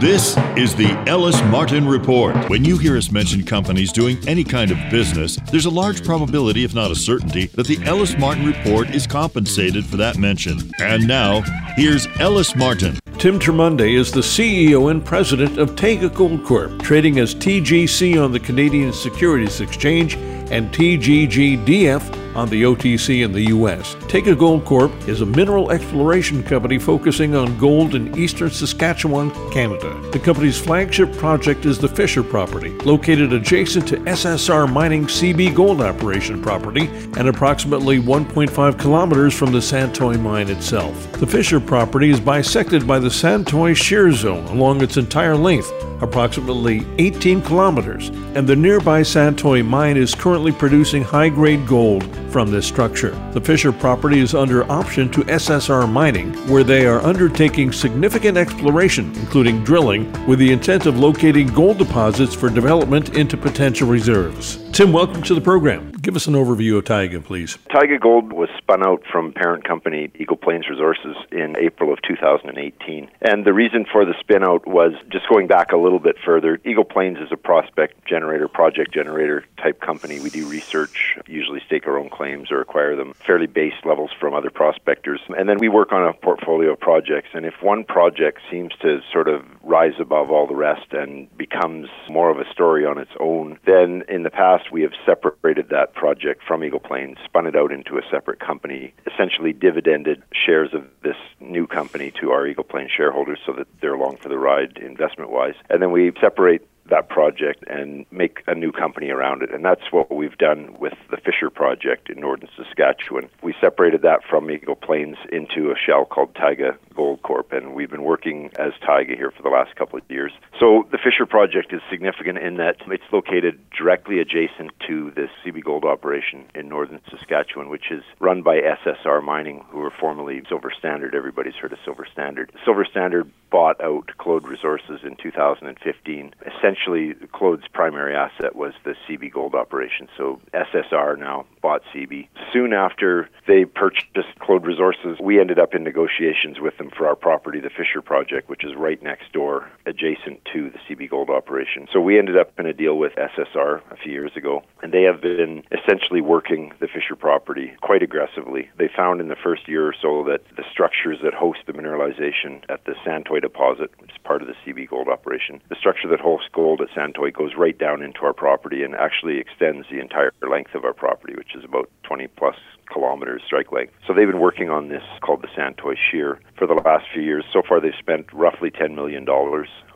This 0.00 0.34
is 0.56 0.74
the 0.74 0.90
Ellis 1.06 1.38
Martin 1.50 1.86
Report. 1.86 2.48
When 2.48 2.64
you 2.64 2.78
hear 2.78 2.96
us 2.96 3.10
mention 3.10 3.44
companies 3.44 3.92
doing 3.92 4.16
any 4.26 4.42
kind 4.42 4.70
of 4.70 4.78
business, 4.90 5.36
there's 5.50 5.66
a 5.66 5.70
large 5.70 6.02
probability, 6.02 6.64
if 6.64 6.74
not 6.74 6.90
a 6.90 6.94
certainty, 6.94 7.48
that 7.48 7.66
the 7.66 7.78
Ellis 7.84 8.16
Martin 8.16 8.46
Report 8.46 8.88
is 8.94 9.06
compensated 9.06 9.84
for 9.84 9.98
that 9.98 10.16
mention. 10.16 10.58
And 10.80 11.06
now, 11.06 11.42
here's 11.76 12.06
Ellis 12.18 12.56
Martin. 12.56 12.98
Tim 13.18 13.38
Termuende 13.38 13.94
is 13.94 14.10
the 14.10 14.22
CEO 14.22 14.90
and 14.90 15.04
president 15.04 15.58
of 15.58 15.76
Taiga 15.76 16.08
Gold 16.08 16.46
Corp, 16.46 16.80
trading 16.80 17.18
as 17.18 17.34
TGC 17.34 18.24
on 18.24 18.32
the 18.32 18.40
Canadian 18.40 18.94
Securities 18.94 19.60
Exchange 19.60 20.14
and 20.50 20.72
TGGDF 20.72 22.19
on 22.34 22.48
the 22.48 22.62
OTC 22.62 23.24
in 23.24 23.32
the 23.32 23.46
U.S. 23.46 23.96
Taiga 24.08 24.34
Gold 24.34 24.64
Corp 24.64 24.92
is 25.08 25.20
a 25.20 25.26
mineral 25.26 25.70
exploration 25.70 26.42
company 26.42 26.78
focusing 26.78 27.34
on 27.34 27.58
gold 27.58 27.94
in 27.94 28.16
eastern 28.16 28.50
Saskatchewan, 28.50 29.30
Canada. 29.50 29.98
The 30.10 30.18
company's 30.18 30.58
flagship 30.58 31.12
project 31.14 31.66
is 31.66 31.78
the 31.78 31.88
Fisher 31.88 32.22
property, 32.22 32.70
located 32.78 33.32
adjacent 33.32 33.88
to 33.88 33.96
SSR 33.98 34.72
Mining 34.72 35.06
Seabee 35.06 35.54
Gold 35.54 35.80
Operation 35.80 36.42
property 36.42 36.86
and 37.16 37.28
approximately 37.28 37.98
1.5 37.98 38.78
kilometers 38.78 39.34
from 39.34 39.52
the 39.52 39.58
Santoy 39.58 40.20
mine 40.20 40.48
itself. 40.48 41.10
The 41.12 41.26
Fisher 41.26 41.60
property 41.60 42.10
is 42.10 42.20
bisected 42.20 42.86
by 42.86 42.98
the 42.98 43.08
Santoy 43.08 43.76
Shear 43.76 44.12
Zone 44.12 44.44
along 44.46 44.82
its 44.82 44.96
entire 44.96 45.36
length, 45.36 45.72
approximately 46.02 46.86
18 46.98 47.42
kilometers, 47.42 48.08
and 48.34 48.46
the 48.46 48.56
nearby 48.56 49.02
Santoy 49.02 49.64
mine 49.64 49.96
is 49.96 50.14
currently 50.14 50.52
producing 50.52 51.02
high 51.02 51.28
grade 51.28 51.66
gold 51.66 52.04
from 52.30 52.50
this 52.50 52.66
structure. 52.66 53.10
The 53.32 53.40
Fisher 53.40 53.72
property 53.72 54.20
is 54.20 54.34
under 54.34 54.70
option 54.70 55.10
to 55.10 55.22
SSR 55.22 55.90
Mining, 55.90 56.32
where 56.48 56.64
they 56.64 56.86
are 56.86 57.00
undertaking 57.00 57.72
significant 57.72 58.36
exploration, 58.36 59.12
including 59.16 59.64
drilling, 59.64 60.10
with 60.26 60.38
the 60.38 60.52
intent 60.52 60.86
of 60.86 60.98
locating 60.98 61.48
gold 61.48 61.78
deposits 61.78 62.34
for 62.34 62.48
development 62.48 63.16
into 63.16 63.36
potential 63.36 63.88
reserves. 63.88 64.69
Tim, 64.72 64.92
welcome 64.92 65.22
to 65.24 65.34
the 65.34 65.40
program. 65.40 65.90
Give 66.00 66.14
us 66.14 66.28
an 66.28 66.34
overview 66.34 66.78
of 66.78 66.84
Taiga, 66.84 67.20
please. 67.20 67.58
Taiga 67.70 67.98
Gold 67.98 68.32
was 68.32 68.48
spun 68.56 68.86
out 68.86 69.02
from 69.10 69.32
parent 69.32 69.64
company 69.64 70.10
Eagle 70.14 70.36
Plains 70.36 70.68
Resources 70.70 71.16
in 71.32 71.56
April 71.58 71.92
of 71.92 72.00
2018. 72.02 73.10
And 73.20 73.44
the 73.44 73.52
reason 73.52 73.84
for 73.84 74.04
the 74.04 74.14
spin 74.20 74.44
out 74.44 74.66
was 74.66 74.92
just 75.10 75.28
going 75.28 75.48
back 75.48 75.72
a 75.72 75.76
little 75.76 75.98
bit 75.98 76.16
further. 76.24 76.60
Eagle 76.64 76.84
Plains 76.84 77.18
is 77.18 77.28
a 77.32 77.36
prospect 77.36 78.06
generator, 78.06 78.46
project 78.46 78.94
generator 78.94 79.44
type 79.60 79.80
company. 79.80 80.20
We 80.20 80.30
do 80.30 80.46
research, 80.46 81.18
usually 81.26 81.60
stake 81.66 81.86
our 81.86 81.98
own 81.98 82.08
claims 82.08 82.50
or 82.50 82.60
acquire 82.60 82.94
them 82.96 83.12
fairly 83.26 83.48
base 83.48 83.74
levels 83.84 84.12
from 84.18 84.34
other 84.34 84.50
prospectors. 84.50 85.20
And 85.36 85.48
then 85.48 85.58
we 85.58 85.68
work 85.68 85.92
on 85.92 86.06
a 86.06 86.12
portfolio 86.14 86.72
of 86.72 86.80
projects. 86.80 87.30
And 87.34 87.44
if 87.44 87.54
one 87.60 87.84
project 87.84 88.40
seems 88.50 88.72
to 88.82 89.00
sort 89.12 89.28
of 89.28 89.44
rise 89.62 89.94
above 89.98 90.30
all 90.30 90.46
the 90.46 90.54
rest 90.54 90.92
and 90.92 91.28
becomes 91.36 91.88
more 92.08 92.30
of 92.30 92.38
a 92.38 92.50
story 92.52 92.86
on 92.86 92.98
its 92.98 93.10
own, 93.18 93.58
then 93.66 94.04
in 94.08 94.22
the 94.22 94.30
past 94.30 94.59
we 94.70 94.82
have 94.82 94.92
separated 95.04 95.68
that 95.70 95.94
project 95.94 96.42
from 96.46 96.64
Eagle 96.64 96.80
Plains, 96.80 97.18
spun 97.24 97.46
it 97.46 97.56
out 97.56 97.72
into 97.72 97.98
a 97.98 98.02
separate 98.10 98.40
company, 98.40 98.94
essentially 99.12 99.52
dividended 99.52 100.22
shares 100.32 100.70
of 100.72 100.84
this 101.02 101.16
new 101.40 101.66
company 101.66 102.12
to 102.20 102.30
our 102.30 102.46
Eagle 102.46 102.64
Plains 102.64 102.90
shareholders 102.96 103.38
so 103.44 103.52
that 103.52 103.66
they're 103.80 103.94
along 103.94 104.16
for 104.16 104.28
the 104.28 104.38
ride 104.38 104.78
investment 104.78 105.30
wise. 105.30 105.54
And 105.68 105.82
then 105.82 105.90
we 105.90 106.12
separate 106.20 106.62
that 106.90 107.08
project 107.08 107.64
and 107.68 108.04
make 108.10 108.42
a 108.46 108.54
new 108.54 108.72
company 108.72 109.10
around 109.10 109.42
it. 109.42 109.52
And 109.52 109.64
that's 109.64 109.90
what 109.90 110.14
we've 110.14 110.36
done 110.36 110.76
with 110.78 110.94
the 111.10 111.16
Fisher 111.16 111.50
project 111.50 112.10
in 112.10 112.20
northern 112.20 112.48
Saskatchewan. 112.56 113.28
We 113.42 113.54
separated 113.60 114.02
that 114.02 114.20
from 114.28 114.50
Eagle 114.50 114.76
Plains 114.76 115.16
into 115.32 115.70
a 115.70 115.74
shell 115.76 116.04
called 116.04 116.34
Taiga 116.34 116.76
Gold 116.94 117.09
Corp, 117.18 117.52
and 117.52 117.74
we've 117.74 117.90
been 117.90 118.04
working 118.04 118.50
as 118.58 118.72
Taiga 118.84 119.16
here 119.16 119.30
for 119.30 119.42
the 119.42 119.48
last 119.48 119.74
couple 119.76 119.98
of 119.98 120.04
years. 120.10 120.32
So 120.58 120.86
the 120.90 120.98
Fisher 120.98 121.26
project 121.26 121.72
is 121.72 121.80
significant 121.90 122.38
in 122.38 122.56
that 122.56 122.76
it's 122.86 123.04
located 123.12 123.58
directly 123.70 124.20
adjacent 124.20 124.72
to 124.86 125.10
the 125.12 125.28
Seabee 125.42 125.64
Gold 125.64 125.84
operation 125.84 126.44
in 126.54 126.68
northern 126.68 127.00
Saskatchewan, 127.10 127.68
which 127.68 127.90
is 127.90 128.02
run 128.18 128.42
by 128.42 128.60
SSR 128.60 129.22
Mining, 129.22 129.64
who 129.70 129.78
were 129.78 129.92
formerly 129.98 130.42
Silver 130.48 130.72
Standard. 130.76 131.14
Everybody's 131.14 131.54
heard 131.54 131.72
of 131.72 131.78
Silver 131.84 132.06
Standard. 132.10 132.52
Silver 132.64 132.84
Standard 132.84 133.30
bought 133.50 133.80
out 133.80 134.10
Claude 134.18 134.46
Resources 134.46 135.00
in 135.02 135.16
2015. 135.16 136.34
Essentially, 136.46 137.14
Claude's 137.32 137.66
primary 137.72 138.14
asset 138.14 138.54
was 138.54 138.72
the 138.84 138.94
Seabee 139.06 139.32
Gold 139.32 139.54
operation. 139.54 140.08
So 140.16 140.40
SSR 140.54 141.18
now 141.18 141.46
bought 141.60 141.82
CB. 141.94 142.28
Soon 142.52 142.72
after 142.72 143.28
they 143.46 143.64
purchased 143.64 144.38
Claude 144.38 144.64
Resources, 144.64 145.18
we 145.20 145.40
ended 145.40 145.58
up 145.58 145.74
in 145.74 145.82
negotiations 145.82 146.60
with 146.60 146.76
them 146.78 146.90
for 147.00 147.08
our 147.08 147.16
property, 147.16 147.60
the 147.60 147.70
Fisher 147.70 148.02
Project, 148.02 148.50
which 148.50 148.62
is 148.62 148.72
right 148.76 149.02
next 149.02 149.32
door, 149.32 149.70
adjacent 149.86 150.44
to 150.52 150.68
the 150.68 150.78
Seabee 150.84 151.08
Gold 151.08 151.30
operation. 151.30 151.88
So 151.90 151.98
we 151.98 152.18
ended 152.18 152.36
up 152.36 152.52
in 152.58 152.66
a 152.66 152.74
deal 152.74 152.98
with 152.98 153.12
SSR 153.14 153.80
a 153.90 153.96
few 153.96 154.12
years 154.12 154.32
ago, 154.36 154.62
and 154.82 154.92
they 154.92 155.04
have 155.04 155.22
been 155.22 155.62
essentially 155.72 156.20
working 156.20 156.74
the 156.78 156.88
Fisher 156.88 157.16
property 157.16 157.72
quite 157.80 158.02
aggressively. 158.02 158.68
They 158.76 158.90
found 158.94 159.22
in 159.22 159.28
the 159.28 159.42
first 159.42 159.66
year 159.66 159.88
or 159.88 159.94
so 159.94 160.24
that 160.24 160.42
the 160.58 160.64
structures 160.70 161.16
that 161.24 161.32
host 161.32 161.60
the 161.66 161.72
mineralization 161.72 162.68
at 162.68 162.84
the 162.84 162.92
Santoy 163.02 163.40
deposit, 163.40 163.90
which 163.96 164.10
is 164.10 164.18
part 164.22 164.42
of 164.42 164.48
the 164.48 164.54
Seabee 164.62 164.90
Gold 164.90 165.08
operation, 165.08 165.62
the 165.70 165.76
structure 165.76 166.08
that 166.08 166.20
hosts 166.20 166.50
gold 166.52 166.82
at 166.82 166.90
Santoy 166.90 167.32
goes 167.32 167.52
right 167.56 167.78
down 167.78 168.02
into 168.02 168.20
our 168.24 168.34
property 168.34 168.82
and 168.82 168.94
actually 168.94 169.38
extends 169.38 169.86
the 169.90 170.00
entire 170.00 170.34
length 170.46 170.74
of 170.74 170.84
our 170.84 170.92
property, 170.92 171.34
which 171.34 171.56
is 171.56 171.64
about 171.64 171.88
20 172.02 172.26
plus 172.36 172.56
kilometers 172.92 173.42
strike 173.46 173.72
length. 173.72 173.92
So 174.06 174.12
they've 174.12 174.26
been 174.26 174.40
working 174.40 174.70
on 174.70 174.88
this 174.88 175.02
called 175.20 175.42
the 175.42 175.48
Santoy 175.48 175.94
Shear 176.10 176.40
for 176.56 176.66
the 176.66 176.74
last 176.74 177.06
few 177.12 177.22
years. 177.22 177.44
So 177.52 177.62
far, 177.66 177.80
they've 177.80 177.92
spent 177.98 178.32
roughly 178.32 178.70
$10 178.70 178.94
million 178.94 179.26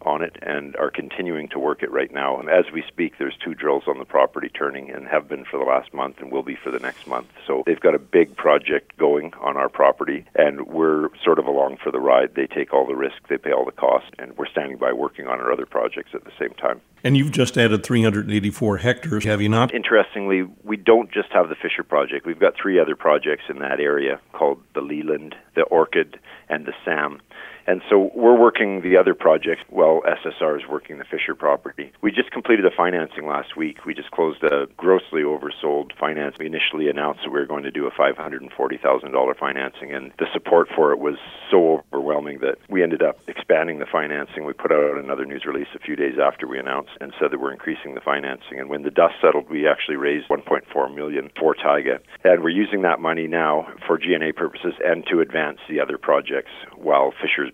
on 0.07 0.23
it 0.23 0.37
and 0.43 0.77
are 0.77 0.91
continuing 0.91 1.49
to 1.49 1.59
work 1.59 1.83
it 1.83 1.91
right 1.91 2.13
now. 2.13 2.39
And 2.39 2.49
as 2.49 2.65
we 2.73 2.83
speak, 2.89 3.15
there's 3.19 3.37
two 3.43 3.55
drills 3.55 3.85
on 3.87 3.99
the 3.99 4.05
property 4.05 4.49
turning 4.49 4.91
and 4.91 5.07
have 5.07 5.29
been 5.29 5.45
for 5.45 5.59
the 5.59 5.65
last 5.65 5.93
month 5.93 6.19
and 6.21 6.31
will 6.31 6.43
be 6.43 6.57
for 6.57 6.71
the 6.71 6.79
next 6.79 7.07
month. 7.07 7.29
So 7.47 7.63
they've 7.67 7.81
got 7.81 7.95
a 7.95 7.99
big 7.99 8.37
project 8.37 8.97
going 8.97 9.33
on 9.41 9.57
our 9.57 9.69
property, 9.69 10.25
and 10.35 10.67
we're 10.67 11.09
sort 11.23 11.39
of 11.39 11.47
along 11.47 11.79
for 11.83 11.91
the 11.91 12.01
ride. 12.01 12.35
They 12.35 12.47
take 12.47 12.73
all 12.73 12.87
the 12.87 12.97
risk, 12.97 13.17
they 13.29 13.39
pay 13.39 13.53
all 13.53 13.65
the 13.65 13.73
cost, 13.73 14.07
and 14.19 14.37
we're 14.37 14.49
standing 14.49 14.79
by 14.79 14.93
working 14.93 15.27
on 15.27 15.41
our 15.41 15.53
other 15.53 15.67
projects 15.67 16.11
at 16.15 16.25
the 16.25 16.33
same 16.39 16.55
time. 16.55 16.81
And 17.03 17.19
you've 17.19 17.33
just 17.33 17.59
added 17.59 17.85
384 17.85 18.79
hectares, 18.79 19.25
have 19.25 19.43
you 19.43 19.51
not? 19.51 19.75
Interestingly, 19.75 20.49
we 20.63 20.79
don't 20.79 21.13
just 21.13 21.29
have 21.33 21.51
the 21.51 21.55
Fisher 21.55 21.83
project. 21.83 22.25
We've 22.25 22.39
got 22.39 22.55
three 22.61 22.81
other 22.81 22.97
projects 22.97 23.45
in 23.51 23.59
that 23.59 23.79
area 23.79 24.21
called 24.33 24.63
the 24.75 24.81
Leland, 24.81 25.35
the 25.55 25.65
Orchid, 25.65 26.19
and 26.49 26.65
the 26.65 26.73
Sam. 26.83 27.21
And 27.67 27.81
so 27.89 28.11
we're 28.15 28.39
working 28.39 28.83
the 28.83 28.97
other 28.97 29.15
projects 29.15 29.63
while 29.71 30.03
SSR 30.03 30.59
is 30.59 30.69
working 30.69 30.99
the 30.99 31.05
Fisher 31.05 31.35
property. 31.35 31.93
We 32.03 32.13
just 32.13 32.31
completed 32.31 32.67
a 32.67 32.71
financing 32.71 33.27
last 33.27 33.57
week. 33.57 33.85
We 33.87 33.95
just 33.95 34.11
closed 34.11 34.43
a 34.43 34.67
grossly 34.77 35.23
oversold 35.23 35.97
finance. 35.99 36.37
We 36.39 36.47
initially 36.47 36.89
announced 36.89 37.21
that 37.25 37.31
we 37.31 37.41
were 37.41 37.47
going 37.47 37.65
to 37.65 37.71
do 37.71 37.87
a 37.87 37.91
$540,000 37.91 39.39
financing, 39.39 39.95
and 39.95 40.13
the 40.19 40.27
support 40.33 40.69
for 40.75 40.93
it 40.93 40.99
was 40.99 41.17
so 41.51 41.85
overwhelming 41.93 42.41
that 42.41 42.59
we 42.69 42.83
ended 42.83 43.03
up 43.03 43.19
expanding 43.29 43.79
the 43.79 43.87
financing. 43.91 44.45
We 44.45 44.53
put 44.53 44.73
out 44.73 44.99
another 44.99 45.25
news 45.25 45.45
release 45.47 45.69
a 45.75 45.79
few 45.79 45.97
days 45.97 46.15
after 46.23 46.47
we 46.47 46.59
announced 46.59 46.91
and 47.01 47.13
said 47.19 47.31
that 47.31 47.41
we're 47.41 47.53
increasing 47.53 47.95
the 47.95 48.01
financing. 48.01 48.59
And 48.59 48.69
when 48.69 48.83
the 48.83 48.91
dust 48.91 49.15
settled, 49.23 49.49
we 49.49 49.67
actually 49.67 49.97
raised 49.97 50.29
1.4 50.29 50.95
million 50.95 51.31
for 51.39 51.55
Taiga, 51.55 52.01
and 52.25 52.43
we're 52.43 52.51
using 52.51 52.83
that 52.83 53.01
money 53.01 53.27
now 53.27 53.69
for 53.87 53.99
G&A 53.99 54.33
purposes 54.33 54.75
and 54.85 55.05
to 55.11 55.21
advance 55.21 55.59
the 55.69 55.81
other 55.81 55.97
projects 55.99 56.51
while 56.77 57.13
Fisher's 57.21 57.54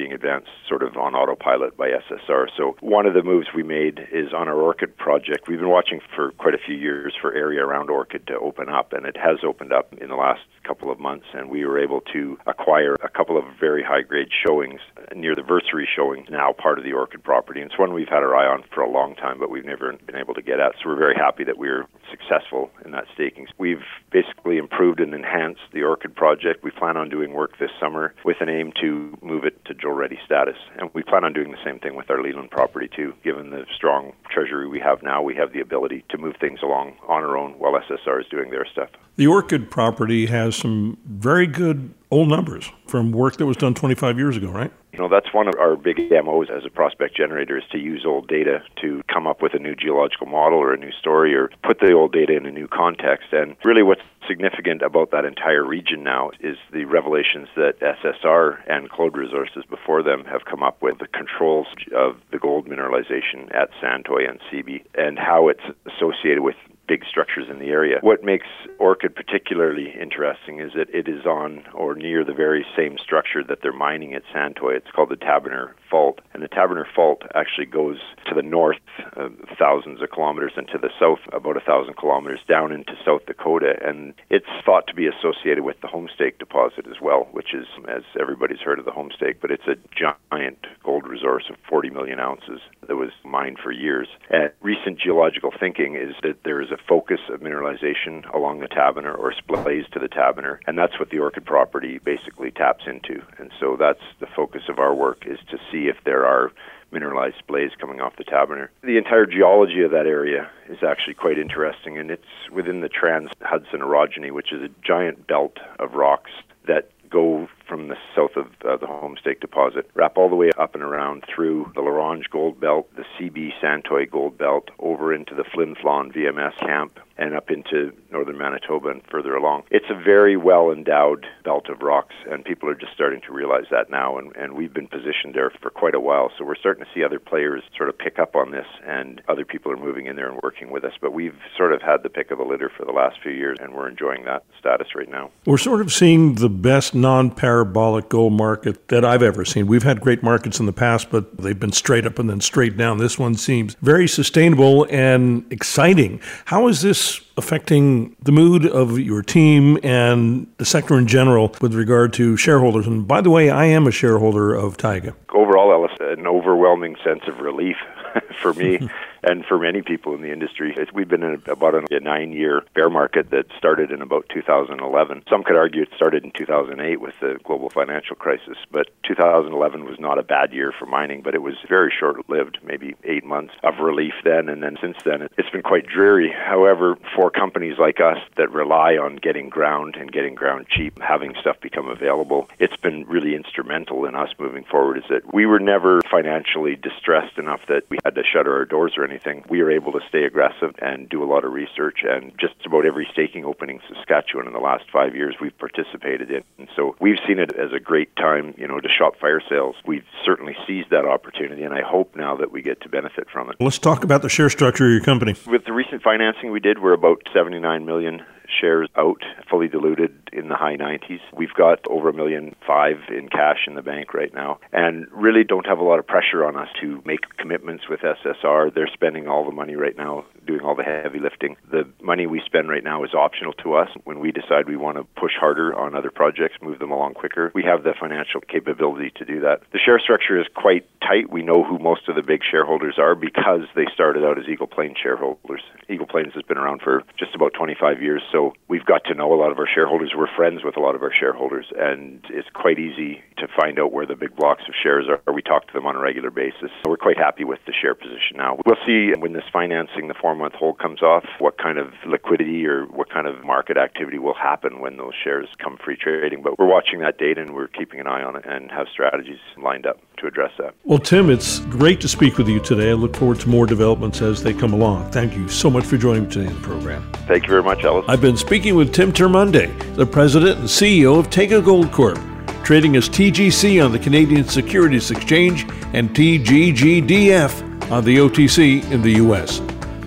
being 0.00 0.12
advanced 0.14 0.48
sort 0.66 0.82
of 0.82 0.96
on 0.96 1.14
autopilot 1.14 1.76
by 1.76 1.90
SSR. 1.90 2.46
So 2.56 2.74
one 2.80 3.04
of 3.04 3.12
the 3.12 3.22
moves 3.22 3.48
we 3.54 3.62
made 3.62 4.00
is 4.10 4.32
on 4.34 4.48
our 4.48 4.58
Orchid 4.58 4.96
project. 4.96 5.46
We've 5.46 5.58
been 5.58 5.68
watching 5.68 6.00
for 6.16 6.30
quite 6.38 6.54
a 6.54 6.58
few 6.64 6.74
years 6.74 7.12
for 7.20 7.34
area 7.34 7.62
around 7.62 7.90
Orchid 7.90 8.26
to 8.28 8.38
open 8.38 8.70
up, 8.70 8.94
and 8.94 9.04
it 9.04 9.18
has 9.18 9.44
opened 9.44 9.74
up 9.74 9.92
in 10.00 10.08
the 10.08 10.16
last 10.16 10.40
couple 10.64 10.90
of 10.90 10.98
months, 10.98 11.26
and 11.34 11.50
we 11.50 11.66
were 11.66 11.78
able 11.78 12.00
to 12.14 12.38
acquire 12.46 12.94
a 13.02 13.10
couple 13.10 13.36
of 13.36 13.44
very 13.60 13.82
high 13.82 14.00
grade 14.00 14.28
showings 14.46 14.80
near 15.14 15.34
the 15.34 15.42
Versary 15.42 15.84
showing, 15.84 16.24
now 16.30 16.52
part 16.52 16.78
of 16.78 16.84
the 16.84 16.92
Orchid 16.92 17.22
property. 17.22 17.60
And 17.60 17.70
it's 17.70 17.78
one 17.78 17.92
we've 17.92 18.08
had 18.08 18.22
our 18.22 18.34
eye 18.34 18.46
on 18.46 18.64
for 18.74 18.80
a 18.80 18.90
long 18.90 19.14
time, 19.16 19.38
but 19.38 19.50
we've 19.50 19.66
never 19.66 19.92
been 20.06 20.16
able 20.16 20.32
to 20.32 20.42
get 20.42 20.60
at. 20.60 20.72
So 20.80 20.88
we're 20.88 20.96
very 20.96 21.16
happy 21.16 21.44
that 21.44 21.58
we 21.58 21.68
are 21.68 21.86
successful 22.10 22.70
in 22.84 22.92
that 22.92 23.04
staking. 23.12 23.48
We've 23.58 23.84
basically 24.10 24.56
improved 24.56 25.00
and 25.00 25.12
enhanced 25.12 25.60
the 25.72 25.82
Orchid 25.82 26.14
project. 26.14 26.64
We 26.64 26.70
plan 26.70 26.96
on 26.96 27.10
doing 27.10 27.34
work 27.34 27.58
this 27.58 27.70
summer 27.78 28.14
with 28.24 28.38
an 28.40 28.48
aim 28.48 28.72
to 28.80 29.18
move 29.22 29.44
it 29.44 29.64
to 29.66 29.74
ready 29.94 30.18
status. 30.24 30.56
And 30.78 30.90
we 30.94 31.02
plan 31.02 31.24
on 31.24 31.32
doing 31.32 31.50
the 31.50 31.64
same 31.64 31.78
thing 31.78 31.96
with 31.96 32.10
our 32.10 32.22
Leland 32.22 32.50
property 32.50 32.88
too. 32.94 33.14
Given 33.24 33.50
the 33.50 33.64
strong 33.74 34.12
treasury 34.30 34.68
we 34.68 34.80
have 34.80 35.02
now, 35.02 35.22
we 35.22 35.34
have 35.36 35.52
the 35.52 35.60
ability 35.60 36.04
to 36.10 36.18
move 36.18 36.36
things 36.40 36.60
along 36.62 36.96
on 37.08 37.22
our 37.22 37.36
own 37.36 37.52
while 37.58 37.72
SSR 37.72 38.20
is 38.20 38.26
doing 38.30 38.50
their 38.50 38.66
stuff. 38.70 38.90
The 39.20 39.26
Orchid 39.26 39.70
property 39.70 40.24
has 40.28 40.56
some 40.56 40.96
very 41.04 41.46
good 41.46 41.92
old 42.10 42.30
numbers 42.30 42.72
from 42.86 43.12
work 43.12 43.36
that 43.36 43.44
was 43.44 43.58
done 43.58 43.74
25 43.74 44.16
years 44.16 44.38
ago, 44.38 44.48
right? 44.48 44.72
You 44.94 44.98
know, 44.98 45.10
that's 45.10 45.34
one 45.34 45.46
of 45.46 45.52
our 45.60 45.76
big 45.76 46.10
MOs 46.10 46.48
as 46.48 46.64
a 46.64 46.70
prospect 46.70 47.18
generator 47.18 47.58
is 47.58 47.64
to 47.72 47.78
use 47.78 48.06
old 48.06 48.28
data 48.28 48.62
to 48.80 49.02
come 49.12 49.26
up 49.26 49.42
with 49.42 49.52
a 49.52 49.58
new 49.58 49.74
geological 49.74 50.26
model 50.26 50.58
or 50.58 50.72
a 50.72 50.78
new 50.78 50.90
story 50.92 51.34
or 51.34 51.50
put 51.62 51.80
the 51.80 51.92
old 51.92 52.12
data 52.12 52.34
in 52.34 52.46
a 52.46 52.50
new 52.50 52.66
context. 52.66 53.26
And 53.32 53.56
really 53.62 53.82
what's 53.82 54.00
significant 54.26 54.80
about 54.80 55.10
that 55.10 55.26
entire 55.26 55.66
region 55.66 56.02
now 56.02 56.30
is 56.40 56.56
the 56.72 56.86
revelations 56.86 57.48
that 57.56 57.74
SSR 57.80 58.56
and 58.68 58.88
Claude 58.88 59.18
Resources 59.18 59.64
before 59.68 60.02
them 60.02 60.24
have 60.24 60.46
come 60.46 60.62
up 60.62 60.80
with 60.80 60.98
the 60.98 61.08
controls 61.08 61.66
of 61.94 62.16
the 62.32 62.38
gold 62.38 62.66
mineralization 62.66 63.54
at 63.54 63.68
Santoy 63.82 64.26
and 64.26 64.40
Seabee 64.50 64.82
and 64.94 65.18
how 65.18 65.48
it's 65.48 65.64
associated 65.84 66.40
with 66.40 66.56
big 66.90 67.04
structures 67.08 67.46
in 67.48 67.60
the 67.60 67.66
area. 67.66 67.98
What 68.00 68.24
makes 68.24 68.48
Orchid 68.80 69.14
particularly 69.14 69.94
interesting 69.94 70.58
is 70.58 70.72
that 70.74 70.90
it 70.92 71.06
is 71.06 71.24
on 71.24 71.62
or 71.72 71.94
near 71.94 72.24
the 72.24 72.34
very 72.34 72.66
same 72.76 72.98
structure 72.98 73.44
that 73.44 73.58
they're 73.62 73.72
mining 73.72 74.12
at 74.12 74.24
Santoy. 74.34 74.74
It's 74.74 74.90
called 74.90 75.10
the 75.10 75.16
Tabbernor 75.16 75.74
Fault. 75.88 76.18
And 76.34 76.42
the 76.42 76.48
Tabbernor 76.48 76.86
Fault 76.92 77.22
actually 77.32 77.66
goes 77.66 77.98
to 78.26 78.34
the 78.34 78.42
north 78.42 78.82
uh, 79.16 79.28
thousands 79.56 80.02
of 80.02 80.10
kilometers 80.10 80.54
and 80.56 80.66
to 80.68 80.78
the 80.78 80.90
south 80.98 81.20
about 81.32 81.56
a 81.56 81.60
thousand 81.60 81.96
kilometers 81.96 82.40
down 82.48 82.72
into 82.72 82.94
South 83.06 83.24
Dakota. 83.26 83.74
And 83.84 84.12
it's 84.28 84.50
thought 84.66 84.88
to 84.88 84.94
be 84.94 85.06
associated 85.06 85.62
with 85.62 85.80
the 85.82 85.88
Homestake 85.88 86.38
deposit 86.40 86.86
as 86.88 87.00
well, 87.00 87.28
which 87.30 87.54
is, 87.54 87.66
as 87.88 88.02
everybody's 88.18 88.58
heard 88.58 88.80
of 88.80 88.84
the 88.84 88.90
Homestake, 88.90 89.36
but 89.40 89.52
it's 89.52 89.68
a 89.68 89.76
giant 89.94 90.66
gold 90.82 91.06
resource 91.06 91.44
of 91.50 91.56
40 91.68 91.90
million 91.90 92.18
ounces 92.18 92.60
that 92.88 92.96
was 92.96 93.10
mined 93.24 93.58
for 93.62 93.70
years. 93.70 94.08
And 94.28 94.50
recent 94.60 94.98
geological 94.98 95.52
thinking 95.58 95.94
is 95.94 96.14
that 96.22 96.42
there 96.44 96.60
is 96.60 96.70
a 96.72 96.79
focus 96.88 97.20
of 97.28 97.40
mineralization 97.40 98.32
along 98.34 98.60
the 98.60 98.68
Tabbernor 98.68 99.16
or 99.16 99.32
splays 99.32 99.88
to 99.90 99.98
the 99.98 100.08
Tabbernor, 100.08 100.58
and 100.66 100.78
that's 100.78 100.98
what 100.98 101.10
the 101.10 101.18
Orchid 101.18 101.44
property 101.44 101.98
basically 101.98 102.50
taps 102.50 102.84
into. 102.86 103.22
And 103.38 103.50
so 103.58 103.76
that's 103.78 104.02
the 104.18 104.26
focus 104.26 104.62
of 104.68 104.78
our 104.78 104.94
work 104.94 105.24
is 105.26 105.38
to 105.50 105.58
see 105.70 105.88
if 105.88 105.96
there 106.04 106.26
are 106.26 106.52
mineralized 106.92 107.36
splays 107.46 107.70
coming 107.78 108.00
off 108.00 108.16
the 108.16 108.24
Tabbernor. 108.24 108.68
The 108.82 108.98
entire 108.98 109.26
geology 109.26 109.82
of 109.82 109.90
that 109.92 110.06
area 110.06 110.50
is 110.68 110.78
actually 110.82 111.14
quite 111.14 111.38
interesting, 111.38 111.98
and 111.98 112.10
it's 112.10 112.22
within 112.52 112.80
the 112.80 112.88
Trans 112.88 113.30
Hudson 113.42 113.80
orogeny, 113.80 114.32
which 114.32 114.52
is 114.52 114.62
a 114.62 114.68
giant 114.84 115.26
belt 115.26 115.58
of 115.78 115.94
rocks 115.94 116.30
that 116.66 116.90
go 117.08 117.48
from 117.70 117.86
the 117.86 117.96
south 118.16 118.32
of 118.36 118.46
uh, 118.68 118.76
the 118.76 118.86
Homestake 118.86 119.40
deposit, 119.40 119.88
wrap 119.94 120.18
all 120.18 120.28
the 120.28 120.34
way 120.34 120.50
up 120.58 120.74
and 120.74 120.82
around 120.82 121.22
through 121.32 121.70
the 121.76 121.80
La 121.80 121.90
Ronge 121.90 122.28
Gold 122.28 122.60
Belt, 122.60 122.88
the 122.96 123.04
Seabee 123.16 123.52
Santoy 123.62 124.10
Gold 124.10 124.36
Belt, 124.36 124.70
over 124.80 125.14
into 125.14 125.36
the 125.36 125.44
Flin 125.44 125.76
Flon 125.76 126.12
VMS 126.12 126.58
camp, 126.58 126.98
and 127.16 127.34
up 127.34 127.50
into 127.50 127.92
northern 128.10 128.38
Manitoba 128.38 128.88
and 128.88 129.02
further 129.10 129.36
along. 129.36 129.62
It's 129.70 129.90
a 129.90 129.94
very 129.94 130.36
well 130.36 130.72
endowed 130.72 131.26
belt 131.44 131.68
of 131.68 131.82
rocks, 131.82 132.14
and 132.28 132.44
people 132.44 132.68
are 132.68 132.74
just 132.74 132.94
starting 132.94 133.20
to 133.26 133.32
realize 133.32 133.66
that 133.70 133.90
now, 133.90 134.18
and, 134.18 134.34
and 134.36 134.54
we've 134.54 134.72
been 134.72 134.88
positioned 134.88 135.34
there 135.34 135.50
for 135.62 135.70
quite 135.70 135.94
a 135.94 136.00
while. 136.00 136.32
So 136.36 136.44
we're 136.44 136.56
starting 136.56 136.84
to 136.84 136.90
see 136.94 137.04
other 137.04 137.20
players 137.20 137.62
sort 137.76 137.90
of 137.90 137.98
pick 137.98 138.18
up 138.18 138.34
on 138.34 138.50
this, 138.50 138.66
and 138.86 139.20
other 139.28 139.44
people 139.44 139.70
are 139.70 139.76
moving 139.76 140.06
in 140.06 140.16
there 140.16 140.30
and 140.30 140.40
working 140.42 140.70
with 140.70 140.82
us. 140.82 140.94
But 141.00 141.12
we've 141.12 141.38
sort 141.56 141.74
of 141.74 141.82
had 141.82 142.02
the 142.02 142.08
pick 142.08 142.30
of 142.30 142.38
the 142.38 142.44
litter 142.44 142.70
for 142.74 142.86
the 142.86 142.92
last 142.92 143.18
few 143.22 143.32
years, 143.32 143.58
and 143.60 143.74
we're 143.74 143.88
enjoying 143.88 144.24
that 144.24 144.44
status 144.58 144.88
right 144.96 145.08
now. 145.08 145.30
We're 145.44 145.58
sort 145.58 145.82
of 145.82 145.92
seeing 145.92 146.36
the 146.36 146.48
best 146.48 146.94
non 146.94 147.30
parabolic 147.60 148.08
gold 148.08 148.32
market 148.32 148.88
that 148.88 149.04
I've 149.04 149.22
ever 149.22 149.44
seen. 149.44 149.66
We've 149.66 149.82
had 149.82 150.00
great 150.00 150.22
markets 150.22 150.60
in 150.60 150.64
the 150.64 150.72
past, 150.72 151.10
but 151.10 151.36
they've 151.36 151.58
been 151.58 151.72
straight 151.72 152.06
up 152.06 152.18
and 152.18 152.30
then 152.30 152.40
straight 152.40 152.78
down. 152.78 152.96
This 152.96 153.18
one 153.18 153.34
seems 153.34 153.76
very 153.82 154.08
sustainable 154.08 154.86
and 154.88 155.44
exciting. 155.52 156.22
How 156.46 156.68
is 156.68 156.80
this 156.80 157.20
affecting 157.36 158.16
the 158.22 158.32
mood 158.32 158.64
of 158.64 158.98
your 158.98 159.20
team 159.20 159.78
and 159.82 160.46
the 160.56 160.64
sector 160.64 160.96
in 160.96 161.06
general 161.06 161.54
with 161.60 161.74
regard 161.74 162.14
to 162.14 162.38
shareholders? 162.38 162.86
And 162.86 163.06
by 163.06 163.20
the 163.20 163.28
way, 163.28 163.50
I 163.50 163.66
am 163.66 163.86
a 163.86 163.90
shareholder 163.90 164.54
of 164.54 164.78
Taiga. 164.78 165.14
Overall, 165.34 165.70
Ellis, 165.70 165.92
an 166.00 166.26
overwhelming 166.26 166.96
sense 167.04 167.24
of 167.26 167.40
relief 167.40 167.76
for 168.40 168.54
me 168.54 168.88
and 169.22 169.44
for 169.44 169.58
many 169.58 169.82
people 169.82 170.14
in 170.14 170.22
the 170.22 170.32
industry. 170.32 170.76
We've 170.92 171.08
been 171.08 171.22
in 171.22 171.42
about 171.46 171.74
a 171.74 172.00
nine 172.00 172.32
year 172.32 172.62
bear 172.74 172.90
market 172.90 173.30
that 173.30 173.46
started 173.56 173.90
in 173.90 174.02
about 174.02 174.28
2011. 174.32 175.24
Some 175.28 175.42
could 175.42 175.56
argue 175.56 175.82
it 175.82 175.88
started 175.94 176.24
in 176.24 176.32
2008 176.32 177.00
with 177.00 177.14
the 177.20 177.38
global 177.44 177.70
financial 177.70 178.16
crisis, 178.16 178.56
but 178.70 178.88
2011 179.04 179.84
was 179.84 179.98
not 179.98 180.18
a 180.18 180.22
bad 180.22 180.52
year 180.52 180.72
for 180.78 180.86
mining, 180.86 181.22
but 181.22 181.34
it 181.34 181.42
was 181.42 181.54
very 181.68 181.92
short 181.98 182.28
lived, 182.28 182.58
maybe 182.62 182.94
eight 183.04 183.24
months 183.24 183.54
of 183.62 183.78
relief 183.78 184.14
then, 184.24 184.48
and 184.48 184.62
then 184.62 184.76
since 184.80 184.96
then 185.04 185.28
it's 185.36 185.50
been 185.50 185.62
quite 185.62 185.86
dreary. 185.86 186.32
However, 186.32 186.96
for 187.14 187.30
companies 187.30 187.78
like 187.78 188.00
us 188.00 188.18
that 188.36 188.50
rely 188.50 188.96
on 188.96 189.16
getting 189.16 189.48
ground 189.48 189.96
and 189.96 190.10
getting 190.12 190.34
ground 190.34 190.66
cheap, 190.68 191.00
having 191.00 191.34
stuff 191.40 191.60
become 191.60 191.88
available, 191.88 192.48
it's 192.58 192.76
been 192.76 193.04
really 193.06 193.34
instrumental 193.34 194.04
in 194.04 194.14
us 194.14 194.30
moving 194.38 194.64
forward. 194.64 194.98
Is 194.98 195.04
that 195.10 195.34
we 195.34 195.46
were 195.46 195.60
never 195.60 196.00
financially 196.10 196.76
distressed 196.76 197.38
enough 197.38 197.60
that 197.68 197.84
we 197.88 197.98
had 198.04 198.14
to 198.14 198.22
shutter 198.24 198.54
our 198.54 198.64
doors 198.64 198.94
or 198.96 199.04
anything. 199.10 199.44
We 199.48 199.60
are 199.60 199.70
able 199.70 199.92
to 199.92 200.00
stay 200.08 200.24
aggressive 200.24 200.74
and 200.80 201.08
do 201.08 201.22
a 201.22 201.28
lot 201.28 201.44
of 201.44 201.52
research, 201.52 202.00
and 202.04 202.32
just 202.38 202.54
about 202.64 202.86
every 202.86 203.08
staking 203.12 203.44
opening 203.44 203.80
in 203.88 203.96
Saskatchewan 203.96 204.46
in 204.46 204.52
the 204.52 204.60
last 204.60 204.84
five 204.92 205.14
years 205.14 205.36
we've 205.40 205.56
participated 205.58 206.30
in. 206.30 206.42
And 206.58 206.68
so 206.76 206.96
we've 207.00 207.18
seen 207.26 207.38
it 207.38 207.52
as 207.56 207.72
a 207.72 207.80
great 207.80 208.14
time, 208.16 208.54
you 208.56 208.66
know, 208.66 208.80
to 208.80 208.88
shop 208.88 209.14
fire 209.20 209.42
sales. 209.48 209.76
We've 209.86 210.04
certainly 210.24 210.56
seized 210.66 210.90
that 210.90 211.04
opportunity, 211.04 211.62
and 211.62 211.74
I 211.74 211.82
hope 211.82 212.14
now 212.16 212.36
that 212.36 212.52
we 212.52 212.62
get 212.62 212.80
to 212.82 212.88
benefit 212.88 213.28
from 213.32 213.50
it. 213.50 213.56
Let's 213.60 213.78
talk 213.78 214.04
about 214.04 214.22
the 214.22 214.28
share 214.28 214.50
structure 214.50 214.86
of 214.86 214.92
your 214.92 215.00
company. 215.00 215.34
With 215.46 215.64
the 215.64 215.72
recent 215.72 216.02
financing 216.02 216.50
we 216.50 216.60
did, 216.60 216.80
we're 216.80 216.92
about 216.92 217.22
79 217.32 217.84
million 217.84 218.22
shares 218.60 218.88
out, 218.96 219.22
fully 219.48 219.68
diluted 219.68 220.19
in 220.32 220.48
the 220.48 220.56
high 220.56 220.76
90s. 220.76 221.20
We've 221.32 221.54
got 221.54 221.80
over 221.88 222.08
a 222.08 222.12
million 222.12 222.54
five 222.66 222.96
in 223.08 223.28
cash 223.28 223.66
in 223.66 223.74
the 223.74 223.82
bank 223.82 224.14
right 224.14 224.32
now, 224.32 224.58
and 224.72 225.06
really 225.12 225.44
don't 225.44 225.66
have 225.66 225.78
a 225.78 225.84
lot 225.84 225.98
of 225.98 226.06
pressure 226.06 226.44
on 226.44 226.56
us 226.56 226.68
to 226.80 227.02
make 227.04 227.20
commitments 227.36 227.84
with 227.88 228.00
SSR. 228.00 228.74
They're 228.74 228.90
spending 228.92 229.28
all 229.28 229.44
the 229.44 229.52
money 229.52 229.76
right 229.76 229.96
now, 229.96 230.24
doing 230.46 230.60
all 230.60 230.74
the 230.74 230.82
heavy 230.82 231.18
lifting. 231.18 231.56
The 231.70 231.88
money 232.02 232.26
we 232.26 232.42
spend 232.44 232.68
right 232.68 232.84
now 232.84 233.04
is 233.04 233.14
optional 233.14 233.52
to 233.64 233.74
us. 233.74 233.88
When 234.04 234.20
we 234.20 234.32
decide 234.32 234.68
we 234.68 234.76
want 234.76 234.98
to 234.98 235.04
push 235.18 235.32
harder 235.38 235.74
on 235.74 235.94
other 235.94 236.10
projects, 236.10 236.56
move 236.62 236.78
them 236.78 236.90
along 236.90 237.14
quicker, 237.14 237.50
we 237.54 237.62
have 237.64 237.82
the 237.82 237.94
financial 237.98 238.40
capability 238.40 239.12
to 239.16 239.24
do 239.24 239.40
that. 239.40 239.60
The 239.72 239.78
share 239.78 239.98
structure 239.98 240.40
is 240.40 240.46
quite 240.54 240.86
tight. 241.00 241.30
We 241.30 241.42
know 241.42 241.64
who 241.64 241.78
most 241.78 242.08
of 242.08 242.16
the 242.16 242.22
big 242.22 242.40
shareholders 242.48 242.98
are 242.98 243.14
because 243.14 243.62
they 243.74 243.86
started 243.92 244.24
out 244.24 244.38
as 244.38 244.48
Eagle 244.48 244.66
Plains 244.66 244.96
shareholders. 245.02 245.62
Eagle 245.88 246.06
Plains 246.06 246.34
has 246.34 246.42
been 246.42 246.58
around 246.58 246.82
for 246.82 247.02
just 247.18 247.34
about 247.34 247.52
25 247.54 248.02
years, 248.02 248.22
so 248.30 248.54
we've 248.68 248.84
got 248.84 249.04
to 249.04 249.14
know 249.14 249.32
a 249.32 249.38
lot 249.38 249.50
of 249.50 249.58
our 249.58 249.68
shareholders. 249.72 250.12
We're 250.20 250.28
friends 250.36 250.60
with 250.62 250.76
a 250.76 250.80
lot 250.80 250.94
of 250.94 251.00
our 251.00 251.12
shareholders, 251.18 251.72
and 251.78 252.22
it's 252.28 252.50
quite 252.52 252.78
easy 252.78 253.22
to 253.38 253.48
find 253.58 253.78
out 253.78 253.90
where 253.90 254.04
the 254.04 254.14
big 254.14 254.36
blocks 254.36 254.64
of 254.68 254.74
shares 254.76 255.06
are. 255.08 255.32
We 255.32 255.40
talk 255.40 255.66
to 255.68 255.72
them 255.72 255.86
on 255.86 255.96
a 255.96 255.98
regular 255.98 256.30
basis. 256.30 256.68
So 256.84 256.90
we're 256.90 256.98
quite 256.98 257.16
happy 257.16 257.42
with 257.42 257.60
the 257.66 257.72
share 257.72 257.94
position 257.94 258.36
now. 258.36 258.58
We'll 258.66 258.76
see 258.84 259.16
when 259.18 259.32
this 259.32 259.48
financing, 259.50 260.08
the 260.08 260.14
four 260.20 260.34
month 260.34 260.52
hold 260.52 260.78
comes 260.78 261.00
off, 261.00 261.24
what 261.38 261.56
kind 261.56 261.78
of 261.78 261.94
liquidity 262.06 262.66
or 262.66 262.84
what 262.84 263.08
kind 263.08 263.26
of 263.26 263.42
market 263.46 263.78
activity 263.78 264.18
will 264.18 264.34
happen 264.34 264.80
when 264.80 264.98
those 264.98 265.14
shares 265.24 265.48
come 265.56 265.78
free 265.82 265.96
trading. 265.96 266.42
But 266.42 266.58
we're 266.58 266.68
watching 266.68 267.00
that 267.00 267.16
data 267.16 267.40
and 267.40 267.54
we're 267.54 267.68
keeping 267.68 267.98
an 267.98 268.06
eye 268.06 268.22
on 268.22 268.36
it 268.36 268.44
and 268.44 268.70
have 268.70 268.88
strategies 268.92 269.40
lined 269.56 269.86
up 269.86 269.96
to 270.20 270.26
address 270.26 270.52
that. 270.58 270.74
Well, 270.84 270.98
Tim, 270.98 271.30
it's 271.30 271.60
great 271.60 272.00
to 272.02 272.08
speak 272.08 272.38
with 272.38 272.48
you 272.48 272.60
today. 272.60 272.90
I 272.90 272.94
look 272.94 273.16
forward 273.16 273.40
to 273.40 273.48
more 273.48 273.66
developments 273.66 274.22
as 274.22 274.42
they 274.42 274.54
come 274.54 274.72
along. 274.72 275.10
Thank 275.10 275.34
you 275.34 275.48
so 275.48 275.70
much 275.70 275.84
for 275.84 275.96
joining 275.96 276.24
me 276.24 276.30
today 276.30 276.46
in 276.46 276.54
the 276.54 276.60
program. 276.60 277.10
Thank 277.26 277.44
you 277.44 277.50
very 277.50 277.62
much, 277.62 277.84
Ellis. 277.84 278.04
I've 278.08 278.20
been 278.20 278.36
speaking 278.36 278.74
with 278.76 278.92
Tim 278.92 279.12
Termuende, 279.12 279.96
the 279.96 280.06
president 280.06 280.58
and 280.60 280.68
CEO 280.68 281.18
of 281.18 281.30
Taiga 281.30 281.60
Gold 281.60 281.90
Corp, 281.92 282.18
trading 282.64 282.96
as 282.96 283.08
TGC 283.08 283.84
on 283.84 283.92
the 283.92 283.98
Canadian 283.98 284.44
Securities 284.44 285.10
Exchange 285.10 285.66
and 285.92 286.10
TGGDF 286.10 287.90
on 287.90 288.04
the 288.04 288.16
OTC 288.18 288.88
in 288.90 289.02
the 289.02 289.12
U.S. 289.12 289.60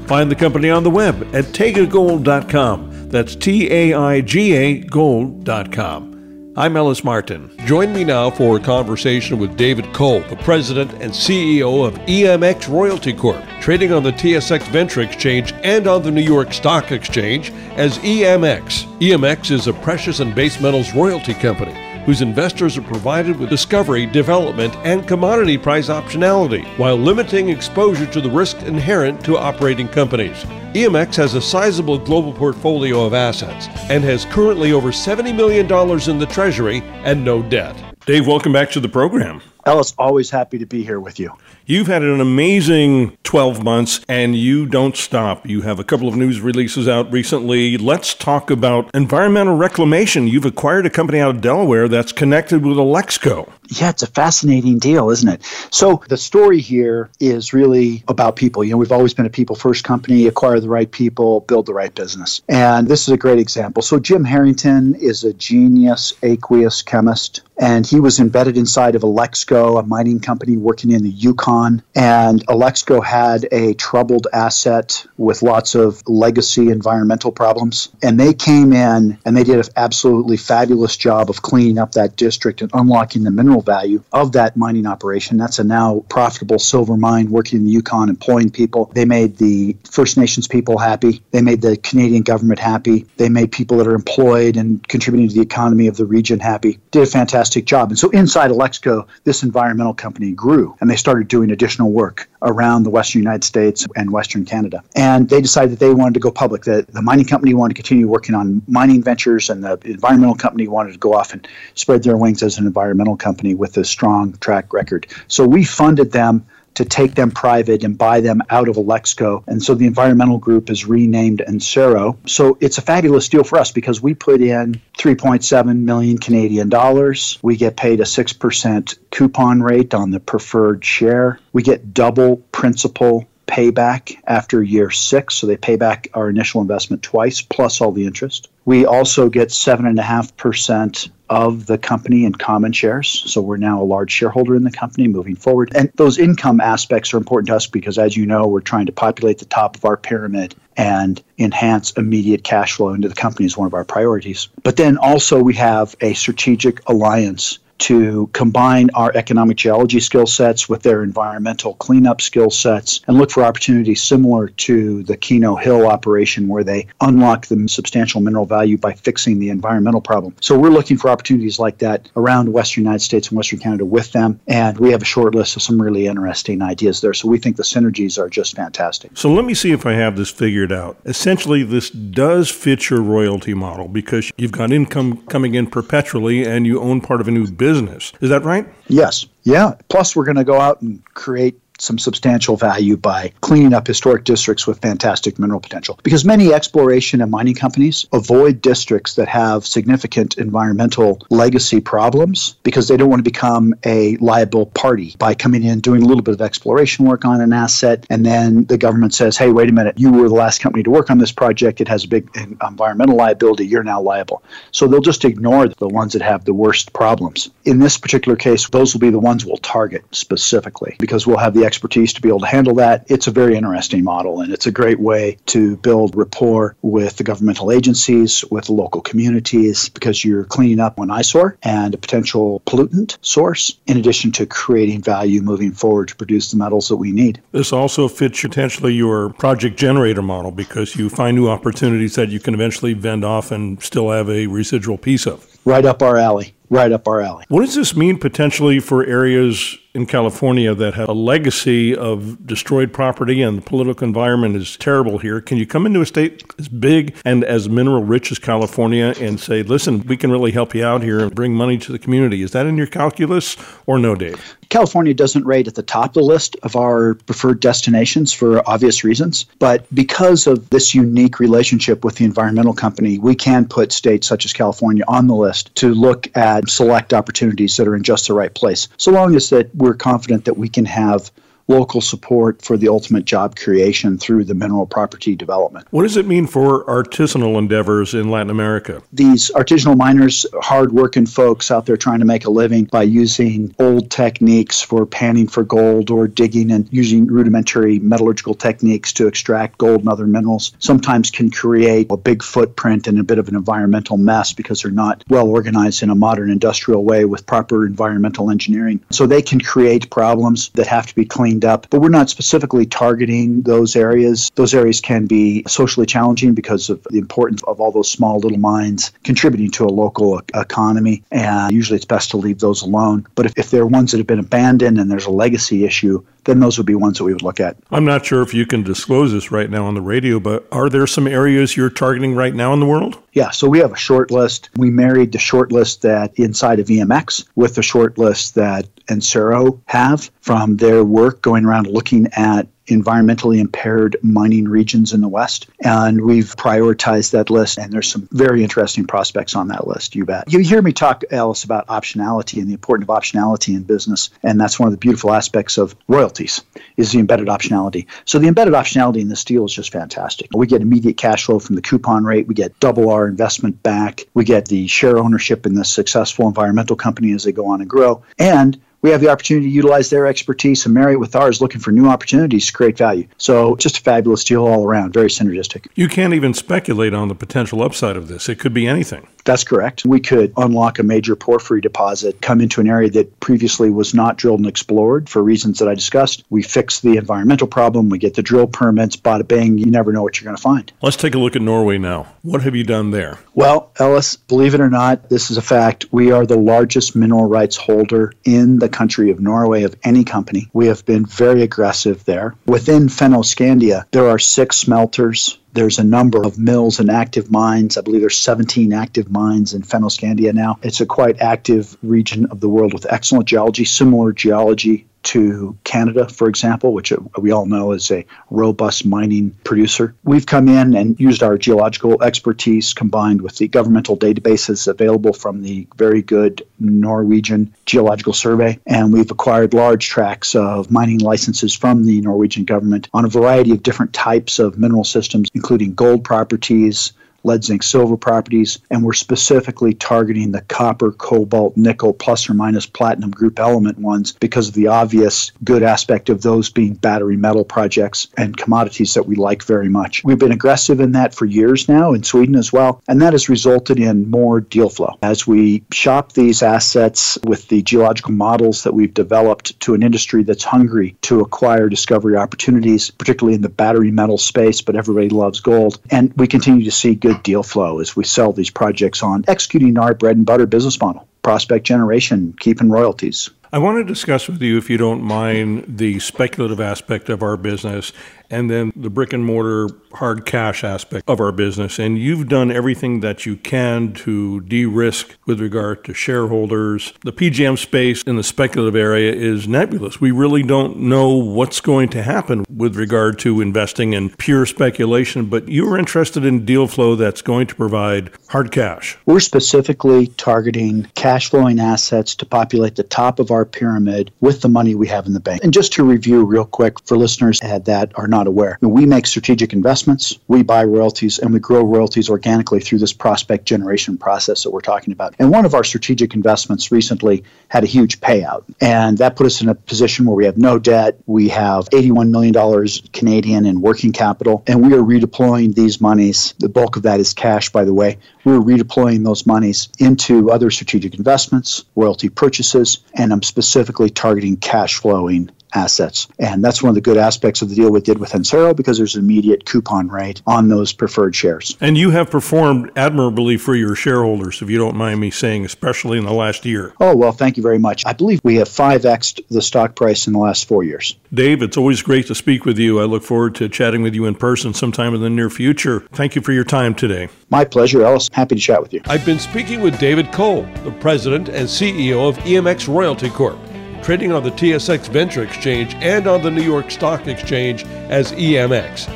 Find 0.08 0.29
the 0.29 0.36
company 0.36 0.70
on 0.70 0.84
the 0.84 0.89
web 0.89 1.24
at 1.34 1.46
taigagold.com. 1.46 3.10
That's 3.10 3.36
T 3.36 3.72
A 3.72 3.93
I 3.93 4.22
G 4.22 4.53
A 4.53 4.79
gold.com. 4.79 6.12
I'm 6.55 6.77
Ellis 6.77 7.03
Martin. 7.03 7.50
Join 7.65 7.91
me 7.91 8.03
now 8.03 8.29
for 8.29 8.57
a 8.57 8.60
conversation 8.60 9.39
with 9.39 9.57
David 9.57 9.91
Cole, 9.91 10.19
the 10.19 10.36
president 10.36 10.91
and 11.01 11.12
CEO 11.12 11.83
of 11.83 11.95
EMX 12.01 12.72
Royalty 12.72 13.12
Corp, 13.12 13.43
trading 13.60 13.91
on 13.91 14.03
the 14.03 14.12
TSX 14.12 14.62
Venture 14.67 15.01
Exchange 15.01 15.51
and 15.63 15.88
on 15.88 16.03
the 16.03 16.12
New 16.12 16.22
York 16.22 16.53
Stock 16.53 16.91
Exchange 16.91 17.51
as 17.75 17.98
EMX. 18.00 18.86
EMX 19.00 19.50
is 19.50 19.65
a 19.65 19.74
precious 19.74 20.19
and 20.19 20.36
base 20.36 20.62
metals 20.62 20.93
royalty 20.93 21.33
company 21.33 21.74
whose 22.05 22.22
investors 22.22 22.77
are 22.77 22.83
provided 22.83 23.39
with 23.39 23.50
discovery, 23.50 24.05
development, 24.05 24.75
and 24.83 25.07
commodity 25.07 25.57
price 25.57 25.89
optionality 25.89 26.63
while 26.77 26.98
limiting 26.98 27.50
exposure 27.50 28.05
to 28.05 28.22
the 28.22 28.29
risk 28.29 28.62
inherent 28.62 29.25
to 29.25 29.39
operating 29.39 29.88
companies. 29.88 30.45
EMX 30.74 31.15
has 31.18 31.36
a 31.36 31.42
sizable 31.42 32.00
global 32.00 32.34
portfolio 32.34 33.06
of 33.06 33.13
assets 33.13 33.68
and 33.92 34.03
has 34.03 34.25
currently 34.25 34.72
over 34.72 34.89
$70 34.89 35.36
million 35.36 35.65
in 36.10 36.18
the 36.18 36.25
treasury 36.25 36.82
and 37.03 37.24
no 37.24 37.44
debt. 37.44 37.75
Dave, 38.08 38.25
welcome 38.25 38.51
back 38.51 38.72
to 38.72 38.80
the 38.80 38.89
program. 38.89 39.39
Ellis, 39.65 39.93
always 39.98 40.29
happy 40.29 40.58
to 40.58 40.65
be 40.65 40.84
here 40.84 41.00
with 41.00 41.20
you. 41.20 41.32
You've 41.65 41.88
had 41.88 42.01
an 42.01 42.20
amazing 42.20 43.17
12 43.24 43.63
months 43.63 44.01
and 44.10 44.36
you 44.36 44.65
don't 44.65 44.98
stop. 44.98 45.48
You 45.48 45.62
have 45.62 45.79
a 45.79 45.84
couple 45.84 46.10
of 46.10 46.15
news 46.15 46.41
releases 46.41 46.88
out 46.88 47.12
recently. 47.12 47.77
Let's 47.77 48.13
talk 48.13 48.51
about 48.51 48.89
environmental 48.93 49.55
reclamation. 49.55 50.27
You've 50.27 50.46
acquired 50.46 50.86
a 50.86 50.89
company 50.89 51.20
out 51.20 51.36
of 51.36 51.41
Delaware 51.41 51.88
that's 51.88 52.12
connected 52.12 52.65
with 52.65 52.77
Alexco. 52.77 53.50
Yeah, 53.70 53.89
it's 53.89 54.03
a 54.03 54.08
fascinating 54.08 54.77
deal, 54.77 55.10
isn't 55.10 55.27
it? 55.27 55.41
So, 55.72 56.03
the 56.10 56.17
story 56.17 56.60
here 56.60 57.10
is 57.22 57.53
really 57.53 58.03
about 58.10 58.36
people. 58.36 58.63
You 58.63 58.72
know, 58.72 58.77
we've 58.77 58.91
always 58.91 59.13
been 59.13 59.25
a 59.25 59.29
people 59.29 59.55
first 59.55 59.86
company, 59.86 60.27
acquire 60.27 60.60
the 60.60 60.70
right 60.70 60.91
people, 60.91 61.39
build 61.41 61.65
the 61.65 61.74
right 61.74 61.96
business. 61.96 62.41
And 62.50 62.88
this 62.88 63.03
is 63.03 63.10
a 63.10 63.17
great 63.17 63.39
example. 63.39 63.82
So, 63.82 64.00
Jim 64.00 64.25
Harrington 64.25 64.96
is 64.96 65.24
a 65.24 65.34
genius 65.34 66.13
aqueous 66.22 66.82
chemist 66.82 67.41
and 67.58 67.86
he 67.86 68.00
was 68.00 68.20
embedded 68.20 68.58
inside 68.58 68.96
of 68.96 69.03
Alexco, 69.03 69.52
a 69.53 69.83
mining 69.83 70.19
company 70.19 70.57
working 70.57 70.91
in 70.91 71.03
the 71.03 71.10
Yukon. 71.10 71.81
And 71.95 72.45
Alexco 72.48 73.03
had 73.03 73.48
a 73.51 73.74
troubled 73.75 74.27
asset 74.33 75.05
with 75.17 75.41
lots 75.41 75.75
of 75.75 76.01
legacy 76.07 76.69
environmental 76.69 77.31
problems. 77.31 77.89
And 78.01 78.19
they 78.19 78.33
came 78.33 78.74
in 78.74 79.17
and 79.25 79.38
they 79.38 79.43
did 79.43 79.57
an 79.57 79.72
absolutely 79.75 80.38
fabulous 80.38 80.98
job 80.98 81.29
of 81.29 81.41
cleaning 81.41 81.77
up 81.77 81.93
that 81.93 82.15
district 82.15 82.62
and 82.62 82.72
unlocking 82.74 83.24
the 83.24 83.31
mineral 83.31 83.62
value 83.62 84.03
of 84.12 84.31
that 84.33 84.57
mining 84.57 84.86
operation. 84.86 85.38
That's 85.38 85.60
a 85.60 85.63
now 85.63 86.03
profitable 86.10 86.60
silver 86.60 86.98
mine 86.98 87.29
working 87.29 87.60
in 87.60 87.65
the 87.65 87.72
Yukon, 87.72 88.10
employing 88.10 88.50
people. 88.50 88.91
They 88.93 89.05
made 89.05 89.38
the 89.38 89.75
First 89.89 90.17
Nations 90.17 90.48
people 90.48 90.77
happy. 90.77 91.22
They 91.31 91.41
made 91.41 91.62
the 91.62 91.77
Canadian 91.77 92.24
government 92.24 92.60
happy. 92.60 93.05
They 93.17 93.29
made 93.29 93.51
people 93.51 93.77
that 93.77 93.88
are 93.88 93.95
employed 93.95 94.57
and 94.57 94.86
contributing 94.88 95.29
to 95.29 95.36
the 95.36 95.41
economy 95.41 95.88
of 95.88 95.98
the 95.98 96.05
region 96.05 96.39
happy. 96.39 96.79
Did 96.91 97.03
a 97.03 97.05
fantastic 97.05 97.43
fantastic 97.53 97.65
job. 97.65 97.89
And 97.89 98.00
so 98.00 98.10
inside 98.12 98.51
Alexco, 98.51 99.07
this 99.24 99.42
environmental 99.43 99.93
company 99.93 100.31
grew 100.31 100.75
and 100.79 100.89
they 100.89 100.95
started 100.95 101.27
doing 101.27 101.51
additional 101.51 101.91
work 101.91 102.29
around 102.41 102.83
the 102.83 102.89
Western 102.89 103.21
United 103.21 103.43
States 103.43 103.88
and 103.95 104.12
Western 104.12 104.45
Canada. 104.45 104.83
And 104.95 105.29
they 105.29 105.41
decided 105.41 105.71
that 105.71 105.79
they 105.79 105.93
wanted 105.93 106.13
to 106.15 106.19
go 106.19 106.31
public. 106.31 106.63
that 106.63 106.88
the 106.88 107.01
mining 107.01 107.25
company 107.25 107.53
wanted 107.53 107.75
to 107.75 107.81
continue 107.81 108.07
working 108.07 108.35
on 108.35 108.62
mining 108.67 109.01
ventures, 109.01 109.50
and 109.50 109.63
the 109.63 109.79
environmental 109.85 110.35
company 110.35 110.67
wanted 110.67 110.93
to 110.93 111.00
go 111.00 111.13
off 111.13 111.33
and 111.33 111.47
spread 111.75 112.03
their 112.03 112.17
wings 112.17 112.43
as 112.43 112.57
an 112.57 112.65
environmental 112.65 113.15
company 113.15 113.55
with 113.55 113.77
a 113.77 113.83
strong 113.83 114.33
track 114.39 114.73
record. 114.73 115.07
So 115.27 115.45
we 115.45 115.63
funded 115.63 116.12
them 116.12 116.45
to 116.75 116.86
take 116.86 117.15
them 117.15 117.32
private 117.32 117.84
and 117.84 117.98
buy 117.98 118.22
them 118.22 118.42
out 118.50 118.70
of 118.70 118.75
Alexco. 118.75 119.44
And 119.48 119.62
so 119.62 119.75
the 119.75 119.86
environmental 119.86 120.38
group 120.38 120.70
is 120.70 120.86
renamed 120.86 121.44
Ensero. 121.48 122.18
So 122.27 122.58
it's 122.60 122.77
a 122.77 122.82
fabulous 122.82 123.30
deal 123.30 123.44
for 123.44 123.60
us 123.60 123.72
because 123.72 124.01
we 124.01 124.13
put 124.13 124.42
in 124.42 124.82
3.7 124.98 125.80
million 125.80 126.18
Canadian 126.18 126.70
dollars. 126.70 127.39
We 127.42 127.58
get 127.58 127.77
paid 127.77 128.00
a 128.00 128.03
6% 128.03 128.98
coupon 129.12 129.62
rate 129.62 129.94
on 129.94 130.12
the 130.12 130.20
preferred 130.20 130.84
share. 130.84 131.39
We 131.51 131.63
get 131.63 131.94
double 131.94 132.38
principal 132.51 133.27
payback 133.48 134.18
after 134.25 134.63
year 134.63 134.89
six. 134.89 135.36
So 135.36 135.48
they 135.48 135.58
pay 135.58 135.75
back 135.75 136.08
our 136.13 136.30
initial 136.30 136.62
investment 136.62 137.03
twice 137.03 137.42
plus 137.42 137.82
all 137.82 137.92
the 137.92 138.06
interest. 138.06 138.50
We 138.65 138.86
also 138.86 139.29
get 139.29 139.50
7.5% 139.50 141.10
of 141.29 141.65
the 141.65 141.77
company 141.77 142.25
in 142.25 142.34
common 142.34 142.72
shares. 142.72 143.10
So 143.32 143.41
we're 143.41 143.58
now 143.58 143.82
a 143.82 143.84
large 143.84 144.12
shareholder 144.12 144.55
in 144.55 144.63
the 144.63 144.72
company 144.72 145.08
moving 145.08 145.36
forward. 145.36 145.72
And 145.74 145.91
those 145.96 146.20
income 146.20 146.62
aspects 146.62 147.13
are 147.13 147.17
important 147.17 147.48
to 147.48 147.55
us 147.55 147.65
because, 147.65 147.98
as 147.98 148.15
you 148.15 148.25
know, 148.25 148.48
we're 148.48 148.62
trying 148.62 148.86
to 148.86 148.91
populate 148.91 149.39
the 149.39 149.46
top 149.46 149.75
of 149.75 149.84
our 149.84 149.98
pyramid 149.98 150.55
and 150.77 151.22
enhance 151.39 151.91
immediate 151.93 152.43
cash 152.43 152.74
flow 152.74 152.89
into 152.89 153.08
the 153.08 153.15
company 153.15 153.46
is 153.46 153.58
one 153.58 153.67
of 153.67 153.74
our 153.74 153.86
priorities. 153.86 154.48
But 154.63 154.77
then 154.77 154.98
also, 154.98 155.41
we 155.41 155.55
have 155.55 155.96
a 156.01 156.13
strategic 156.13 156.88
alliance 156.88 157.60
to 157.83 158.29
combine 158.31 158.89
our 158.93 159.11
economic 159.13 159.57
geology 159.57 159.99
skill 159.99 160.25
sets 160.25 160.69
with 160.69 160.83
their 160.83 161.03
environmental 161.03 161.73
cleanup 161.75 162.21
skill 162.21 162.49
sets 162.49 163.01
and 163.07 163.17
look 163.17 163.29
for 163.29 163.43
opportunities 163.43 164.01
similar 164.01 164.47
to 164.47 165.03
the 165.03 165.17
Keno 165.17 165.57
Hill 165.57 165.85
operation 165.85 166.47
where 166.47 166.63
they 166.63 166.87
unlock 167.01 167.47
the 167.47 167.67
substantial 167.67 168.21
mineral 168.21 168.45
value 168.45 168.77
by 168.77 168.93
fixing 168.93 169.37
the 169.37 169.49
environmental 169.49 169.99
problem. 169.99 170.33
So 170.39 170.57
we're 170.57 170.69
looking 170.69 170.95
for 170.95 171.09
opportunities 171.09 171.59
like 171.59 171.79
that 171.79 172.09
around 172.15 172.53
Western 172.53 172.85
United 172.85 173.01
States 173.01 173.27
and 173.27 173.35
Western 173.35 173.59
Canada 173.59 173.83
with 173.83 174.13
them. 174.13 174.39
And 174.47 174.77
we 174.77 174.91
have 174.91 175.01
a 175.01 175.05
short 175.05 175.35
list 175.35 175.57
of 175.57 175.61
some 175.61 175.81
really 175.81 176.07
interesting 176.07 176.61
ideas 176.61 177.01
there. 177.01 177.13
So 177.13 177.27
we 177.27 177.37
think 177.37 177.57
the 177.57 177.63
synergies 177.63 178.17
are 178.17 178.29
just 178.29 178.55
fantastic. 178.55 179.11
So 179.15 179.29
let 179.29 179.43
me 179.43 179.53
see 179.53 179.71
if 179.71 179.85
I 179.85 179.91
have 179.91 180.15
this 180.15 180.29
figured 180.29 180.71
out. 180.71 180.95
Essentially, 181.03 181.63
this 181.63 181.89
does 181.89 182.49
fit 182.49 182.89
your 182.89 183.01
royalty 183.01 183.53
model 183.53 183.89
because 183.89 184.31
you've 184.37 184.53
got 184.53 184.71
income 184.71 185.17
coming 185.27 185.53
in 185.55 185.67
perpetually 185.67 186.45
and 186.45 186.65
you 186.65 186.79
own 186.79 187.01
part 187.01 187.19
of 187.19 187.27
a 187.27 187.31
new 187.31 187.45
business 187.51 187.73
business. 187.74 188.13
Is 188.22 188.30
that 188.30 188.44
right? 188.44 188.68
Yes. 188.88 189.25
Yeah. 189.44 189.75
Plus, 189.89 190.15
we're 190.15 190.25
going 190.25 190.38
to 190.38 190.44
go 190.44 190.60
out 190.60 190.82
and 190.82 191.03
create 191.13 191.60
some 191.80 191.98
substantial 191.98 192.56
value 192.56 192.96
by 192.98 193.32
cleaning 193.42 193.74
up 193.74 193.88
historic 193.88 194.24
districts 194.24 194.68
with 194.68 194.80
fantastic 194.80 195.39
mineral 195.39 195.60
potential. 195.60 196.00
Because 196.03 196.24
many 196.24 196.53
exploration 196.53 197.22
and 197.22 197.32
mining 197.32 197.56
companies 197.56 198.06
avoid 198.13 198.62
districts 198.62 199.15
that 199.15 199.27
have 199.27 199.65
significant 199.65 200.38
environmental 200.38 201.20
legacy 201.30 201.82
problems 201.82 202.56
because 202.63 202.88
they 202.88 202.98
don't 202.98 203.10
want 203.10 203.20
to 203.20 203.24
become 203.24 203.74
a 203.86 204.18
liable 204.18 204.68
party 204.68 205.15
by 205.20 205.34
coming 205.34 205.63
in, 205.63 205.80
doing 205.80 206.03
a 206.03 206.06
little 206.06 206.24
bit 206.24 206.36
of 206.36 206.42
exploration 206.42 207.06
work 207.06 207.25
on 207.25 207.42
an 207.42 207.53
asset, 207.53 208.06
and 208.10 208.25
then 208.25 208.65
the 208.65 208.77
government 208.77 209.13
says, 209.13 209.38
hey, 209.38 209.51
wait 209.51 209.70
a 209.70 209.74
minute, 209.74 209.98
you 209.98 210.12
were 210.12 210.30
the 210.30 210.36
last 210.36 210.60
company 210.60 210.84
to 210.84 210.89
work 210.89 211.10
on 211.10 211.18
this 211.18 211.32
project. 211.32 211.82
It 211.82 211.88
has 211.88 212.03
a 212.03 212.08
big 212.08 212.30
environmental 212.62 213.15
liability. 213.15 213.65
You're 213.65 213.84
now 213.84 214.01
liable. 214.01 214.44
So 214.72 214.88
they'll 214.88 215.01
just 215.01 215.25
ignore 215.25 215.68
the 215.68 215.88
ones 215.88 216.13
that 216.13 216.22
have 216.22 216.46
the 216.46 216.53
worst 216.53 216.94
problems. 216.94 217.50
In 217.65 217.80
this 217.80 217.98
particular 217.98 218.36
case, 218.36 218.70
those 218.70 218.94
will 218.94 219.01
be 219.01 219.10
the 219.10 219.20
ones 219.20 219.46
we'll 219.46 219.58
target 219.58 220.03
specifically 220.12 220.96
because 221.00 221.25
we'll 221.25 221.38
have 221.38 221.53
the 221.53 221.62
expertise 221.65 222.13
to 222.13 222.22
be 222.22 222.29
able 222.29 222.39
to 222.41 222.46
handle 222.46 222.75
that. 222.75 223.05
It's 223.08 223.27
a 223.27 223.32
very 223.32 223.55
interesting 223.55 224.03
model, 224.03 224.41
and 224.41 224.53
it's 224.53 224.65
a 224.65 224.72
great 224.72 225.00
way 225.00 225.38
to 225.48 225.77
build 225.77 226.15
rapport 226.15 226.75
with 226.82 227.17
the 227.17 227.24
governmental 227.24 227.72
agencies, 227.72 228.43
with 228.51 228.65
the 228.65 228.74
local 228.74 229.01
communities, 229.01 229.89
because 229.89 230.24
you're 230.24 230.46
cleaning 230.46 230.79
up 230.79 231.00
an 231.00 231.12
eyesore 231.12 231.58
and 231.63 231.93
a 231.93 231.98
potential 231.98 232.62
pollutant 232.65 233.17
source, 233.22 233.77
in 233.88 233.98
addition 233.98 234.32
to 234.34 234.46
creating 234.46 235.01
value 235.01 235.41
moving 235.41 235.72
forward 235.72 236.08
to 236.10 236.15
produce 236.15 236.51
the 236.51 236.58
metals 236.58 236.88
that 236.88 236.98
we 236.98 237.12
need. 237.12 237.41
This 237.51 237.74
also 237.74 238.08
fits 238.08 238.41
potentially 238.41 238.93
your 238.93 239.29
project 239.34 239.77
generator 239.77 240.22
model 240.22 240.51
because 240.51 240.96
you 240.96 241.10
find 241.10 241.36
new 241.36 241.50
opportunities 241.50 242.15
that 242.15 242.29
you 242.29 242.39
can 242.39 242.53
eventually 242.53 242.93
vend 242.93 243.24
off 243.24 243.51
and 243.51 243.82
still 243.82 244.10
have 244.12 244.29
a 244.29 244.48
residual 244.48 244.98
piece 244.98 245.25
of. 245.25 245.48
Right 245.65 245.86
up 245.86 246.01
our 246.01 246.17
alley 246.17 246.55
right 246.74 246.91
up 246.91 247.08
our 247.08 247.22
alley. 247.22 247.46
What 247.50 247.62
does 247.62 247.75
this 247.75 247.96
mean 247.96 248.17
potentially 248.17 248.79
for 248.79 249.05
areas 249.05 249.77
in 249.93 250.07
California 250.07 250.73
that 250.73 250.95
have 250.95 251.07
a 251.07 251.13
legacy 251.13 251.95
of 251.95 252.45
destroyed 252.47 252.91
property 252.91 253.41
and 253.43 253.59
the 253.59 253.62
political 253.62 254.07
environment 254.07 254.55
is 254.55 254.75
terrible 254.77 255.19
here? 255.19 255.39
Can 255.39 255.57
you 255.57 255.67
come 255.67 255.85
into 255.85 256.01
a 256.01 256.05
state 256.05 256.43
as 256.57 256.67
big 256.67 257.15
and 257.25 257.43
as 257.43 257.69
mineral 257.69 258.03
rich 258.03 258.31
as 258.31 258.39
California 258.39 259.13
and 259.19 259.39
say, 259.39 259.62
listen, 259.62 260.01
we 260.07 260.17
can 260.17 260.31
really 260.31 260.51
help 260.51 260.73
you 260.73 260.83
out 260.83 261.03
here 261.03 261.19
and 261.19 261.35
bring 261.35 261.53
money 261.53 261.77
to 261.77 261.91
the 261.91 262.00
community? 262.00 262.41
Is 262.41 262.51
that 262.51 262.65
in 262.65 262.75
your 262.75 262.88
calculus 262.88 263.55
or 263.85 264.00
no, 264.00 264.15
Dave? 264.15 264.57
California 264.69 265.13
doesn't 265.13 265.45
rate 265.45 265.67
at 265.67 265.75
the 265.75 265.83
top 265.83 266.09
of 266.09 266.13
the 266.13 266.21
list 266.23 266.55
of 266.63 266.75
our 266.75 267.13
preferred 267.13 267.59
destinations 267.59 268.33
for 268.33 268.67
obvious 268.67 269.03
reasons. 269.03 269.45
But 269.59 269.85
because 269.93 270.47
of 270.47 270.67
this 270.71 270.95
unique 270.95 271.39
relationship 271.39 272.03
with 272.03 272.15
the 272.15 272.25
environmental 272.25 272.73
company, 272.73 273.19
we 273.19 273.35
can 273.35 273.67
put 273.67 273.91
states 273.91 274.25
such 274.25 274.45
as 274.45 274.53
California 274.53 275.03
on 275.07 275.27
the 275.27 275.35
list 275.35 275.75
to 275.75 275.93
look 275.93 276.35
at 276.35 276.67
select 276.67 277.13
opportunities 277.13 277.77
that 277.77 277.88
are 277.88 277.95
in 277.95 278.01
just 278.01 278.27
the 278.27 278.33
right 278.33 278.55
place. 278.55 278.88
So 278.97 279.12
long 279.12 279.35
as 279.35 279.51
that 279.51 279.69
we're 279.83 279.93
confident 279.93 280.45
that 280.45 280.57
we 280.57 280.69
can 280.69 280.85
have 280.85 281.29
local 281.67 282.01
support 282.01 282.62
for 282.62 282.77
the 282.77 282.88
ultimate 282.88 283.25
job 283.25 283.55
creation 283.55 284.17
through 284.17 284.43
the 284.43 284.53
mineral 284.53 284.86
property 284.86 285.36
development. 285.36 285.88
What 285.91 286.03
does 286.03 286.17
it 286.17 286.27
mean 286.27 286.48
for 286.48 286.84
artisanal 286.86 287.58
endeavors 287.58 288.13
in 288.13 288.29
Latin 288.29 288.50
America? 288.50 289.01
These 289.13 289.51
artisanal 289.51 289.98
miners, 289.98 290.46
hardworking 290.62 291.25
folks 291.25 291.72
out 291.72 291.86
there 291.86 291.98
trying 291.98 292.20
to 292.20 292.25
make 292.25 292.46
a 292.46 292.50
living 292.50 292.86
by 292.86 293.03
using 293.03 293.74
old 293.79 294.12
techniques 294.12 294.82
for 294.82 295.05
panning 295.05 295.48
for 295.48 295.63
gold 295.63 296.10
or 296.10 296.27
digging 296.27 296.72
and 296.72 296.88
using 296.91 297.27
rudimentary 297.27 298.00
metallurgical 298.00 298.55
techniques 298.55 299.13
to 299.13 299.27
extract 299.27 299.77
gold 299.77 300.01
and 300.01 300.10
other 300.10 300.27
minerals, 300.27 300.74
sometimes 300.79 301.32
can 301.32 301.50
create 301.50 302.08
a 302.10 302.17
big 302.17 302.43
footprint 302.43 303.08
and 303.08 303.20
a 303.20 303.24
bit 303.24 303.39
of 303.39 303.48
an 303.48 303.55
environmental 303.55 304.17
mess 304.17 304.53
because 304.53 304.82
they're 304.82 304.91
not 304.91 305.24
well 305.29 305.48
organized 305.48 306.03
in 306.03 306.10
a 306.10 306.15
modern 306.15 306.50
industrial 306.50 307.03
way 307.03 307.25
with 307.25 307.46
proper 307.46 307.86
environmental 307.86 308.50
engineering. 308.50 309.00
So 309.12 309.25
they 309.25 309.41
can 309.41 309.60
create 309.60 310.10
problems 310.10 310.70
that 310.74 310.88
have 310.88 311.08
to 311.08 311.15
be 311.15 311.25
cleaned 311.25 311.52
cleaned 311.53 311.65
up, 311.65 311.88
but 311.89 312.01
we're 312.01 312.10
not 312.10 312.29
specifically 312.29 312.86
targeting 312.86 313.62
those 313.62 313.95
areas. 313.95 314.51
Those 314.55 314.74
areas 314.74 315.00
can 315.01 315.27
be 315.27 315.63
socially 315.67 316.05
challenging 316.05 316.53
because 316.53 316.89
of 316.89 317.05
the 317.12 317.19
importance 317.19 317.62
of 317.63 317.79
all 317.79 317.91
those 317.91 318.10
small 318.10 318.39
little 318.39 318.57
mines 318.57 319.12
contributing 319.24 319.72
to 319.72 319.86
a 319.86 319.93
local 319.93 320.41
economy, 320.55 321.24
and 321.31 321.72
usually 321.72 321.98
it's 321.98 322.05
best 322.05 322.31
to 322.31 322.38
leave 322.38 322.60
those 322.60 322.81
alone. 322.81 323.27
But 323.36 323.45
if, 323.45 323.53
if 323.57 323.72
they're 323.72 323.86
ones 323.86 324.12
that 324.12 324.17
have 324.17 324.27
been 324.27 324.39
abandoned 324.39 325.00
and 325.00 325.12
there's 325.12 325.25
a 325.25 325.31
legacy 325.31 325.86
issue, 325.86 326.24
then 326.45 326.60
those 326.60 326.77
would 326.77 326.88
be 326.88 326.95
ones 326.95 327.17
that 327.17 327.24
we 327.24 327.33
would 327.33 327.41
look 327.41 327.60
at. 327.60 327.77
I'm 327.91 328.05
not 328.05 328.25
sure 328.25 328.41
if 328.41 328.53
you 328.53 328.65
can 328.65 328.83
disclose 328.83 329.31
this 329.31 329.51
right 329.51 329.69
now 329.69 329.86
on 329.86 329.93
the 329.93 330.01
radio, 330.01 330.39
but 330.39 330.67
are 330.72 330.89
there 330.89 331.07
some 331.07 331.27
areas 331.27 331.77
you're 331.77 331.89
targeting 331.89 332.36
right 332.36 332.53
now 332.53 332.74
in 332.74 332.79
the 332.79 332.86
world? 332.86 333.19
Yeah, 333.33 333.50
so 333.51 333.67
we 333.67 333.79
have 333.79 333.91
a 333.91 333.98
short 333.98 334.29
list. 334.29 334.69
We 334.75 334.89
married 334.89 335.31
the 335.31 335.39
short 335.39 335.72
list 335.72 336.01
that 336.01 336.38
inside 336.38 336.79
of 336.79 336.88
EMX 336.88 337.45
with 337.55 337.75
the 337.75 337.81
short 337.81 338.17
list 338.17 338.55
that 338.55 338.88
Ensero 339.07 339.81
have 339.86 340.31
from 340.41 340.77
their 340.77 341.03
work 341.03 341.41
going 341.41 341.65
around 341.65 341.88
looking 341.88 342.27
at 342.33 342.67
environmentally 342.87 343.59
impaired 343.59 344.15
mining 344.21 344.67
regions 344.67 345.13
in 345.13 345.21
the 345.21 345.27
West. 345.27 345.67
And 345.83 346.21
we've 346.21 346.55
prioritized 346.55 347.31
that 347.31 347.49
list, 347.49 347.77
and 347.77 347.91
there's 347.91 348.09
some 348.09 348.27
very 348.31 348.63
interesting 348.63 349.05
prospects 349.05 349.55
on 349.55 349.67
that 349.69 349.87
list, 349.87 350.15
you 350.15 350.25
bet. 350.25 350.51
You 350.51 350.59
hear 350.59 350.81
me 350.81 350.91
talk, 350.91 351.23
Ellis, 351.31 351.63
about 351.63 351.87
optionality 351.87 352.59
and 352.59 352.67
the 352.67 352.73
importance 352.73 353.09
of 353.09 353.15
optionality 353.15 353.75
in 353.75 353.83
business. 353.83 354.29
And 354.43 354.59
that's 354.59 354.79
one 354.79 354.87
of 354.87 354.93
the 354.93 354.97
beautiful 354.97 355.33
aspects 355.33 355.77
of 355.77 355.95
royalties 356.07 356.61
is 356.97 357.11
the 357.11 357.19
embedded 357.19 357.47
optionality. 357.47 358.07
So 358.25 358.39
the 358.39 358.47
embedded 358.47 358.73
optionality 358.73 359.21
in 359.21 359.29
this 359.29 359.43
deal 359.43 359.65
is 359.65 359.73
just 359.73 359.91
fantastic. 359.91 360.49
We 360.53 360.67
get 360.67 360.81
immediate 360.81 361.17
cash 361.17 361.45
flow 361.45 361.59
from 361.59 361.75
the 361.75 361.81
coupon 361.81 362.23
rate. 362.23 362.47
We 362.47 362.55
get 362.55 362.79
double 362.79 363.09
our 363.09 363.27
investment 363.27 363.81
back. 363.83 364.25
We 364.33 364.43
get 364.43 364.67
the 364.67 364.87
share 364.87 365.17
ownership 365.17 365.65
in 365.65 365.75
the 365.75 365.85
successful 365.85 366.47
environmental 366.47 366.95
company 366.95 367.33
as 367.33 367.43
they 367.43 367.51
go 367.51 367.67
on 367.67 367.81
and 367.81 367.89
grow. 367.89 368.23
And 368.39 368.79
we 369.03 369.09
have 369.09 369.19
the 369.19 369.29
opportunity 369.29 369.67
to 369.67 369.73
utilize 369.73 370.09
their 370.09 370.25
expertise 370.25 370.85
and 370.85 370.93
marry 370.93 371.13
it 371.13 371.19
with 371.19 371.35
ours, 371.35 371.61
looking 371.61 371.81
for 371.81 371.91
new 371.91 372.07
opportunities 372.07 372.71
to 372.74 372.77
create 372.77 372.98
value. 372.98 373.27
So, 373.38 373.75
just 373.77 373.98
a 373.98 374.01
fabulous 374.01 374.44
deal 374.44 374.65
all 374.65 374.86
around, 374.86 375.13
very 375.13 375.30
synergistic. 375.30 375.88
You 375.96 376.08
can't 376.08 376.34
even 376.34 376.53
speculate 376.53 377.13
on 377.13 377.27
the 377.27 377.36
potential 377.36 377.82
upside 377.82 378.18
of 378.18 378.27
this. 378.27 378.50
It 378.50 378.60
could 378.60 378.74
be 378.74 378.88
anything. 378.88 379.27
That's 379.46 379.63
correct. 379.63 380.06
We 380.06 380.20
could 380.20 380.53
unlock 380.56 381.00
a 381.00 381.03
major 381.03 381.36
porphyry 381.36 381.82
deposit, 381.82 382.42
come 382.42 382.62
into 382.62 382.80
an 382.80 382.88
area 382.88 383.10
that 383.12 383.39
previously 383.39 383.89
was 383.89 384.13
not 384.13 384.38
drilled 384.38 384.60
and 384.60 384.68
explored 384.68 385.30
for 385.30 385.44
reasons 385.44 385.80
that 385.80 385.89
I 385.89 385.96
discussed. 385.96 386.44
We 386.50 386.63
fix 386.63 387.01
the 387.01 387.18
environmental 387.18 387.68
problem, 387.68 388.10
we 388.10 388.20
get 388.20 388.36
the 388.36 388.42
drill 388.42 388.68
permits, 388.68 389.15
bada 389.18 389.48
bang, 389.48 389.77
you 389.77 389.86
never 389.88 390.13
know 390.13 390.24
what 390.24 390.39
you're 390.39 390.46
going 390.46 390.56
to 390.56 390.62
find. 390.62 390.92
Let's 391.01 391.18
take 391.18 391.36
a 391.36 391.39
look 391.39 391.56
at 391.56 391.62
Norway 391.62 391.98
now. 391.98 392.27
What 392.42 392.62
have 392.62 392.75
you 392.75 392.84
done 392.84 393.12
there? 393.12 393.39
Well, 393.53 393.92
Ellis, 394.00 394.36
believe 394.36 394.74
it 394.74 394.82
or 394.82 394.89
not, 394.89 395.30
this 395.30 395.51
is 395.51 395.58
a 395.58 395.62
fact. 395.62 396.06
We 396.12 396.32
are 396.32 396.46
the 396.46 396.58
largest 396.58 397.15
mineral 397.15 397.48
rights 397.48 397.75
holder 397.75 398.34
in 398.46 398.80
the 398.80 398.89
country 398.89 399.30
of 399.30 399.39
Norway 399.39 399.84
of 399.84 399.96
any 400.03 400.24
company. 400.24 400.70
We 400.74 400.88
have 400.88 401.06
been 401.06 401.25
very 401.25 401.62
aggressive 401.62 402.24
there. 402.25 402.56
Within 402.65 403.08
Fennoscandia, 403.08 404.05
there 404.12 404.29
are 404.29 404.39
six 404.39 404.77
smelters 404.77 405.60
there's 405.74 405.98
a 405.98 406.03
number 406.03 406.46
of 406.46 406.60
mills 406.60 407.00
and 407.00 407.10
active 407.10 407.51
mines. 407.51 407.98
I 407.98 408.01
believe 408.01 408.22
there's 408.22 408.38
17 408.38 408.93
active 408.93 409.32
mines 409.32 409.74
in 409.74 409.82
Fennoscandia 409.82 410.53
now. 410.53 410.77
It's 410.84 411.01
a 411.01 411.05
quite 411.05 411.41
active 411.41 411.98
region 412.03 412.46
of 412.51 412.60
the 412.60 412.70
world 412.70 412.93
with 412.93 413.12
excellent 413.12 413.48
geology, 413.48 413.86
similar 413.86 414.34
geology 414.34 415.08
to 415.24 415.77
Canada, 415.84 416.27
for 416.27 416.48
example, 416.48 416.94
which 416.94 417.12
uh, 417.12 417.18
we 417.38 417.51
all 417.51 417.65
know 417.65 417.92
is 417.92 418.12
a 418.12 418.25
robust 418.50 419.06
mining 419.06 419.51
producer. 419.63 420.13
We've 420.24 420.46
come 420.46 420.68
in 420.68 420.96
and 420.96 421.20
used 421.20 421.44
our 421.44 421.58
geological 421.58 422.22
expertise 422.24 422.94
combined 422.94 423.42
with 423.42 423.58
the 423.58 423.68
governmental 423.68 424.18
databases 424.18 424.88
available 424.88 425.34
from 425.34 425.63
the 425.63 425.88
very 425.96 426.22
good 426.22 426.62
Norwegian 426.80 427.74
Geological 427.86 428.34
Survey, 428.34 428.80
and 428.86 429.13
we've 429.13 429.32
acquired 429.32 429.74
large 429.74 430.08
tracts 430.08 430.56
of 430.56 430.92
mining 430.92 431.20
licenses 431.20 431.74
from 431.74 432.06
the 432.06 432.22
Norwegian 432.22 432.65
government 432.65 433.10
on 433.13 433.25
a 433.25 433.30
variety 433.30 433.72
of 433.72 433.84
different 433.84 434.13
types 434.13 434.60
of 434.60 434.77
mineral 434.77 435.03
systems, 435.03 435.50
including 435.53 435.94
gold 435.94 436.24
properties, 436.24 437.13
lead, 437.43 437.63
zinc, 437.63 437.83
silver 437.83 438.17
properties, 438.17 438.79
and 438.89 439.03
we're 439.03 439.13
specifically 439.13 439.93
targeting 439.93 440.51
the 440.51 440.62
copper, 440.62 441.12
cobalt, 441.12 441.75
nickel, 441.77 442.13
plus 442.13 442.50
or 442.50 442.53
minus 442.53 442.85
platinum 442.85 443.31
group 443.31 443.59
element 443.59 443.97
ones 443.97 444.33
because 444.39 444.67
of 444.67 444.73
the 444.73 444.88
obvious 444.88 445.51
good 445.63 445.83
aspect 445.83 446.29
of 446.29 446.41
those 446.41 446.69
being 446.69 446.93
battery 446.93 447.38
metal 447.38 447.63
projects 447.63 448.27
and 448.38 448.57
commodities 448.57 449.13
that 449.13 449.25
we 449.25 449.35
like 449.35 449.63
very 449.63 449.89
much. 449.89 450.23
We've 450.23 450.39
been 450.39 450.51
aggressive 450.51 451.00
in 451.00 451.12
that 451.13 451.33
for 451.33 451.45
years 451.45 451.88
now 451.88 452.13
in 452.13 452.23
Sweden 452.23 452.55
as 452.55 452.71
well, 452.71 453.01
and 453.07 453.21
that 453.21 453.33
has 453.33 453.50
resulted 453.50 454.00
in 454.00 454.29
more 454.29 454.62
deal 454.62 454.89
flow. 454.89 455.17
As 455.21 455.45
we 455.47 455.83
shop 455.91 456.33
these 456.33 456.62
assets 456.63 457.38
with 457.43 457.67
the 457.67 457.81
geological 457.81 458.33
models 458.33 458.83
that 458.83 458.93
we've 458.93 459.13
developed 459.13 459.79
to 459.81 459.93
an 459.93 460.03
industry 460.03 460.43
that's 460.43 460.63
hungry 460.63 461.15
to 461.21 461.41
acquire 461.41 461.89
discovery 461.89 462.35
opportunities, 462.35 463.12
particularly 463.12 463.55
in 463.55 463.62
the 463.62 463.69
battery 463.69 464.12
metal 464.12 464.38
space, 464.38 464.81
but 464.81 464.95
everybody 464.95 465.29
loves 465.29 465.59
gold. 465.59 466.00
And 466.09 466.33
we 466.35 466.47
continue 466.47 466.85
to 466.85 466.91
see 466.91 467.15
good 467.15 467.32
deal 467.41 467.63
flow 467.63 467.99
as 467.99 468.15
we 468.15 468.23
sell 468.23 468.51
these 468.51 468.69
projects 468.69 469.23
on, 469.23 469.43
executing 469.47 469.97
our 469.97 470.13
bread 470.13 470.37
and 470.37 470.45
butter 470.45 470.65
business 470.65 470.99
model 470.99 471.27
prospect 471.43 471.85
generation, 471.85 472.55
keeping 472.59 472.89
royalties. 472.89 473.49
I 473.73 473.79
want 473.79 473.97
to 473.97 474.03
discuss 474.03 474.47
with 474.47 474.61
you, 474.61 474.77
if 474.77 474.89
you 474.89 474.97
don't 474.97 475.23
mind, 475.23 475.85
the 475.87 476.19
speculative 476.19 476.79
aspect 476.79 477.27
of 477.27 477.43
our 477.43 477.57
business 477.57 478.13
and 478.53 478.69
then 478.69 478.93
the 478.95 479.10
brick 479.10 479.33
and 479.33 479.43
mortar 479.43 479.89
hard 480.13 480.45
cash 480.45 480.83
aspect 480.83 481.27
of 481.27 481.39
our 481.39 481.51
business. 481.51 482.00
And 482.00 482.17
you've 482.17 482.48
done 482.48 482.72
everything 482.72 483.22
that 483.22 483.45
you 483.45 483.57
can 483.57 484.13
to 484.13 484.62
de 484.62 484.86
risk 484.86 485.36
with 485.45 485.60
regard 485.60 486.03
to 486.05 486.13
shareholders. 486.13 487.13
The 487.24 487.33
PGM 487.33 487.77
space 487.77 488.22
in 488.24 488.36
the 488.36 488.43
speculative 488.43 488.95
area 488.95 489.33
is 489.33 489.67
nebulous. 489.67 490.22
We 490.22 490.31
really 490.31 490.63
don't 490.63 490.98
know 490.98 491.29
what's 491.33 491.81
going 491.81 492.10
to 492.10 492.22
happen 492.22 492.63
with 492.69 492.95
regard 492.95 493.39
to 493.39 493.62
investing 493.62 494.13
in 494.13 494.29
pure 494.29 494.65
speculation, 494.65 495.48
but 495.48 495.67
you're 495.67 495.98
interested 495.98 496.46
in 496.46 496.66
deal 496.66 496.87
flow 496.87 497.16
that's 497.16 497.42
going 497.42 497.68
to 497.68 497.75
provide 497.75 498.31
hard 498.50 498.72
cash. 498.72 499.18
We're 499.25 499.39
specifically 499.39 500.27
targeting 500.27 501.05
cash 501.16 501.50
flowing 501.50 501.79
assets 501.79 502.35
to 502.35 502.46
populate 502.46 502.96
the 502.96 503.03
top 503.03 503.39
of 503.39 503.50
our 503.50 503.66
pyramid 503.66 504.31
with 504.42 504.61
the 504.61 504.70
money 504.70 504.94
we 504.94 505.07
have 505.07 505.25
in 505.25 505.33
the 505.33 505.39
bank. 505.39 505.63
And 505.63 505.74
just 505.74 505.92
to 505.94 506.03
review 506.03 506.46
real 506.46 506.66
quick 506.66 507.03
for 507.07 507.18
listeners 507.18 507.59
that 507.61 508.11
are 508.16 508.27
not 508.27 508.43
aware, 508.48 508.77
we 508.82 509.06
make 509.06 509.25
strategic 509.25 509.74
investments, 509.74 510.38
we 510.48 510.64
buy 510.64 510.84
royalties, 510.84 511.40
and 511.40 511.53
we 511.53 511.60
grow 511.60 511.84
royalties 511.84 512.29
organically 512.29 512.79
through 512.79 513.00
this 513.00 513.14
prospect 513.14 513.66
generation 513.66 514.18
process 514.18 514.64
that 514.64 514.72
we're 514.72 514.82
talking 514.82 515.14
about. 515.14 515.36
And 515.40 515.51
one 515.51 515.66
of 515.66 515.74
our 515.74 515.84
strategic 515.84 516.34
investments 516.34 516.92
recently 516.92 517.44
had 517.70 517.84
a 517.84 517.88
huge 517.88 518.20
payout. 518.20 518.64
And 518.82 519.18
that 519.18 519.36
put 519.36 519.46
us 519.46 519.62
in 519.62 519.70
a 519.70 519.75
position 519.75 520.25
where 520.25 520.36
we 520.36 520.46
have 520.46 520.58
no 520.58 520.79
debt. 520.79 521.18
We 521.25 521.50
have 521.50 521.90
$81 521.90 522.29
million 522.29 522.88
Canadian 523.14 523.66
in 523.66 523.82
working 523.82 524.12
capital, 524.12 524.64
and 524.68 524.86
we 524.86 524.94
are 524.94 525.01
redeploying 525.01 525.75
these 525.75 526.00
monies. 526.01 526.53
The 526.60 526.70
bulk 526.70 526.96
of 526.96 527.03
that 527.03 527.20
is 527.20 527.34
cash, 527.34 527.70
by 527.70 527.84
the 527.84 527.94
way. 527.94 528.18
We're 528.44 528.60
redeploying 528.60 529.24
those 529.24 529.46
monies 529.46 529.90
into 530.00 530.51
other 530.51 530.70
strategic 530.70 531.16
investments, 531.16 531.86
royalty 531.96 532.29
purchases, 532.29 533.00
and 533.16 533.32
I'm 533.32 533.44
specifically 533.44 534.10
targeting 534.10 534.58
cash 534.58 534.98
flowing 534.98 535.50
assets. 535.74 536.27
And 536.40 536.64
that's 536.64 536.81
one 536.81 536.90
of 536.90 536.96
the 536.96 537.01
good 537.01 537.18
aspects 537.18 537.62
of 537.62 537.70
the 537.70 537.75
deal 537.75 537.92
we 537.92 538.01
did 538.01 538.18
with 538.20 538.31
Ensero 538.31 538.75
because 538.75 538.98
there's 538.98 539.16
an 539.16 539.22
immediate 539.22 539.66
coupon 539.66 540.07
rate 540.07 540.42
on 540.46 540.70
those 540.70 540.94
preferred 540.94 541.36
shares. 541.36 541.77
And 541.81 541.98
you 541.98 542.12
have 542.12 542.29
performed 542.29 542.92
admirably 542.96 543.57
for 543.57 543.75
your 543.75 543.96
shareholders, 543.96 544.62
if 544.62 544.70
you 544.70 544.77
don't 544.77 544.96
mind 544.96 545.20
me 545.20 545.31
saying, 545.31 545.66
especially 545.66 546.18
in 546.18 546.25
the 546.25 546.33
last 546.33 546.66
year. 546.66 546.94
Oh, 547.00 547.16
well, 547.16 547.31
thank 547.31 547.57
you 547.57 547.64
very 547.64 547.79
much. 547.79 548.05
I 548.05 548.14
believe 548.14 548.40
we 548.44 548.55
have 548.55 548.70
5xed 548.70 549.42
the 549.50 549.62
stock 549.62 549.96
price 549.96 550.27
in 550.27 550.33
the 550.33 550.40
last 550.40 550.68
four 550.68 550.83
years. 550.83 551.16
Dave, 551.33 551.62
it's 551.62 551.77
always 551.77 552.01
great 552.01 552.27
to 552.27 552.36
speak 552.36 552.66
with 552.66 552.77
you. 552.77 553.00
I 553.00 553.05
look 553.05 553.24
forward 553.24 553.55
to 553.55 553.70
chatting 553.70 554.01
with 554.01 554.14
you 554.14 554.25
in 554.25 554.36
person 554.36 554.74
sometime 554.74 555.16
in 555.16 555.22
the 555.22 555.29
near 555.29 555.50
future. 555.50 556.01
Thank 556.12 556.36
you 556.36 556.42
for 556.42 556.51
your 556.51 556.64
time 556.64 556.96
today. 556.96 557.29
My 557.50 557.66
pleasure, 557.66 558.03
Ellis. 558.03 558.29
Happy 558.31 558.55
to 558.55 558.62
chat 558.62 558.81
with 558.81 558.94
you. 558.94 559.01
I've 559.05 559.25
been 559.25 559.40
speaking 559.40 559.81
with 559.81 560.00
David 560.00 560.31
Cole, 560.31 560.64
the 560.83 560.92
president 561.00 561.50
and 561.50 561.68
CEO 561.68 562.29
of 562.29 562.38
EMX 562.40 562.88
Royalty 562.88 563.29
Corp 563.29 563.57
trading 564.03 564.31
on 564.31 564.44
the 564.44 564.51
TSX 564.51 565.09
Venture 565.09 565.44
Exchange 565.44 565.96
and 565.96 566.27
on 566.27 566.42
the 566.42 566.51
New 566.51 566.61
York 566.61 566.92
Stock 566.92 567.27
Exchange 567.27 567.85
as 568.09 568.31
EMX. 568.33 569.07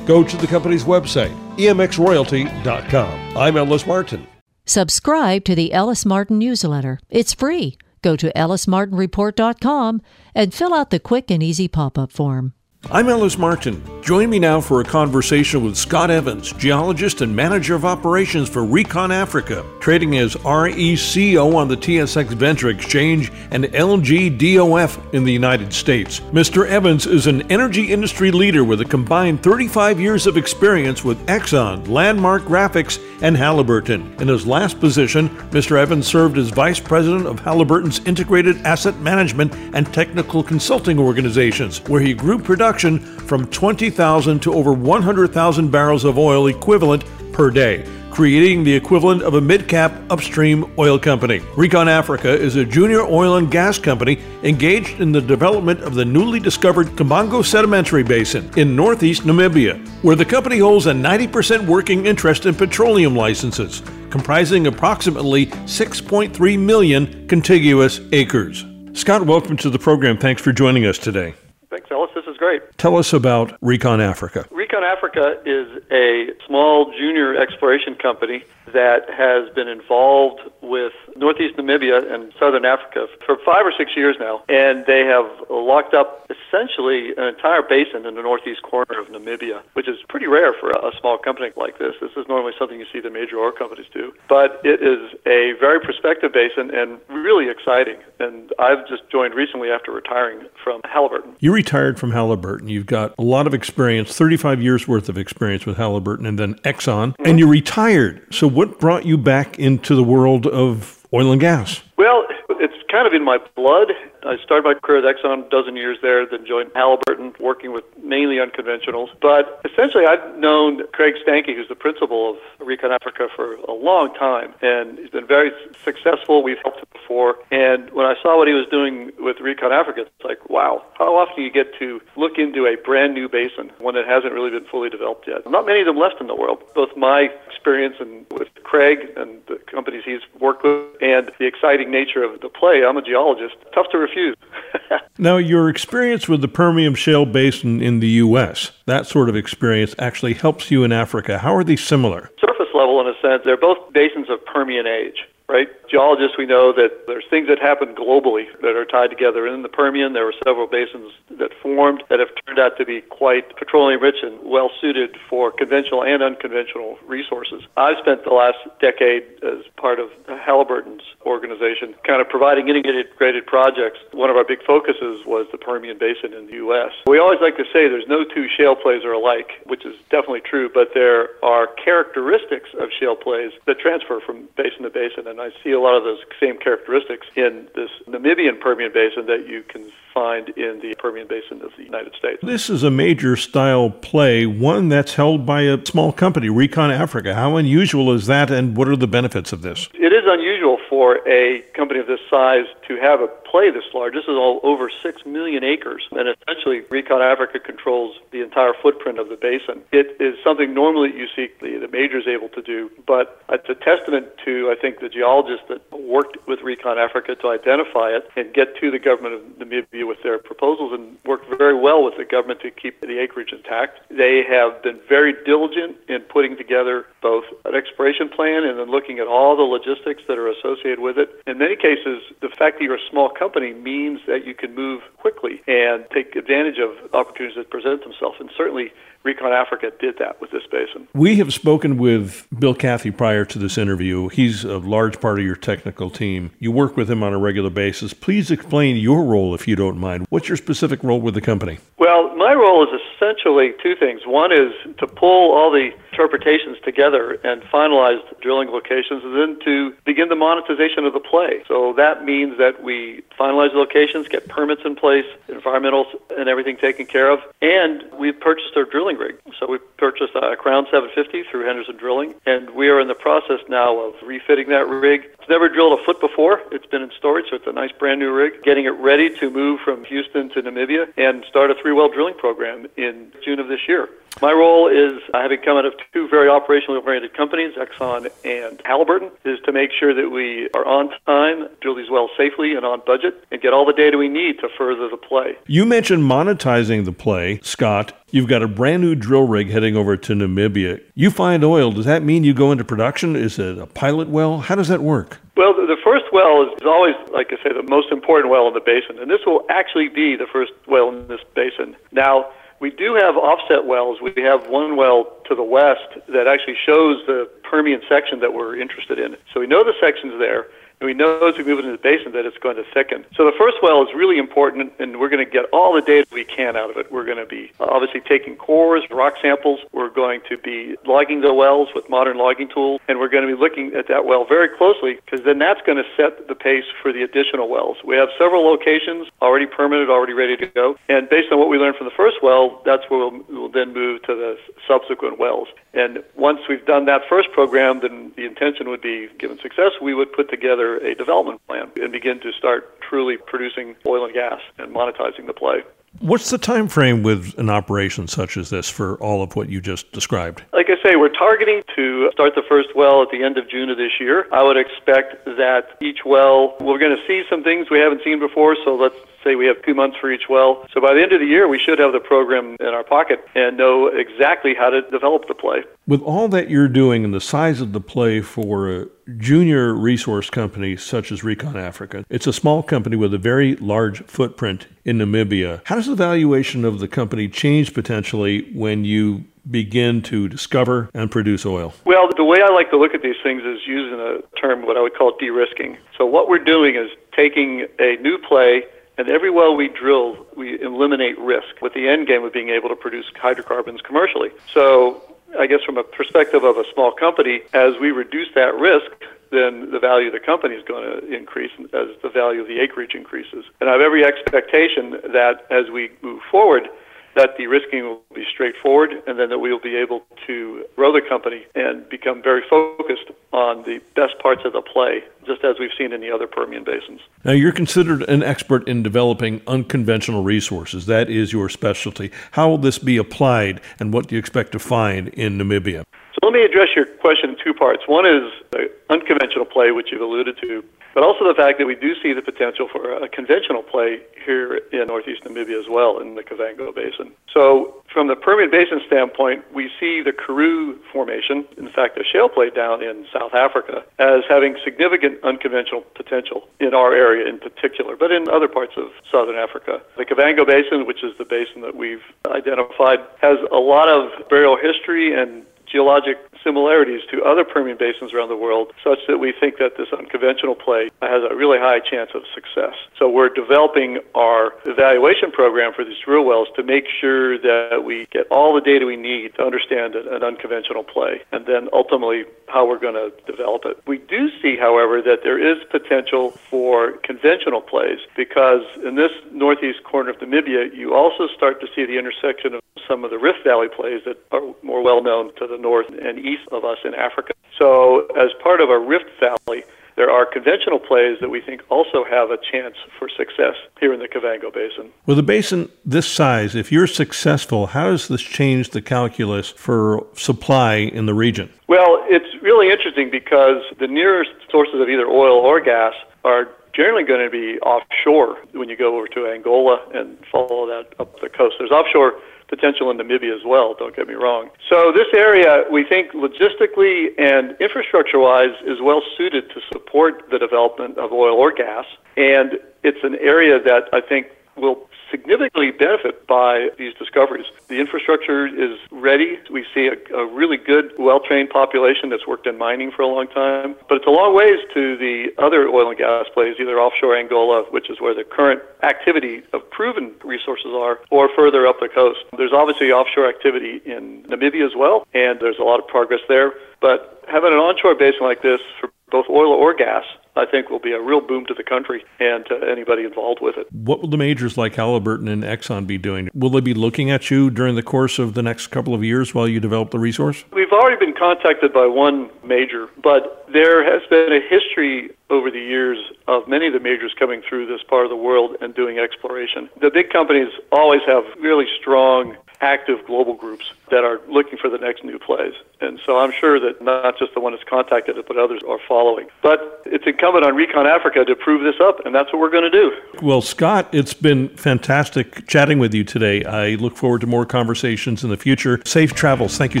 Go 0.06 0.22
to 0.22 0.36
the 0.36 0.46
company's 0.46 0.84
website, 0.84 1.34
emxroyalty.com. 1.56 3.36
I'm 3.36 3.56
Ellis 3.56 3.86
Martin. 3.86 4.26
Subscribe 4.64 5.44
to 5.44 5.54
the 5.54 5.72
Ellis 5.72 6.04
Martin 6.04 6.38
newsletter. 6.38 7.00
It's 7.08 7.34
free. 7.34 7.76
Go 8.02 8.16
to 8.16 8.32
ellismartinreport.com 8.34 10.02
and 10.34 10.54
fill 10.54 10.74
out 10.74 10.90
the 10.90 11.00
quick 11.00 11.30
and 11.30 11.42
easy 11.42 11.68
pop 11.68 11.98
up 11.98 12.12
form. 12.12 12.54
I'm 12.90 13.08
Ellis 13.08 13.38
Martin. 13.38 13.80
Join 14.02 14.28
me 14.28 14.40
now 14.40 14.60
for 14.60 14.80
a 14.80 14.84
conversation 14.84 15.64
with 15.64 15.76
Scot 15.76 16.10
Evans, 16.10 16.52
geologist 16.52 17.20
and 17.20 17.34
manager 17.34 17.76
of 17.76 17.84
operations 17.84 18.48
for 18.48 18.64
Recon 18.64 19.12
Africa, 19.12 19.64
trading 19.78 20.18
as 20.18 20.34
RECO 20.34 21.54
on 21.54 21.68
the 21.68 21.76
TSX 21.76 22.30
Venture 22.30 22.70
Exchange 22.70 23.30
and 23.52 23.66
LGDOF 23.66 25.14
in 25.14 25.22
the 25.22 25.32
United 25.32 25.72
States. 25.72 26.18
Mr. 26.32 26.66
Evans 26.66 27.06
is 27.06 27.28
an 27.28 27.42
energy 27.52 27.92
industry 27.92 28.32
leader 28.32 28.64
with 28.64 28.80
a 28.80 28.84
combined 28.84 29.40
35 29.44 30.00
years 30.00 30.26
of 30.26 30.36
experience 30.36 31.04
with 31.04 31.24
Exxon, 31.26 31.86
Landmark 31.86 32.42
Graphics, 32.42 33.00
and 33.22 33.36
Halliburton. 33.36 34.16
In 34.20 34.26
his 34.26 34.44
last 34.44 34.80
position, 34.80 35.28
Mr. 35.50 35.76
Evans 35.76 36.08
served 36.08 36.36
as 36.36 36.48
vice 36.48 36.80
president 36.80 37.28
of 37.28 37.38
Halliburton's 37.38 38.04
Integrated 38.04 38.56
Asset 38.66 38.98
Management 38.98 39.54
and 39.74 39.86
Technical 39.94 40.42
Consulting 40.42 40.98
Organizations, 40.98 41.78
where 41.84 42.00
he 42.00 42.14
grew 42.14 42.40
production 42.40 42.71
production 42.72 43.00
from 43.26 43.46
20,000 43.48 44.40
to 44.40 44.54
over 44.54 44.72
100,000 44.72 45.70
barrels 45.70 46.04
of 46.04 46.16
oil 46.16 46.46
equivalent 46.46 47.04
per 47.30 47.50
day, 47.50 47.86
creating 48.10 48.64
the 48.64 48.72
equivalent 48.72 49.20
of 49.20 49.34
a 49.34 49.40
mid 49.40 49.68
cap 49.68 49.92
upstream 50.08 50.64
oil 50.78 50.98
company. 50.98 51.40
Recon 51.54 51.86
Africa 51.86 52.30
is 52.30 52.56
a 52.56 52.64
junior 52.64 53.02
oil 53.02 53.36
and 53.36 53.50
gas 53.50 53.78
company 53.78 54.18
engaged 54.42 55.00
in 55.00 55.12
the 55.12 55.20
development 55.20 55.80
of 55.80 55.94
the 55.94 56.04
newly 56.04 56.40
discovered 56.40 56.86
Kavango 56.96 57.44
Sedimentary 57.44 58.02
Basin 58.02 58.50
in 58.56 58.74
northeast 58.74 59.24
Namibia, 59.24 59.86
where 60.02 60.16
the 60.16 60.24
company 60.24 60.58
holds 60.58 60.86
a 60.86 60.92
90% 60.92 61.66
working 61.66 62.06
interest 62.06 62.46
in 62.46 62.54
petroleum 62.54 63.14
licenses, 63.14 63.82
comprising 64.08 64.66
approximately 64.66 65.46
6.3 65.46 66.58
million 66.58 67.28
contiguous 67.28 68.00
acres. 68.12 68.64
Scot, 68.94 69.26
welcome 69.26 69.58
to 69.58 69.68
the 69.68 69.78
program. 69.78 70.16
Thanks 70.16 70.40
for 70.40 70.52
joining 70.52 70.86
us 70.86 70.96
today. 70.96 71.34
Thanks, 71.68 71.90
Ellis. 71.90 72.11
Great. 72.42 72.76
Tell 72.76 72.96
us 72.96 73.12
about 73.12 73.56
Recon 73.60 74.00
Africa. 74.00 74.48
Recon 74.72 74.84
Africa 74.84 75.38
is 75.44 75.82
a 75.90 76.30
small 76.46 76.92
junior 76.96 77.36
exploration 77.36 77.94
company 77.94 78.42
that 78.72 79.10
has 79.10 79.52
been 79.54 79.68
involved 79.68 80.40
with 80.62 80.94
northeast 81.14 81.56
Namibia 81.56 82.10
and 82.10 82.32
southern 82.38 82.64
Africa 82.64 83.06
for 83.26 83.36
five 83.44 83.66
or 83.66 83.72
six 83.76 83.94
years 83.94 84.16
now. 84.18 84.42
And 84.48 84.86
they 84.86 85.04
have 85.04 85.26
locked 85.50 85.92
up 85.92 86.30
essentially 86.30 87.12
an 87.18 87.24
entire 87.24 87.60
basin 87.62 88.06
in 88.06 88.14
the 88.14 88.22
northeast 88.22 88.62
corner 88.62 88.98
of 88.98 89.08
Namibia, 89.08 89.60
which 89.74 89.88
is 89.88 89.98
pretty 90.08 90.26
rare 90.26 90.54
for 90.58 90.70
a 90.70 90.90
small 91.00 91.18
company 91.18 91.50
like 91.56 91.78
this. 91.78 91.94
This 92.00 92.12
is 92.16 92.26
normally 92.28 92.52
something 92.58 92.78
you 92.78 92.86
see 92.90 93.00
the 93.00 93.10
major 93.10 93.36
oil 93.38 93.52
companies 93.52 93.86
do. 93.92 94.14
But 94.28 94.60
it 94.64 94.80
is 94.80 95.12
a 95.26 95.52
very 95.60 95.80
prospective 95.80 96.32
basin 96.32 96.74
and 96.74 96.98
really 97.10 97.50
exciting. 97.50 97.96
And 98.20 98.52
I've 98.58 98.88
just 98.88 99.02
joined 99.10 99.34
recently 99.34 99.70
after 99.70 99.92
retiring 99.92 100.46
from 100.62 100.80
Halliburton. 100.84 101.36
You 101.40 101.52
retired 101.52 101.98
from 101.98 102.12
Halliburton. 102.12 102.68
You've 102.68 102.86
got 102.86 103.14
a 103.18 103.22
lot 103.22 103.46
of 103.46 103.52
experience, 103.52 104.16
35 104.16 104.61
years 104.62 104.88
worth 104.88 105.08
of 105.08 105.18
experience 105.18 105.66
with 105.66 105.76
Halliburton 105.76 106.26
and 106.26 106.38
then 106.38 106.54
Exxon, 106.60 107.14
and 107.24 107.38
you 107.38 107.46
retired. 107.46 108.26
So 108.32 108.46
what 108.46 108.78
brought 108.78 109.04
you 109.04 109.18
back 109.18 109.58
into 109.58 109.94
the 109.94 110.04
world 110.04 110.46
of 110.46 111.06
oil 111.12 111.32
and 111.32 111.40
gas? 111.40 111.82
Well, 111.98 112.24
it's 112.48 112.74
kind 112.90 113.06
of 113.06 113.12
in 113.12 113.24
my 113.24 113.38
blood. 113.54 113.88
I 114.24 114.36
started 114.42 114.64
my 114.64 114.74
career 114.74 115.06
at 115.06 115.16
Exxon, 115.16 115.46
a 115.46 115.50
dozen 115.50 115.76
years 115.76 115.98
there, 116.02 116.24
then 116.26 116.46
joined 116.46 116.70
Halliburton, 116.74 117.34
working 117.40 117.72
with 117.72 117.84
mainly 118.02 118.36
unconventionals. 118.36 119.08
But 119.20 119.60
essentially, 119.64 120.06
I've 120.06 120.36
known 120.38 120.86
Craig 120.92 121.14
Steinke, 121.26 121.54
who's 121.54 121.68
the 121.68 121.74
principal 121.74 122.30
of 122.30 122.66
Recon 122.66 122.92
Africa, 122.92 123.28
for 123.34 123.54
a 123.54 123.72
long 123.72 124.14
time, 124.14 124.54
and 124.62 124.98
he's 124.98 125.10
been 125.10 125.26
very 125.26 125.50
successful. 125.84 126.42
We've 126.42 126.58
helped 126.62 126.78
him 126.78 126.86
before, 126.92 127.36
and 127.50 127.90
when 127.90 128.06
I 128.06 128.14
saw 128.22 128.36
what 128.38 128.48
he 128.48 128.54
was 128.54 128.66
doing 128.70 129.10
with 129.18 129.40
Recon 129.40 129.72
Africa, 129.72 130.02
it's 130.02 130.24
like, 130.24 130.48
wow, 130.48 130.84
how 130.94 131.16
often 131.16 131.36
do 131.36 131.42
you 131.42 131.50
get 131.50 131.74
to 131.78 132.00
look 132.16 132.38
into 132.38 132.66
a 132.66 132.76
brand 132.76 133.14
new 133.14 133.28
basin, 133.28 133.70
one 133.78 133.94
that 133.94 134.06
hasn't 134.06 134.32
really 134.32 134.50
been 134.50 134.64
fully 134.64 134.88
developed 134.88 135.26
yet? 135.26 135.48
Not 135.50 135.66
many 135.66 135.80
of 135.80 135.86
them 135.86 135.98
left 135.98 136.20
in 136.20 136.26
the 136.26 136.34
world. 136.34 136.62
Both 136.74 136.96
my 136.96 137.30
experience 137.50 137.96
and 138.00 138.26
with 138.30 138.48
Craig 138.62 139.10
and 139.16 139.40
the 139.46 139.56
companies 139.66 140.02
he's 140.04 140.20
worked 140.38 140.62
with, 140.62 140.82
and 141.00 141.30
the 141.38 141.46
exciting 141.46 141.90
nature 141.90 142.22
of 142.22 142.40
the 142.40 142.48
play. 142.48 142.84
I'm 142.84 142.96
a 142.96 143.02
geologist. 143.02 143.56
Tough 143.74 143.88
to 143.90 143.98
refuse. 144.14 144.36
now, 145.18 145.36
your 145.36 145.68
experience 145.68 146.28
with 146.28 146.40
the 146.40 146.48
Permian 146.48 146.94
Shale 146.94 147.26
Basin 147.26 147.82
in 147.82 148.00
the 148.00 148.08
U.S., 148.08 148.72
that 148.86 149.06
sort 149.06 149.28
of 149.28 149.36
experience 149.36 149.94
actually 149.98 150.34
helps 150.34 150.70
you 150.70 150.84
in 150.84 150.92
Africa. 150.92 151.38
How 151.38 151.54
are 151.54 151.64
these 151.64 151.84
similar? 151.84 152.30
Surface 152.40 152.68
level, 152.74 153.00
in 153.00 153.06
a 153.06 153.14
sense, 153.20 153.42
they're 153.44 153.56
both 153.56 153.92
basins 153.92 154.28
of 154.30 154.44
Permian 154.44 154.86
age 154.86 155.26
right? 155.52 155.68
Geologists, 155.92 156.38
we 156.38 156.46
know 156.46 156.72
that 156.72 157.04
there's 157.06 157.28
things 157.28 157.48
that 157.48 157.60
happen 157.60 157.94
globally 157.94 158.46
that 158.62 158.80
are 158.80 158.86
tied 158.86 159.10
together. 159.10 159.46
In 159.46 159.60
the 159.60 159.68
Permian, 159.68 160.14
there 160.14 160.24
were 160.24 160.32
several 160.42 160.66
basins 160.66 161.12
that 161.36 161.52
formed 161.60 162.02
that 162.08 162.18
have 162.18 162.32
turned 162.46 162.58
out 162.58 162.78
to 162.78 162.86
be 162.86 163.02
quite 163.02 163.54
petroleum 163.56 164.00
rich 164.00 164.16
and 164.22 164.40
well 164.42 164.70
suited 164.80 165.18
for 165.28 165.52
conventional 165.52 166.02
and 166.02 166.22
unconventional 166.22 166.96
resources. 167.06 167.60
I've 167.76 168.00
spent 168.00 168.24
the 168.24 168.32
last 168.32 168.56
decade 168.80 169.22
as 169.44 169.68
part 169.76 170.00
of 170.00 170.08
Halliburton's 170.26 171.04
organization, 171.26 171.94
kind 172.06 172.22
of 172.22 172.28
providing 172.30 172.68
integrated 172.72 173.44
projects. 173.44 174.00
One 174.12 174.30
of 174.30 174.36
our 174.36 174.48
big 174.48 174.64
focuses 174.64 175.26
was 175.28 175.44
the 175.52 175.58
Permian 175.58 175.98
Basin 175.98 176.32
in 176.32 176.46
the 176.46 176.56
U.S. 176.72 176.92
We 177.06 177.18
always 177.18 177.44
like 177.44 177.58
to 177.58 177.68
say 177.68 177.92
there's 177.92 178.08
no 178.08 178.24
two 178.24 178.48
shale 178.48 178.76
plays 178.76 179.04
are 179.04 179.12
alike, 179.12 179.60
which 179.66 179.84
is 179.84 179.94
definitely 180.08 180.40
true, 180.40 180.70
but 180.72 180.88
there 180.94 181.36
are 181.44 181.68
characteristics 181.76 182.70
of 182.80 182.88
shale 182.98 183.16
plays 183.16 183.52
that 183.66 183.78
transfer 183.78 184.20
from 184.24 184.48
basin 184.56 184.88
to 184.88 184.90
basin. 184.90 185.28
And 185.28 185.36
I 185.36 185.50
see 185.62 185.72
a 185.72 185.81
lot 185.82 185.96
of 185.96 186.04
those 186.04 186.20
same 186.40 186.58
characteristics 186.58 187.26
in 187.36 187.68
this 187.74 187.90
Namibian 188.08 188.60
Permian 188.60 188.92
Basin 188.92 189.26
that 189.26 189.46
you 189.48 189.62
can 189.62 189.90
find 190.12 190.48
in 190.50 190.80
the 190.80 190.94
Permian 190.98 191.26
Basin 191.26 191.62
of 191.62 191.72
the 191.76 191.84
United 191.84 192.14
States. 192.14 192.40
This 192.42 192.70
is 192.70 192.82
a 192.82 192.90
major 192.90 193.36
style 193.36 193.90
play, 193.90 194.46
one 194.46 194.88
that's 194.88 195.14
held 195.14 195.46
by 195.46 195.62
a 195.62 195.84
small 195.84 196.12
company, 196.12 196.48
Recon 196.48 196.90
Africa. 196.90 197.34
How 197.34 197.56
unusual 197.56 198.12
is 198.12 198.26
that, 198.26 198.50
and 198.50 198.76
what 198.76 198.88
are 198.88 198.96
the 198.96 199.06
benefits 199.06 199.52
of 199.52 199.62
this? 199.62 199.88
It 199.94 200.12
is 200.12 200.24
unusual 200.26 200.78
for 200.88 201.26
a 201.28 201.62
company 201.74 202.00
of 202.00 202.06
this 202.06 202.20
size 202.28 202.66
to 202.88 202.96
have 202.96 203.20
a 203.20 203.28
play 203.52 203.70
this 203.70 203.84
large. 203.92 204.14
This 204.14 204.24
is 204.24 204.30
all 204.30 204.60
over 204.62 204.90
6 204.90 205.26
million 205.26 205.62
acres, 205.62 206.08
and 206.12 206.26
essentially 206.28 206.80
Recon 206.90 207.20
Africa 207.20 207.60
controls 207.60 208.16
the 208.30 208.40
entire 208.42 208.72
footprint 208.80 209.18
of 209.18 209.28
the 209.28 209.36
basin. 209.36 209.82
It 209.92 210.16
is 210.18 210.36
something 210.42 210.72
normally 210.72 211.14
you 211.14 211.26
see 211.36 211.48
the, 211.60 211.78
the 211.78 211.88
majors 211.88 212.26
able 212.26 212.48
to 212.50 212.62
do, 212.62 212.90
but 213.06 213.42
it's 213.50 213.68
a 213.68 213.74
testament 213.74 214.26
to, 214.46 214.74
I 214.74 214.80
think, 214.80 215.00
the 215.00 215.08
geologists 215.10 215.66
that 215.68 215.80
worked 215.92 216.38
with 216.48 216.60
Recon 216.62 216.98
Africa 216.98 217.34
to 217.36 217.48
identify 217.48 218.08
it 218.08 218.28
and 218.36 218.52
get 218.54 218.74
to 218.80 218.90
the 218.90 218.98
government 218.98 219.34
of 219.34 219.42
Namibia 219.58 220.01
with 220.04 220.22
their 220.22 220.38
proposals 220.38 220.92
and 220.92 221.16
worked 221.24 221.48
very 221.56 221.78
well 221.78 222.02
with 222.02 222.16
the 222.16 222.24
government 222.24 222.60
to 222.60 222.70
keep 222.70 223.00
the 223.00 223.18
acreage 223.18 223.52
intact. 223.52 224.00
They 224.10 224.42
have 224.48 224.82
been 224.82 225.00
very 225.08 225.34
diligent 225.44 225.96
in 226.08 226.20
putting 226.20 226.56
together 226.56 227.06
both 227.20 227.44
an 227.64 227.74
exploration 227.74 228.28
plan 228.28 228.64
and 228.64 228.78
then 228.78 228.90
looking 228.90 229.18
at 229.18 229.26
all 229.26 229.56
the 229.56 229.62
logistics 229.62 230.22
that 230.28 230.38
are 230.38 230.48
associated 230.48 231.00
with 231.00 231.18
it. 231.18 231.30
In 231.46 231.58
many 231.58 231.76
cases, 231.76 232.22
the 232.40 232.48
fact 232.48 232.78
that 232.78 232.84
you're 232.84 232.96
a 232.96 233.10
small 233.10 233.28
company 233.28 233.72
means 233.74 234.20
that 234.26 234.46
you 234.46 234.54
can 234.54 234.74
move 234.74 235.02
quickly 235.18 235.62
and 235.66 236.04
take 236.12 236.34
advantage 236.36 236.78
of 236.78 236.90
opportunities 237.14 237.56
that 237.56 237.70
present 237.70 238.02
themselves. 238.02 238.36
And 238.40 238.50
certainly, 238.56 238.92
Recon 239.24 239.52
Africa 239.52 239.90
did 240.00 240.18
that 240.18 240.40
with 240.40 240.50
this 240.50 240.62
basin. 240.70 241.06
We 241.14 241.36
have 241.36 241.52
spoken 241.52 241.96
with 241.96 242.46
Bill 242.58 242.74
Cathey 242.74 243.16
prior 243.16 243.44
to 243.44 243.58
this 243.58 243.78
interview. 243.78 244.28
He's 244.28 244.64
a 244.64 244.78
large 244.78 245.20
part 245.20 245.38
of 245.38 245.44
your 245.44 245.56
technical 245.56 246.10
team. 246.10 246.50
You 246.58 246.72
work 246.72 246.96
with 246.96 247.10
him 247.10 247.22
on 247.22 247.32
a 247.32 247.38
regular 247.38 247.70
basis. 247.70 248.12
Please 248.12 248.50
explain 248.50 248.96
your 248.96 249.24
role, 249.24 249.54
if 249.54 249.68
you 249.68 249.76
don't 249.76 249.98
mind. 249.98 250.26
What's 250.28 250.48
your 250.48 250.56
specific 250.56 251.02
role 251.04 251.20
with 251.20 251.34
the 251.34 251.40
company? 251.40 251.78
Well, 251.98 252.34
my 252.36 252.52
role 252.54 252.82
is 252.82 253.00
essentially 253.14 253.74
two 253.82 253.94
things. 253.94 254.22
One 254.26 254.52
is 254.52 254.72
to 254.98 255.06
pull 255.06 255.52
all 255.52 255.70
the 255.70 255.90
interpretations 256.10 256.76
together 256.84 257.38
and 257.44 257.62
finalize 257.62 258.20
drilling 258.40 258.68
locations, 258.68 259.22
and 259.24 259.36
then 259.36 259.58
to 259.64 259.94
begin 260.04 260.28
the 260.28 260.36
monetization 260.36 261.04
of 261.04 261.12
the 261.12 261.20
play. 261.20 261.62
So 261.68 261.94
that 261.96 262.24
means 262.24 262.58
that 262.58 262.82
we 262.82 263.22
finalize 263.42 263.72
the 263.72 263.78
locations, 263.78 264.28
get 264.28 264.48
permits 264.48 264.82
in 264.84 264.94
place, 264.94 265.24
environmental 265.48 266.06
and 266.38 266.48
everything 266.48 266.76
taken 266.76 267.06
care 267.06 267.28
of, 267.28 267.40
and 267.60 268.04
we've 268.16 268.38
purchased 268.38 268.76
our 268.76 268.84
drilling 268.84 269.16
rig. 269.16 269.36
So 269.58 269.66
we 269.68 269.78
purchased 269.96 270.34
a 270.36 270.54
Crown 270.56 270.86
750 270.86 271.50
through 271.50 271.66
Henderson 271.66 271.96
Drilling, 271.96 272.34
and 272.46 272.70
we 272.70 272.88
are 272.88 273.00
in 273.00 273.08
the 273.08 273.14
process 273.14 273.58
now 273.68 273.98
of 273.98 274.14
refitting 274.22 274.68
that 274.68 274.86
rig. 274.86 275.22
It's 275.40 275.48
never 275.48 275.68
drilled 275.68 275.98
a 275.98 276.04
foot 276.04 276.20
before. 276.20 276.62
It's 276.70 276.86
been 276.86 277.02
in 277.02 277.10
storage, 277.18 277.46
so 277.50 277.56
it's 277.56 277.66
a 277.66 277.72
nice 277.72 277.90
brand 277.90 278.20
new 278.20 278.32
rig. 278.32 278.62
Getting 278.62 278.84
it 278.84 278.90
ready 278.90 279.28
to 279.38 279.50
move 279.50 279.80
from 279.80 280.04
Houston 280.04 280.48
to 280.50 280.62
Namibia 280.62 281.12
and 281.16 281.44
start 281.48 281.70
a 281.72 281.74
three 281.74 281.92
well 281.92 282.08
drilling 282.08 282.34
program 282.34 282.86
in 282.96 283.32
June 283.44 283.58
of 283.58 283.66
this 283.66 283.88
year. 283.88 284.08
My 284.40 284.52
role 284.52 284.88
is, 284.88 285.20
having 285.34 285.60
come 285.60 285.76
out 285.76 285.84
of 285.84 285.94
two 286.12 286.26
very 286.28 286.48
operationally 286.48 287.04
oriented 287.04 287.34
companies, 287.34 287.74
Exxon 287.76 288.28
and 288.44 288.80
Halliburton, 288.84 289.30
is 289.44 289.60
to 289.66 289.72
make 289.72 289.90
sure 289.92 290.14
that 290.14 290.30
we 290.30 290.70
are 290.74 290.86
on 290.86 291.10
time, 291.26 291.68
drill 291.80 291.94
these 291.94 292.10
wells 292.10 292.30
safely 292.36 292.74
and 292.74 292.86
on 292.86 293.02
budget, 293.04 293.31
and 293.50 293.60
get 293.60 293.72
all 293.72 293.84
the 293.84 293.92
data 293.92 294.16
we 294.16 294.28
need 294.28 294.58
to 294.60 294.68
further 294.76 295.08
the 295.08 295.16
play. 295.16 295.56
You 295.66 295.84
mentioned 295.84 296.22
monetizing 296.22 297.04
the 297.04 297.12
play, 297.12 297.60
Scot. 297.62 298.12
You've 298.30 298.48
got 298.48 298.62
a 298.62 298.68
brand 298.68 299.02
new 299.02 299.14
drill 299.14 299.46
rig 299.46 299.70
heading 299.70 299.96
over 299.96 300.16
to 300.16 300.32
Namibia. 300.32 301.02
You 301.14 301.30
find 301.30 301.62
oil. 301.64 301.92
Does 301.92 302.06
that 302.06 302.22
mean 302.22 302.44
you 302.44 302.54
go 302.54 302.72
into 302.72 302.84
production? 302.84 303.36
Is 303.36 303.58
it 303.58 303.78
a 303.78 303.86
pilot 303.86 304.28
well? 304.28 304.58
How 304.60 304.74
does 304.74 304.88
that 304.88 305.02
work? 305.02 305.38
Well, 305.56 305.74
the 305.74 305.98
first 306.02 306.24
well 306.32 306.62
is 306.62 306.82
always, 306.84 307.14
like 307.32 307.52
I 307.52 307.62
say, 307.62 307.74
the 307.74 307.86
most 307.88 308.10
important 308.10 308.50
well 308.50 308.66
in 308.68 308.74
the 308.74 308.80
basin, 308.80 309.18
and 309.18 309.30
this 309.30 309.40
will 309.46 309.66
actually 309.68 310.08
be 310.08 310.34
the 310.34 310.46
first 310.50 310.72
well 310.86 311.10
in 311.10 311.28
this 311.28 311.40
basin. 311.54 311.94
Now, 312.10 312.46
we 312.80 312.90
do 312.90 313.14
have 313.14 313.36
offset 313.36 313.86
wells. 313.86 314.20
We 314.20 314.34
have 314.42 314.68
one 314.68 314.96
well 314.96 315.36
to 315.46 315.54
the 315.54 315.62
west 315.62 316.18
that 316.26 316.48
actually 316.48 316.74
shows 316.84 317.22
the 317.26 317.48
Permian 317.62 318.00
section 318.08 318.40
that 318.40 318.54
we're 318.54 318.76
interested 318.76 319.20
in. 319.20 319.36
So 319.54 319.60
we 319.60 319.68
know 319.68 319.84
the 319.84 319.94
section's 320.00 320.38
there 320.40 320.66
and 321.02 321.08
we 321.08 321.14
know 321.14 321.48
as 321.48 321.58
we 321.58 321.64
move 321.64 321.80
into 321.80 321.90
the 321.90 321.98
basin 321.98 322.30
that 322.30 322.46
it's 322.46 322.58
going 322.58 322.76
to 322.76 322.84
thicken. 322.94 323.24
So 323.34 323.44
the 323.44 323.56
first 323.58 323.78
well 323.82 324.02
is 324.02 324.14
really 324.14 324.38
important, 324.38 324.92
and 325.00 325.18
we're 325.18 325.28
going 325.28 325.44
to 325.44 325.50
get 325.50 325.64
all 325.72 325.92
the 325.92 326.00
data 326.00 326.28
we 326.30 326.44
can 326.44 326.76
out 326.76 326.90
of 326.90 326.96
it. 326.96 327.10
We're 327.10 327.24
going 327.24 327.38
to 327.38 327.46
be 327.46 327.72
uh, 327.80 327.86
obviously 327.90 328.20
taking 328.20 328.54
cores, 328.54 329.02
rock 329.10 329.34
samples. 329.42 329.80
We're 329.90 330.10
going 330.10 330.42
to 330.48 330.56
be 330.56 330.94
logging 331.04 331.40
the 331.40 331.52
wells 331.52 331.88
with 331.92 332.08
modern 332.08 332.38
logging 332.38 332.68
tools, 332.68 333.00
and 333.08 333.18
we're 333.18 333.28
going 333.28 333.46
to 333.46 333.52
be 333.52 333.60
looking 333.60 333.94
at 333.94 334.06
that 334.06 334.26
well 334.26 334.44
very 334.44 334.68
closely 334.68 335.18
because 335.24 335.44
then 335.44 335.58
that's 335.58 335.80
going 335.82 335.98
to 335.98 336.06
set 336.16 336.46
the 336.46 336.54
pace 336.54 336.84
for 337.02 337.12
the 337.12 337.22
additional 337.24 337.68
wells. 337.68 337.96
We 338.04 338.14
have 338.14 338.28
several 338.38 338.64
locations 338.64 339.26
already 339.42 339.66
permitted, 339.66 340.08
already 340.08 340.34
ready 340.34 340.56
to 340.56 340.66
go, 340.66 340.96
and 341.08 341.28
based 341.28 341.50
on 341.50 341.58
what 341.58 341.68
we 341.68 341.78
learned 341.78 341.96
from 341.96 342.06
the 342.06 342.14
first 342.16 342.36
well, 342.44 342.80
that's 342.84 343.02
where 343.10 343.18
we'll, 343.18 343.42
we'll 343.48 343.68
then 343.68 343.92
move 343.92 344.22
to 344.22 344.36
the 344.36 344.56
subsequent 344.86 345.40
wells. 345.40 345.66
And 345.94 346.22
once 346.36 346.60
we've 346.68 346.86
done 346.86 347.06
that 347.06 347.22
first 347.28 347.50
program, 347.50 348.00
then 348.00 348.32
the 348.36 348.46
intention 348.46 348.88
would 348.88 349.02
be, 349.02 349.28
given 349.38 349.58
success, 349.58 349.92
we 350.00 350.14
would 350.14 350.32
put 350.32 350.48
together 350.48 350.91
a 350.98 351.14
development 351.14 351.60
plan 351.66 351.90
and 351.96 352.12
begin 352.12 352.40
to 352.40 352.52
start 352.52 353.00
truly 353.00 353.36
producing 353.36 353.94
oil 354.06 354.24
and 354.24 354.34
gas 354.34 354.60
and 354.78 354.94
monetizing 354.94 355.46
the 355.46 355.52
play. 355.52 355.82
What's 356.20 356.50
the 356.50 356.58
time 356.58 356.88
frame 356.88 357.22
with 357.22 357.58
an 357.58 357.70
operation 357.70 358.28
such 358.28 358.56
as 358.56 358.70
this 358.70 358.88
for 358.88 359.16
all 359.16 359.42
of 359.42 359.56
what 359.56 359.68
you 359.70 359.80
just 359.80 360.12
described? 360.12 360.62
Like 360.72 360.90
I 360.90 361.02
say, 361.02 361.16
we're 361.16 361.30
targeting 361.30 361.82
to 361.96 362.30
start 362.32 362.54
the 362.54 362.62
first 362.68 362.94
well 362.94 363.22
at 363.22 363.30
the 363.30 363.42
end 363.42 363.56
of 363.56 363.68
June 363.68 363.88
of 363.88 363.96
this 363.96 364.12
year. 364.20 364.46
I 364.52 364.62
would 364.62 364.76
expect 364.76 365.44
that 365.46 365.96
each 366.00 366.20
well, 366.24 366.76
we're 366.80 366.98
going 366.98 367.16
to 367.16 367.26
see 367.26 367.42
some 367.48 367.64
things 367.64 367.90
we 367.90 367.98
haven't 367.98 368.22
seen 368.22 368.38
before, 368.38 368.76
so 368.84 368.94
let's 368.94 369.16
say 369.44 369.54
we 369.54 369.66
have 369.66 369.82
two 369.82 369.94
months 369.94 370.16
for 370.20 370.30
each 370.30 370.48
well. 370.48 370.86
So 370.92 371.00
by 371.00 371.14
the 371.14 371.22
end 371.22 371.32
of 371.32 371.40
the 371.40 371.46
year, 371.46 371.68
we 371.68 371.78
should 371.78 371.98
have 371.98 372.12
the 372.12 372.20
program 372.20 372.76
in 372.80 372.86
our 372.86 373.04
pocket 373.04 373.44
and 373.54 373.76
know 373.76 374.08
exactly 374.08 374.74
how 374.74 374.90
to 374.90 375.02
develop 375.10 375.48
the 375.48 375.54
play. 375.54 375.82
With 376.06 376.22
all 376.22 376.48
that 376.48 376.70
you're 376.70 376.88
doing 376.88 377.24
and 377.24 377.32
the 377.32 377.40
size 377.40 377.80
of 377.80 377.92
the 377.92 378.00
play 378.00 378.40
for 378.40 378.90
a 378.90 379.06
junior 379.38 379.94
resource 379.94 380.50
company 380.50 380.96
such 380.96 381.30
as 381.30 381.44
Recon 381.44 381.76
Africa, 381.76 382.24
it's 382.28 382.46
a 382.46 382.52
small 382.52 382.82
company 382.82 383.16
with 383.16 383.32
a 383.34 383.38
very 383.38 383.76
large 383.76 384.24
footprint 384.24 384.86
in 385.04 385.18
Namibia. 385.18 385.80
How 385.84 385.96
does 385.96 386.06
the 386.06 386.14
valuation 386.14 386.84
of 386.84 386.98
the 386.98 387.08
company 387.08 387.48
change 387.48 387.94
potentially 387.94 388.70
when 388.72 389.04
you 389.04 389.44
begin 389.70 390.22
to 390.22 390.48
discover 390.48 391.08
and 391.14 391.30
produce 391.30 391.64
oil? 391.64 391.94
Well, 392.04 392.28
the 392.36 392.44
way 392.44 392.60
I 392.62 392.72
like 392.72 392.90
to 392.90 392.96
look 392.96 393.14
at 393.14 393.22
these 393.22 393.36
things 393.42 393.62
is 393.62 393.80
using 393.86 394.18
a 394.18 394.40
term, 394.60 394.86
what 394.86 394.96
I 394.96 395.00
would 395.00 395.14
call 395.14 395.36
de 395.38 395.50
risking. 395.50 395.96
So, 396.18 396.26
what 396.26 396.48
we're 396.48 396.64
doing 396.64 396.96
is 396.96 397.10
taking 397.34 397.86
a 397.98 398.16
new 398.16 398.38
play 398.38 398.82
and 399.18 399.28
every 399.28 399.50
well 399.50 399.74
we 399.76 399.88
drill, 399.88 400.46
we 400.56 400.80
eliminate 400.80 401.38
risk 401.38 401.80
with 401.80 401.94
the 401.94 402.08
end 402.08 402.26
game 402.26 402.44
of 402.44 402.52
being 402.52 402.70
able 402.70 402.88
to 402.88 402.96
produce 402.96 403.26
hydrocarbons 403.36 404.00
commercially. 404.00 404.50
So, 404.72 405.22
I 405.58 405.66
guess 405.66 405.80
from 405.84 405.98
a 405.98 406.02
perspective 406.02 406.64
of 406.64 406.78
a 406.78 406.84
small 406.94 407.12
company, 407.12 407.60
as 407.74 407.92
we 408.00 408.10
reduce 408.10 408.48
that 408.54 408.74
risk, 408.74 409.10
then 409.50 409.90
the 409.90 409.98
value 409.98 410.28
of 410.28 410.32
the 410.32 410.40
company 410.40 410.74
is 410.74 410.82
going 410.82 411.04
to 411.04 411.32
increase 411.32 411.70
as 411.92 412.08
the 412.22 412.30
value 412.32 412.62
of 412.62 412.68
the 412.68 412.80
acreage 412.80 413.14
increases. 413.14 413.64
And 413.80 413.90
I 413.90 413.92
have 413.92 414.00
every 414.00 414.24
expectation 414.24 415.20
that 415.32 415.66
as 415.70 415.90
we 415.90 416.10
move 416.22 416.40
forward, 416.50 416.88
that 417.34 417.56
de-risking 417.56 418.02
will 418.04 418.22
be 418.34 418.44
straightforward 418.52 419.10
and 419.26 419.38
then 419.38 419.48
that 419.48 419.58
we 419.58 419.72
will 419.72 419.80
be 419.80 419.96
able 419.96 420.22
to 420.46 420.84
grow 420.96 421.12
the 421.12 421.20
company 421.26 421.64
and 421.74 422.08
become 422.08 422.42
very 422.42 422.62
focused 422.68 423.30
on 423.52 423.82
the 423.84 424.00
best 424.14 424.38
parts 424.40 424.62
of 424.64 424.72
the 424.72 424.82
play, 424.82 425.22
just 425.46 425.64
as 425.64 425.76
we've 425.78 425.90
seen 425.96 426.12
in 426.12 426.20
the 426.20 426.30
other 426.30 426.46
Permian 426.46 426.84
basins. 426.84 427.20
Now, 427.44 427.52
you're 427.52 427.72
considered 427.72 428.22
an 428.28 428.42
expert 428.42 428.86
in 428.88 429.02
developing 429.02 429.62
unconventional 429.66 430.42
resources. 430.42 431.06
That 431.06 431.30
is 431.30 431.52
your 431.52 431.68
specialty. 431.68 432.30
How 432.52 432.68
will 432.68 432.78
this 432.78 432.98
be 432.98 433.16
applied 433.16 433.80
and 433.98 434.12
what 434.12 434.28
do 434.28 434.34
you 434.34 434.38
expect 434.38 434.72
to 434.72 434.78
find 434.78 435.28
in 435.28 435.58
Namibia? 435.58 436.04
So 436.34 436.48
let 436.48 436.52
me 436.52 436.64
address 436.64 436.88
your 436.96 437.06
question 437.06 437.50
in 437.50 437.56
two 437.62 437.74
parts. 437.74 438.02
One 438.06 438.26
is 438.26 438.50
the 438.70 438.90
unconventional 439.10 439.64
play, 439.64 439.90
which 439.90 440.08
you've 440.10 440.22
alluded 440.22 440.56
to, 440.60 440.84
but 441.14 441.22
also 441.22 441.46
the 441.46 441.54
fact 441.54 441.78
that 441.78 441.86
we 441.86 441.94
do 441.94 442.14
see 442.22 442.32
the 442.32 442.42
potential 442.42 442.88
for 442.90 443.12
a 443.12 443.28
conventional 443.28 443.82
play 443.82 444.20
here 444.44 444.80
in 444.92 445.06
northeast 445.06 445.44
Namibia 445.44 445.78
as 445.78 445.88
well 445.88 446.18
in 446.18 446.34
the 446.34 446.42
Kavango 446.42 446.94
Basin. 446.94 447.32
So 447.52 448.02
from 448.12 448.28
the 448.28 448.36
Permian 448.36 448.70
Basin 448.70 449.00
standpoint, 449.06 449.64
we 449.72 449.90
see 449.98 450.22
the 450.22 450.32
Karoo 450.32 450.98
Formation, 451.12 451.66
in 451.76 451.88
fact, 451.90 452.18
a 452.18 452.24
shale 452.24 452.48
play 452.48 452.70
down 452.70 453.02
in 453.02 453.26
South 453.32 453.54
Africa, 453.54 454.04
as 454.18 454.42
having 454.48 454.76
significant 454.84 455.42
unconventional 455.42 456.02
potential 456.14 456.68
in 456.80 456.94
our 456.94 457.14
area 457.14 457.48
in 457.48 457.58
particular, 457.58 458.16
but 458.16 458.30
in 458.32 458.48
other 458.48 458.68
parts 458.68 458.92
of 458.96 459.10
southern 459.30 459.56
Africa. 459.56 460.02
The 460.16 460.24
Kavango 460.24 460.66
Basin, 460.66 461.06
which 461.06 461.22
is 461.22 461.36
the 461.38 461.44
basin 461.44 461.82
that 461.82 461.96
we've 461.96 462.24
identified, 462.46 463.20
has 463.40 463.58
a 463.70 463.78
lot 463.78 464.08
of 464.08 464.48
burial 464.48 464.76
history 464.76 465.34
and 465.34 465.64
geologic 465.92 466.38
similarities 466.64 467.20
to 467.30 467.42
other 467.44 467.64
Permian 467.64 467.98
basins 467.98 468.32
around 468.32 468.48
the 468.48 468.56
world, 468.56 468.92
such 469.04 469.18
that 469.28 469.38
we 469.38 469.52
think 469.52 469.76
that 469.78 469.96
this 469.98 470.08
unconventional 470.16 470.74
play 470.74 471.10
has 471.20 471.42
a 471.48 471.54
really 471.54 471.78
high 471.78 472.00
chance 472.00 472.30
of 472.34 472.42
success. 472.54 472.94
So 473.18 473.28
we're 473.28 473.50
developing 473.50 474.18
our 474.34 474.72
evaluation 474.86 475.50
program 475.50 475.92
for 475.92 476.04
these 476.04 476.18
drill 476.24 476.44
wells 476.44 476.68
to 476.76 476.82
make 476.82 477.04
sure 477.20 477.58
that 477.58 478.04
we 478.04 478.26
get 478.30 478.46
all 478.50 478.74
the 478.74 478.80
data 478.80 479.04
we 479.04 479.16
need 479.16 479.54
to 479.56 479.62
understand 479.62 480.14
an 480.14 480.42
unconventional 480.42 481.04
play, 481.04 481.42
and 481.52 481.66
then 481.66 481.88
ultimately 481.92 482.44
how 482.68 482.86
we're 482.86 482.98
going 482.98 483.14
to 483.14 483.32
develop 483.50 483.82
it. 483.84 484.00
We 484.06 484.18
do 484.18 484.48
see, 484.62 484.76
however, 484.76 485.20
that 485.22 485.42
there 485.42 485.58
is 485.58 485.82
potential 485.90 486.52
for 486.70 487.18
conventional 487.18 487.82
plays 487.82 488.18
because 488.34 488.82
in 489.04 489.16
this 489.16 489.32
northeast 489.52 490.04
corner 490.04 490.30
of 490.30 490.38
Namibia, 490.38 490.94
you 490.94 491.14
also 491.14 491.48
start 491.54 491.80
to 491.80 491.86
see 491.94 492.06
the 492.06 492.18
intersection 492.18 492.74
of 492.74 492.82
some 493.06 493.24
of 493.24 493.30
the 493.30 493.38
Rift 493.38 493.64
Valley 493.64 493.88
plays 493.88 494.22
that 494.24 494.38
are 494.52 494.62
more 494.82 495.02
well 495.02 495.22
known 495.22 495.54
to 495.56 495.66
the 495.66 495.76
north 495.82 496.06
and 496.08 496.38
east 496.38 496.62
of 496.70 496.84
us 496.84 496.98
in 497.04 497.14
Africa. 497.14 497.52
So, 497.78 498.26
as 498.36 498.50
part 498.62 498.80
of 498.80 498.88
a 498.90 498.98
Rift 498.98 499.30
Valley, 499.40 499.84
there 500.16 500.30
are 500.30 500.44
conventional 500.44 500.98
plays 500.98 501.38
that 501.40 501.48
we 501.48 501.60
think 501.60 501.82
also 501.88 502.24
have 502.24 502.50
a 502.50 502.58
chance 502.70 502.96
for 503.18 503.28
success 503.28 503.74
here 503.98 504.12
in 504.12 504.20
the 504.20 504.28
Kavango 504.28 504.70
Basin. 504.70 505.10
With 505.26 505.38
a 505.38 505.42
basin 505.42 505.90
this 506.04 506.28
size, 506.28 506.74
if 506.74 506.92
you're 506.92 507.06
successful, 507.06 507.86
how 507.88 508.10
does 508.10 508.28
this 508.28 508.42
change 508.42 508.90
the 508.90 509.00
calculus 509.00 509.70
for 509.70 510.26
supply 510.34 510.96
in 510.96 511.26
the 511.26 511.34
region? 511.34 511.72
Well, 511.88 512.22
it's 512.28 512.62
really 512.62 512.90
interesting 512.90 513.30
because 513.30 513.82
the 513.98 514.06
nearest 514.06 514.52
sources 514.70 515.00
of 515.00 515.08
either 515.08 515.26
oil 515.26 515.56
or 515.56 515.80
gas 515.80 516.14
are 516.44 516.68
generally 516.94 517.24
going 517.24 517.44
to 517.44 517.50
be 517.50 517.80
offshore 517.80 518.58
when 518.72 518.88
you 518.88 518.96
go 518.96 519.16
over 519.16 519.26
to 519.28 519.46
Angola 519.46 520.04
and 520.14 520.36
follow 520.50 520.86
that 520.86 521.14
up 521.18 521.40
the 521.40 521.48
coast. 521.48 521.76
There's 521.78 521.90
offshore 521.90 522.34
potential 522.72 523.10
in 523.10 523.18
Namibia 523.18 523.54
as 523.54 523.64
well, 523.66 523.94
don't 523.98 524.16
get 524.16 524.26
me 524.26 524.32
wrong. 524.32 524.70
So 524.88 525.12
this 525.12 525.28
area, 525.36 525.84
we 525.92 526.04
think 526.08 526.32
logistically 526.32 527.38
and 527.38 527.76
infrastructure-wise 527.80 528.74
is 528.86 528.96
well 529.02 529.20
suited 529.36 529.68
to 529.74 529.80
support 529.92 530.44
the 530.50 530.58
development 530.58 531.18
of 531.18 531.32
oil 531.32 531.54
or 531.54 531.70
gas. 531.70 532.06
And 532.38 532.80
it's 533.02 533.22
an 533.22 533.36
area 533.36 533.76
that 533.82 534.04
I 534.14 534.22
think 534.22 534.46
will 534.76 535.06
significantly 535.32 535.90
benefit 535.90 536.46
by 536.46 536.90
these 536.98 537.14
discoveries. 537.14 537.66
The 537.88 537.98
infrastructure 537.98 538.66
is 538.66 538.98
ready. 539.10 539.58
We 539.70 539.84
see 539.92 540.06
a, 540.06 540.36
a 540.36 540.46
really 540.46 540.76
good, 540.76 541.12
well 541.18 541.40
trained 541.40 541.70
population 541.70 542.28
that's 542.28 542.46
worked 542.46 542.68
in 542.68 542.78
mining 542.78 543.10
for 543.10 543.22
a 543.22 543.26
long 543.26 543.48
time. 543.48 543.96
But 544.08 544.18
it's 544.18 544.26
a 544.26 544.30
long 544.30 544.54
ways 544.54 544.78
to 544.94 545.16
the 545.16 545.48
other 545.58 545.88
oil 545.88 546.10
and 546.10 546.18
gas 546.18 546.46
plays, 546.54 546.76
either 546.78 547.00
offshore 547.00 547.36
Angola, 547.36 547.82
which 547.90 548.08
is 548.10 548.20
where 548.20 548.34
the 548.34 548.44
current 548.44 548.80
activity 549.02 549.62
of 549.72 549.88
proven 549.90 550.32
resources 550.44 550.92
are, 550.94 551.18
or 551.30 551.48
further 551.56 551.86
up 551.86 551.98
the 551.98 552.08
coast. 552.08 552.40
There's 552.56 552.72
obviously 552.72 553.10
offshore 553.10 553.48
activity 553.48 554.00
in 554.04 554.44
Namibia 554.44 554.86
as 554.86 554.94
well, 554.94 555.26
and 555.34 555.58
there's 555.58 555.78
a 555.80 555.84
lot 555.84 555.98
of 555.98 556.06
progress 556.06 556.40
there. 556.48 556.74
But 557.00 557.42
having 557.48 557.72
an 557.72 557.78
onshore 557.78 558.14
basin 558.14 558.42
like 558.42 558.62
this 558.62 558.80
for 559.00 559.10
both 559.30 559.46
oil 559.48 559.72
or 559.72 559.94
gas 559.94 560.24
I 560.54 560.66
think 560.66 560.90
will 560.90 560.98
be 560.98 561.12
a 561.12 561.20
real 561.20 561.40
boom 561.40 561.64
to 561.66 561.74
the 561.74 561.82
country 561.82 562.24
and 562.38 562.66
to 562.66 562.78
anybody 562.90 563.24
involved 563.24 563.60
with 563.62 563.76
it. 563.78 563.86
What 563.90 564.20
will 564.20 564.28
the 564.28 564.36
majors 564.36 564.76
like 564.76 564.94
Halliburton 564.94 565.48
and 565.48 565.62
Exxon 565.62 566.06
be 566.06 566.18
doing? 566.18 566.50
Will 566.54 566.70
they 566.70 566.80
be 566.80 566.94
looking 566.94 567.30
at 567.30 567.50
you 567.50 567.70
during 567.70 567.94
the 567.94 568.02
course 568.02 568.38
of 568.38 568.54
the 568.54 568.62
next 568.62 568.88
couple 568.88 569.14
of 569.14 569.24
years 569.24 569.54
while 569.54 569.66
you 569.66 569.80
develop 569.80 570.10
the 570.10 570.18
resource? 570.18 570.64
We've 570.72 570.92
already 570.92 571.24
been 571.24 571.34
contacted 571.34 571.92
by 571.92 572.06
one 572.06 572.50
major, 572.64 573.08
but 573.22 573.66
there 573.72 574.04
has 574.04 574.22
been 574.28 574.52
a 574.52 574.60
history 574.60 575.30
over 575.48 575.70
the 575.70 575.80
years 575.80 576.18
of 576.48 576.68
many 576.68 576.86
of 576.86 576.92
the 576.92 577.00
majors 577.00 577.34
coming 577.38 577.62
through 577.66 577.86
this 577.86 578.02
part 578.02 578.24
of 578.24 578.30
the 578.30 578.36
world 578.36 578.76
and 578.80 578.94
doing 578.94 579.18
exploration. 579.18 579.88
The 580.00 580.10
big 580.10 580.30
companies 580.30 580.68
always 580.90 581.22
have 581.26 581.44
really 581.60 581.86
strong 581.98 582.56
active 582.80 583.24
global 583.26 583.54
groups 583.54 583.92
that 584.12 584.24
are 584.24 584.40
looking 584.46 584.78
for 584.78 584.90
the 584.90 584.98
next 584.98 585.24
new 585.24 585.38
plays. 585.38 585.72
And 586.02 586.20
so 586.24 586.38
I'm 586.38 586.52
sure 586.52 586.78
that 586.78 587.02
not 587.02 587.38
just 587.38 587.54
the 587.54 587.60
one 587.60 587.72
that's 587.72 587.82
contacted 587.84 588.36
it, 588.36 588.46
but 588.46 588.58
others 588.58 588.82
are 588.86 588.98
following. 589.08 589.48
But 589.62 590.02
it's 590.04 590.26
incumbent 590.26 590.66
on 590.66 590.76
Recon 590.76 591.06
Africa 591.06 591.46
to 591.46 591.56
prove 591.56 591.82
this 591.82 591.98
up, 591.98 592.24
and 592.26 592.34
that's 592.34 592.52
what 592.52 592.60
we're 592.60 592.70
going 592.70 592.90
to 592.90 592.90
do. 592.90 593.10
Well, 593.40 593.62
Scot, 593.62 594.08
it's 594.12 594.34
been 594.34 594.68
fantastic 594.76 595.66
chatting 595.66 595.98
with 595.98 596.12
you 596.12 596.24
today. 596.24 596.62
I 596.62 596.96
look 596.96 597.16
forward 597.16 597.40
to 597.40 597.46
more 597.46 597.64
conversations 597.64 598.44
in 598.44 598.50
the 598.50 598.58
future. 598.58 599.00
Safe 599.06 599.32
travels. 599.32 599.78
Thank 599.78 599.94
you 599.94 600.00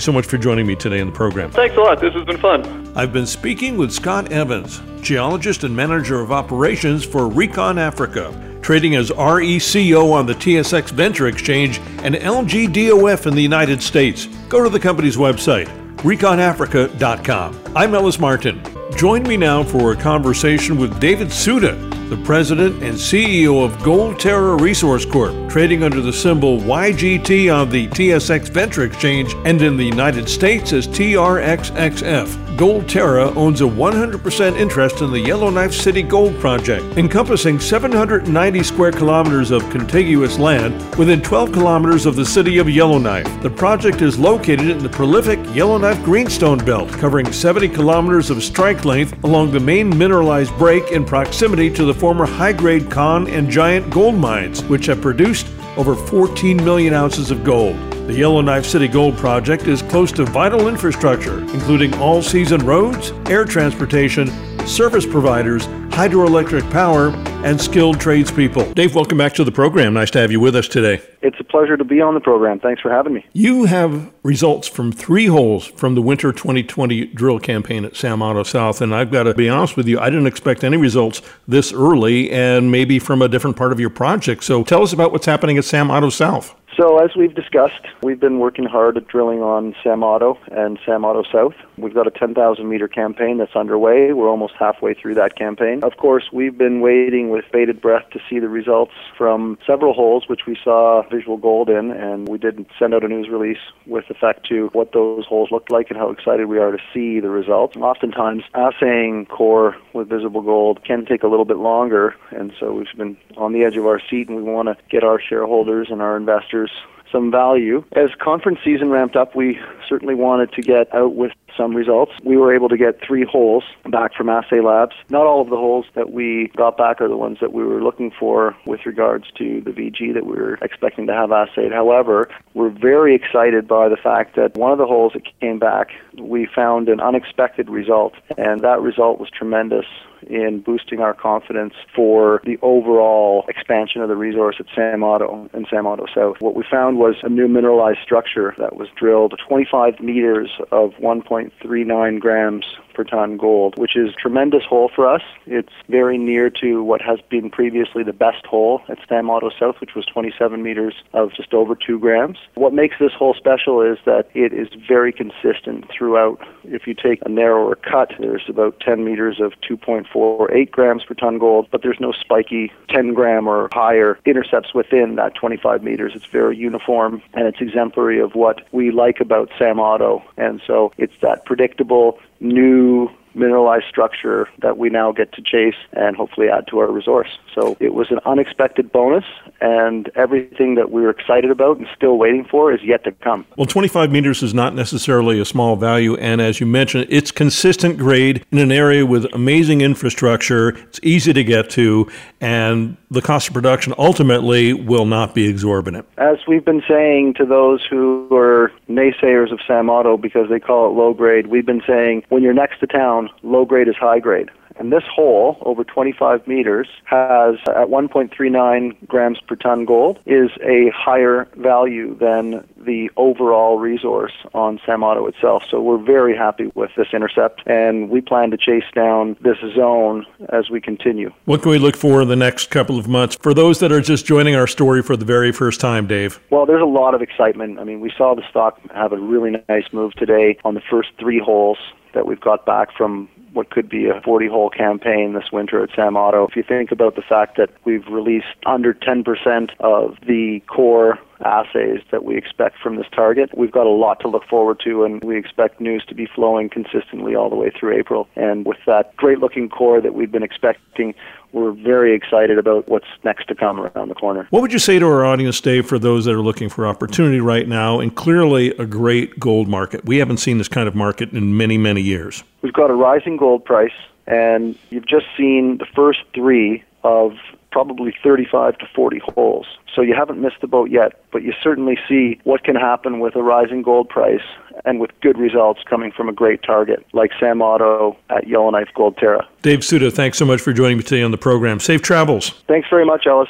so 0.00 0.12
much 0.12 0.26
for 0.26 0.36
joining 0.36 0.66
me 0.66 0.76
today 0.76 1.00
in 1.00 1.06
the 1.06 1.14
program. 1.14 1.50
Thanks 1.50 1.76
a 1.76 1.80
lot. 1.80 1.98
This 1.98 2.12
has 2.12 2.24
been 2.26 2.38
fun. 2.38 2.92
I've 2.94 3.14
been 3.14 3.26
speaking 3.26 3.78
with 3.78 3.92
Scot 3.92 4.30
Evans, 4.30 4.82
geologist 5.00 5.64
and 5.64 5.74
manager 5.74 6.20
of 6.20 6.30
operations 6.30 7.02
for 7.02 7.28
Recon 7.28 7.78
Africa 7.78 8.30
trading 8.62 8.94
as 8.94 9.10
RECO 9.10 10.12
on 10.12 10.24
the 10.24 10.34
TSX 10.34 10.90
Venture 10.92 11.26
Exchange 11.26 11.80
and 12.04 12.14
LGDOF 12.14 13.26
in 13.26 13.34
the 13.34 13.42
United 13.42 13.82
States. 13.82 14.01
Go 14.48 14.64
to 14.64 14.68
the 14.68 14.80
company's 14.80 15.16
website, 15.16 15.68
reconafrica.com. 15.98 17.60
I'm 17.76 17.94
Ellis 17.94 18.18
Martin. 18.18 18.60
Join 18.96 19.22
me 19.22 19.36
now 19.36 19.62
for 19.62 19.92
a 19.92 19.96
conversation 19.96 20.76
with 20.76 20.98
David 20.98 21.32
Suda, 21.32 21.76
the 22.12 22.24
president 22.24 22.82
and 22.82 22.94
CEO 22.94 23.64
of 23.64 23.82
Gold 23.82 24.20
Terra 24.20 24.54
Resource 24.56 25.06
Corp, 25.06 25.48
trading 25.48 25.82
under 25.82 26.02
the 26.02 26.12
symbol 26.12 26.58
YGT 26.58 27.50
on 27.54 27.70
the 27.70 27.88
TSX 27.88 28.50
Venture 28.50 28.84
Exchange 28.84 29.34
and 29.46 29.62
in 29.62 29.78
the 29.78 29.84
United 29.84 30.28
States 30.28 30.74
as 30.74 30.86
TRXXF. 30.86 32.42
Gold 32.56 32.86
Terra 32.86 33.32
owns 33.34 33.62
a 33.62 33.64
100% 33.64 34.58
interest 34.58 35.00
in 35.00 35.10
the 35.10 35.18
Yellowknife 35.18 35.72
City 35.72 36.02
Gold 36.02 36.38
Project, 36.38 36.84
encompassing 36.98 37.58
790 37.58 38.62
square 38.62 38.92
kilometers 38.92 39.50
of 39.50 39.68
contiguous 39.70 40.38
land 40.38 40.74
within 40.96 41.22
12 41.22 41.50
kilometers 41.50 42.04
of 42.04 42.14
the 42.14 42.26
city 42.26 42.58
of 42.58 42.68
Yellowknife. 42.68 43.26
The 43.42 43.48
project 43.48 44.02
is 44.02 44.18
located 44.18 44.68
in 44.68 44.82
the 44.82 44.88
prolific 44.90 45.38
Yellowknife 45.54 46.04
Greenstone 46.04 46.62
Belt, 46.62 46.90
covering 46.90 47.32
70 47.32 47.70
kilometers 47.70 48.28
of 48.28 48.42
strike 48.42 48.84
length 48.84 49.24
along 49.24 49.50
the 49.50 49.60
main 49.60 49.88
mineralized 49.96 50.56
break 50.58 50.92
in 50.92 51.06
proximity 51.06 51.70
to 51.70 51.86
the 51.86 51.94
former 52.02 52.26
high 52.26 52.52
grade 52.52 52.90
Con 52.90 53.28
and 53.28 53.48
Giant 53.48 53.88
gold 53.88 54.16
mines, 54.16 54.64
which 54.64 54.86
have 54.86 55.00
produced 55.00 55.46
over 55.76 55.94
14 55.94 56.56
million 56.56 56.94
ounces 56.94 57.30
of 57.30 57.44
gold. 57.44 57.76
The 58.08 58.14
Yellowknife 58.14 58.66
City 58.66 58.88
Gold 58.88 59.16
Project 59.16 59.68
is 59.68 59.82
close 59.82 60.10
to 60.12 60.24
vital 60.24 60.66
infrastructure, 60.66 61.38
including 61.54 61.94
all 61.98 62.20
season 62.20 62.66
roads, 62.66 63.12
air 63.26 63.44
transportation, 63.44 64.26
service 64.66 65.06
providers, 65.06 65.68
hydroelectric 65.90 66.68
power, 66.72 67.12
and 67.44 67.60
skilled 67.60 68.00
tradespeople. 68.00 68.72
Dave, 68.74 68.94
welcome 68.94 69.18
back 69.18 69.32
to 69.34 69.44
the 69.44 69.52
program. 69.52 69.94
Nice 69.94 70.10
to 70.12 70.20
have 70.20 70.30
you 70.30 70.38
with 70.38 70.54
us 70.54 70.68
today. 70.68 71.02
It's 71.22 71.38
a 71.40 71.44
pleasure 71.44 71.76
to 71.76 71.84
be 71.84 72.00
on 72.00 72.14
the 72.14 72.20
program. 72.20 72.60
Thanks 72.60 72.80
for 72.80 72.90
having 72.90 73.14
me. 73.14 73.26
You 73.32 73.64
have 73.64 74.12
results 74.22 74.68
from 74.68 74.92
three 74.92 75.26
holes 75.26 75.66
from 75.66 75.94
the 75.94 76.02
winter 76.02 76.32
2020 76.32 77.06
drill 77.06 77.38
campaign 77.40 77.84
at 77.84 77.96
Sam 77.96 78.22
Otto 78.22 78.44
South, 78.44 78.80
and 78.80 78.94
I've 78.94 79.10
got 79.10 79.24
to 79.24 79.34
be 79.34 79.48
honest 79.48 79.76
with 79.76 79.88
you, 79.88 79.98
I 79.98 80.08
didn't 80.10 80.26
expect 80.26 80.62
any 80.62 80.76
results 80.76 81.20
this 81.48 81.72
early 81.72 82.30
and 82.30 82.70
maybe 82.70 82.98
from 82.98 83.22
a 83.22 83.28
different 83.28 83.56
part 83.56 83.72
of 83.72 83.80
your 83.80 83.90
project. 83.90 84.44
So 84.44 84.62
tell 84.62 84.82
us 84.82 84.92
about 84.92 85.12
what's 85.12 85.26
happening 85.26 85.58
at 85.58 85.64
Sam 85.64 85.90
Otto 85.90 86.10
South. 86.10 86.54
So, 86.76 87.04
as 87.04 87.10
we've 87.14 87.34
discussed, 87.34 87.86
we've 88.02 88.18
been 88.18 88.38
working 88.38 88.64
hard 88.64 88.96
at 88.96 89.06
drilling 89.06 89.42
on 89.42 89.74
Sam 89.84 90.02
Otto 90.02 90.38
and 90.50 90.78
Sam 90.86 91.04
Otto 91.04 91.22
South. 91.30 91.54
We've 91.78 91.94
got 91.94 92.06
a 92.06 92.10
10,000 92.10 92.68
meter 92.68 92.88
campaign 92.88 93.38
that's 93.38 93.56
underway. 93.56 94.12
We're 94.12 94.28
almost 94.28 94.54
halfway 94.58 94.94
through 94.94 95.14
that 95.14 95.36
campaign. 95.36 95.82
Of 95.82 95.96
course, 95.96 96.24
we've 96.32 96.56
been 96.56 96.80
waiting 96.80 97.30
with 97.30 97.44
bated 97.52 97.80
breath 97.80 98.08
to 98.12 98.20
see 98.28 98.38
the 98.38 98.48
results 98.48 98.92
from 99.16 99.58
several 99.66 99.94
holes, 99.94 100.24
which 100.28 100.46
we 100.46 100.56
saw 100.62 101.02
visual 101.08 101.36
gold 101.36 101.70
in, 101.70 101.90
and 101.90 102.28
we 102.28 102.38
did 102.38 102.66
send 102.78 102.94
out 102.94 103.04
a 103.04 103.08
news 103.08 103.28
release 103.28 103.58
with 103.86 104.04
effect 104.10 104.46
to 104.48 104.68
what 104.72 104.92
those 104.92 105.24
holes 105.26 105.50
looked 105.50 105.70
like 105.70 105.90
and 105.90 105.98
how 105.98 106.10
excited 106.10 106.46
we 106.46 106.58
are 106.58 106.72
to 106.72 106.78
see 106.92 107.20
the 107.20 107.30
results. 107.30 107.76
Oftentimes, 107.76 108.44
assaying 108.54 109.26
core 109.26 109.76
with 109.92 110.08
visible 110.08 110.42
gold 110.42 110.84
can 110.84 111.06
take 111.06 111.22
a 111.22 111.28
little 111.28 111.44
bit 111.44 111.56
longer, 111.56 112.14
and 112.30 112.52
so 112.60 112.72
we've 112.72 112.86
been 112.96 113.16
on 113.36 113.52
the 113.52 113.64
edge 113.64 113.76
of 113.76 113.86
our 113.86 114.00
seat, 114.10 114.28
and 114.28 114.36
we 114.36 114.42
want 114.42 114.68
to 114.68 114.76
get 114.90 115.04
our 115.04 115.20
shareholders 115.20 115.88
and 115.90 116.02
our 116.02 116.16
investors 116.16 116.70
some 117.12 117.30
value. 117.30 117.84
As 117.92 118.10
conference 118.20 118.58
season 118.64 118.90
ramped 118.90 119.14
up, 119.14 119.36
we 119.36 119.58
certainly 119.88 120.14
wanted 120.14 120.52
to 120.54 120.62
get 120.62 120.92
out 120.94 121.14
with 121.14 121.32
some 121.56 121.76
results. 121.76 122.12
We 122.24 122.36
were 122.36 122.54
able 122.54 122.68
to 122.70 122.76
get 122.76 123.00
three 123.06 123.26
holes 123.30 123.64
back 123.90 124.14
from 124.14 124.28
Assay 124.28 124.60
Labs. 124.60 124.96
Not 125.10 125.26
all 125.26 125.42
of 125.42 125.50
the 125.50 125.56
holes 125.56 125.84
that 125.94 126.10
we 126.10 126.50
got 126.56 126.76
back 126.76 127.00
are 127.00 127.08
the 127.08 127.16
ones 127.16 127.38
that 127.40 127.52
we 127.52 127.62
were 127.62 127.82
looking 127.82 128.10
for 128.18 128.56
with 128.66 128.80
regards 128.86 129.26
to 129.38 129.60
the 129.60 129.70
VG 129.70 130.14
that 130.14 130.24
we 130.24 130.32
were 130.32 130.54
expecting 130.62 131.06
to 131.06 131.12
have 131.12 131.30
assayed. 131.30 131.72
However, 131.72 132.30
we're 132.54 132.70
very 132.70 133.14
excited 133.14 133.68
by 133.68 133.88
the 133.88 133.96
fact 133.96 134.36
that 134.36 134.56
one 134.56 134.72
of 134.72 134.78
the 134.78 134.86
holes 134.86 135.12
that 135.12 135.22
came 135.40 135.58
back, 135.58 135.88
we 136.18 136.46
found 136.46 136.88
an 136.88 137.00
unexpected 137.00 137.68
result, 137.68 138.14
and 138.38 138.60
that 138.60 138.80
result 138.80 139.20
was 139.20 139.28
tremendous 139.30 139.86
in 140.28 140.60
boosting 140.60 141.00
our 141.00 141.14
confidence 141.14 141.74
for 141.94 142.40
the 142.44 142.58
overall 142.62 143.44
expansion 143.48 144.02
of 144.02 144.08
the 144.08 144.16
resource 144.16 144.56
at 144.58 144.66
Sam 144.74 145.02
Otto 145.02 145.48
and 145.52 145.66
Sam 145.68 145.86
Otto 145.86 146.06
South. 146.14 146.36
What 146.40 146.54
we 146.54 146.64
found 146.70 146.98
was 146.98 147.16
a 147.22 147.28
new 147.28 147.48
mineralized 147.48 148.00
structure 148.02 148.54
that 148.58 148.76
was 148.76 148.88
drilled 148.96 149.34
25 149.46 150.00
meters 150.00 150.50
of 150.70 150.90
1.39 150.94 152.20
grams 152.20 152.64
per 152.94 153.04
ton 153.04 153.36
gold, 153.36 153.78
which 153.78 153.96
is 153.96 154.14
tremendous 154.20 154.64
hole 154.64 154.90
for 154.94 155.08
us. 155.08 155.22
It's 155.46 155.72
very 155.88 156.18
near 156.18 156.50
to 156.62 156.82
what 156.82 157.00
has 157.02 157.20
been 157.30 157.50
previously 157.50 158.02
the 158.02 158.12
best 158.12 158.44
hole 158.46 158.82
at 158.88 158.98
Sam 159.08 159.30
Otto 159.30 159.50
South, 159.58 159.80
which 159.80 159.94
was 159.94 160.06
27 160.06 160.62
meters 160.62 160.94
of 161.12 161.32
just 161.32 161.54
over 161.54 161.74
2 161.74 161.98
grams. 161.98 162.38
What 162.54 162.72
makes 162.72 162.96
this 162.98 163.12
hole 163.12 163.34
special 163.34 163.80
is 163.80 163.98
that 164.04 164.28
it 164.34 164.52
is 164.52 164.68
very 164.88 165.12
consistent 165.12 165.90
throughout. 165.90 166.40
If 166.64 166.86
you 166.86 166.94
take 166.94 167.20
a 167.24 167.28
narrower 167.28 167.76
cut, 167.76 168.12
there's 168.18 168.44
about 168.48 168.80
10 168.80 169.04
meters 169.04 169.40
of 169.40 169.52
2.48 169.68 170.70
grams 170.70 171.04
per 171.04 171.14
ton 171.14 171.38
gold, 171.38 171.68
but 171.70 171.82
there's 171.82 172.00
no 172.00 172.12
spiky 172.12 172.72
10 172.88 173.14
gram 173.14 173.48
or 173.48 173.68
higher 173.72 174.18
intercepts 174.24 174.74
within 174.74 175.16
that 175.16 175.34
25 175.34 175.82
meters. 175.82 176.12
It's 176.14 176.26
very 176.26 176.56
uniform 176.56 177.22
and 177.34 177.46
it's 177.46 177.60
exemplary 177.60 178.20
of 178.20 178.34
what 178.34 178.62
we 178.72 178.90
like 178.90 179.20
about 179.20 179.50
Sam 179.58 179.80
Otto. 179.80 180.22
And 180.36 180.60
so 180.66 180.92
it's 180.98 181.14
that 181.20 181.44
predictable, 181.44 182.18
new 182.42 183.08
mineralized 183.34 183.86
structure 183.88 184.48
that 184.60 184.76
we 184.76 184.90
now 184.90 185.12
get 185.12 185.32
to 185.32 185.42
chase 185.42 185.80
and 185.92 186.16
hopefully 186.16 186.48
add 186.48 186.66
to 186.68 186.78
our 186.78 186.90
resource. 186.90 187.28
So 187.54 187.76
it 187.80 187.94
was 187.94 188.10
an 188.10 188.18
unexpected 188.26 188.92
bonus, 188.92 189.24
and 189.60 190.10
everything 190.14 190.74
that 190.74 190.90
we 190.90 191.02
were 191.02 191.10
excited 191.10 191.50
about 191.50 191.78
and 191.78 191.86
still 191.96 192.18
waiting 192.18 192.44
for 192.44 192.72
is 192.72 192.80
yet 192.82 193.04
to 193.04 193.12
come. 193.12 193.46
Well, 193.56 193.66
25 193.66 194.10
meters 194.10 194.42
is 194.42 194.52
not 194.52 194.74
necessarily 194.74 195.40
a 195.40 195.44
small 195.44 195.76
value, 195.76 196.14
and 196.16 196.40
as 196.40 196.60
you 196.60 196.66
mentioned, 196.66 197.06
it's 197.08 197.30
consistent 197.30 197.98
grade 197.98 198.44
in 198.50 198.58
an 198.58 198.72
area 198.72 199.06
with 199.06 199.24
amazing 199.32 199.80
infrastructure. 199.80 200.70
It's 200.70 201.00
easy 201.02 201.32
to 201.32 201.44
get 201.44 201.70
to, 201.70 202.10
and 202.40 202.96
the 203.12 203.22
cost 203.22 203.48
of 203.48 203.54
production 203.54 203.92
ultimately 203.98 204.72
will 204.72 205.04
not 205.04 205.34
be 205.34 205.46
exorbitant. 205.46 206.06
As 206.16 206.38
we've 206.48 206.64
been 206.64 206.82
saying 206.88 207.34
to 207.34 207.44
those 207.44 207.84
who 207.88 208.26
are 208.34 208.72
naysayers 208.88 209.52
of 209.52 209.60
Sam 209.66 209.90
Otto 209.90 210.16
because 210.16 210.48
they 210.48 210.58
call 210.58 210.86
it 210.90 210.94
low 210.94 211.12
grade, 211.12 211.48
we've 211.48 211.66
been 211.66 211.82
saying 211.86 212.24
when 212.30 212.42
you're 212.42 212.54
next 212.54 212.80
to 212.80 212.86
town, 212.86 213.28
low 213.42 213.64
grade 213.64 213.88
is 213.88 213.96
high 213.96 214.18
grade. 214.18 214.50
And 214.76 214.92
this 214.92 215.04
hole, 215.12 215.58
over 215.62 215.84
25 215.84 216.46
meters, 216.46 216.88
has 217.04 217.56
at 217.68 217.88
1.39 217.88 219.06
grams 219.06 219.40
per 219.40 219.56
ton 219.56 219.84
gold, 219.84 220.18
is 220.26 220.50
a 220.62 220.90
higher 220.94 221.48
value 221.56 222.16
than 222.16 222.66
the 222.76 223.10
overall 223.16 223.78
resource 223.78 224.32
on 224.54 224.80
Sam 224.84 225.04
Otto 225.04 225.26
itself. 225.26 225.62
So 225.70 225.80
we're 225.80 226.02
very 226.02 226.36
happy 226.36 226.70
with 226.74 226.90
this 226.96 227.08
intercept, 227.12 227.62
and 227.66 228.10
we 228.10 228.20
plan 228.20 228.50
to 228.50 228.56
chase 228.56 228.84
down 228.94 229.36
this 229.40 229.58
zone 229.74 230.26
as 230.48 230.70
we 230.70 230.80
continue. 230.80 231.32
What 231.44 231.62
can 231.62 231.70
we 231.70 231.78
look 231.78 231.96
for 231.96 232.22
in 232.22 232.28
the 232.28 232.36
next 232.36 232.70
couple 232.70 232.98
of 232.98 233.08
months 233.08 233.36
for 233.40 233.54
those 233.54 233.78
that 233.80 233.92
are 233.92 234.00
just 234.00 234.26
joining 234.26 234.54
our 234.54 234.66
story 234.66 235.02
for 235.02 235.16
the 235.16 235.24
very 235.24 235.52
first 235.52 235.80
time, 235.80 236.06
Dave? 236.06 236.40
Well, 236.50 236.66
there's 236.66 236.82
a 236.82 236.86
lot 236.86 237.14
of 237.14 237.22
excitement. 237.22 237.78
I 237.78 237.84
mean, 237.84 238.00
we 238.00 238.12
saw 238.16 238.34
the 238.34 238.42
stock 238.50 238.80
have 238.94 239.12
a 239.12 239.18
really 239.18 239.62
nice 239.68 239.92
move 239.92 240.12
today 240.14 240.58
on 240.64 240.74
the 240.74 240.82
first 240.90 241.10
three 241.18 241.38
holes 241.38 241.78
that 242.14 242.26
we've 242.26 242.40
got 242.40 242.66
back 242.66 242.94
from 242.96 243.28
what 243.52 243.70
could 243.70 243.88
be 243.88 244.06
a 244.06 244.20
40 244.22 244.48
hole 244.48 244.70
campaign 244.70 245.34
this 245.34 245.52
winter 245.52 245.82
at 245.82 245.90
Sam 245.94 246.16
Otto. 246.16 246.46
If 246.46 246.56
you 246.56 246.62
think 246.62 246.90
about 246.90 247.16
the 247.16 247.22
fact 247.22 247.56
that 247.56 247.70
we've 247.84 248.06
released 248.08 248.46
under 248.66 248.94
10% 248.94 249.70
of 249.80 250.16
the 250.26 250.60
core 250.66 251.18
assays 251.44 252.00
that 252.10 252.24
we 252.24 252.36
expect 252.36 252.78
from 252.78 252.96
this 252.96 253.06
target. 253.12 253.50
We've 253.56 253.72
got 253.72 253.86
a 253.86 253.90
lot 253.90 254.20
to 254.20 254.28
look 254.28 254.44
forward 254.44 254.80
to, 254.84 255.04
and 255.04 255.22
we 255.22 255.36
expect 255.36 255.80
news 255.80 256.04
to 256.08 256.14
be 256.14 256.26
flowing 256.26 256.68
consistently 256.68 257.34
all 257.34 257.50
the 257.50 257.56
way 257.56 257.70
through 257.70 257.96
April. 257.96 258.28
And 258.36 258.64
with 258.66 258.78
that 258.86 259.14
great 259.16 259.38
looking 259.38 259.68
core 259.68 260.00
that 260.00 260.14
we've 260.14 260.30
been 260.30 260.42
expecting, 260.42 261.14
we're 261.52 261.72
very 261.72 262.14
excited 262.14 262.58
about 262.58 262.88
what's 262.88 263.06
next 263.24 263.46
to 263.48 263.54
come 263.54 263.80
around 263.80 264.08
the 264.08 264.14
corner. 264.14 264.46
What 264.50 264.62
would 264.62 264.72
you 264.72 264.78
say 264.78 264.98
to 264.98 265.06
our 265.06 265.24
audience, 265.24 265.60
Dave, 265.60 265.86
for 265.86 265.98
those 265.98 266.24
that 266.24 266.32
are 266.32 266.40
looking 266.40 266.68
for 266.68 266.86
opportunity 266.86 267.40
right 267.40 267.68
now 267.68 268.00
and 268.00 268.14
clearly 268.14 268.70
a 268.76 268.86
great 268.86 269.38
gold 269.38 269.68
market? 269.68 270.04
We 270.04 270.18
haven't 270.18 270.38
seen 270.38 270.58
this 270.58 270.68
kind 270.68 270.88
of 270.88 270.94
market 270.94 271.32
in 271.32 271.56
many, 271.56 271.78
many 271.78 272.00
years. 272.00 272.42
We've 272.62 272.72
got 272.72 272.90
a 272.90 272.94
rising 272.94 273.36
gold 273.36 273.64
price, 273.64 273.92
and 274.26 274.76
you've 274.90 275.06
just 275.06 275.26
seen 275.36 275.78
the 275.78 275.86
first 275.94 276.20
three 276.34 276.82
of 277.04 277.32
probably 277.72 278.14
35 278.22 278.78
to 278.78 278.86
40 278.94 279.20
holes. 279.34 279.66
So 279.92 280.02
you 280.02 280.14
haven't 280.14 280.40
missed 280.40 280.60
the 280.60 280.68
boat 280.68 280.90
yet, 280.90 281.20
but 281.32 281.42
you 281.42 281.52
certainly 281.60 281.98
see 282.08 282.38
what 282.44 282.62
can 282.62 282.76
happen 282.76 283.18
with 283.18 283.34
a 283.34 283.42
rising 283.42 283.82
gold 283.82 284.08
price 284.08 284.44
and 284.84 285.00
with 285.00 285.10
good 285.20 285.38
results 285.38 285.80
coming 285.88 286.12
from 286.12 286.28
a 286.28 286.32
great 286.32 286.62
target 286.62 287.04
like 287.12 287.30
Sam 287.40 287.60
Otto 287.60 288.16
at 288.30 288.46
Yellowknife 288.46 288.88
Gold 288.94 289.16
Terra. 289.16 289.48
Dave 289.62 289.84
Suda, 289.84 290.10
thanks 290.10 290.38
so 290.38 290.44
much 290.44 290.60
for 290.60 290.72
joining 290.72 290.98
me 290.98 291.04
today 291.04 291.22
on 291.22 291.30
the 291.30 291.38
program. 291.38 291.78
Safe 291.78 292.02
travels. 292.02 292.50
Thanks 292.66 292.88
very 292.90 293.04
much, 293.04 293.28
Ellis. 293.28 293.48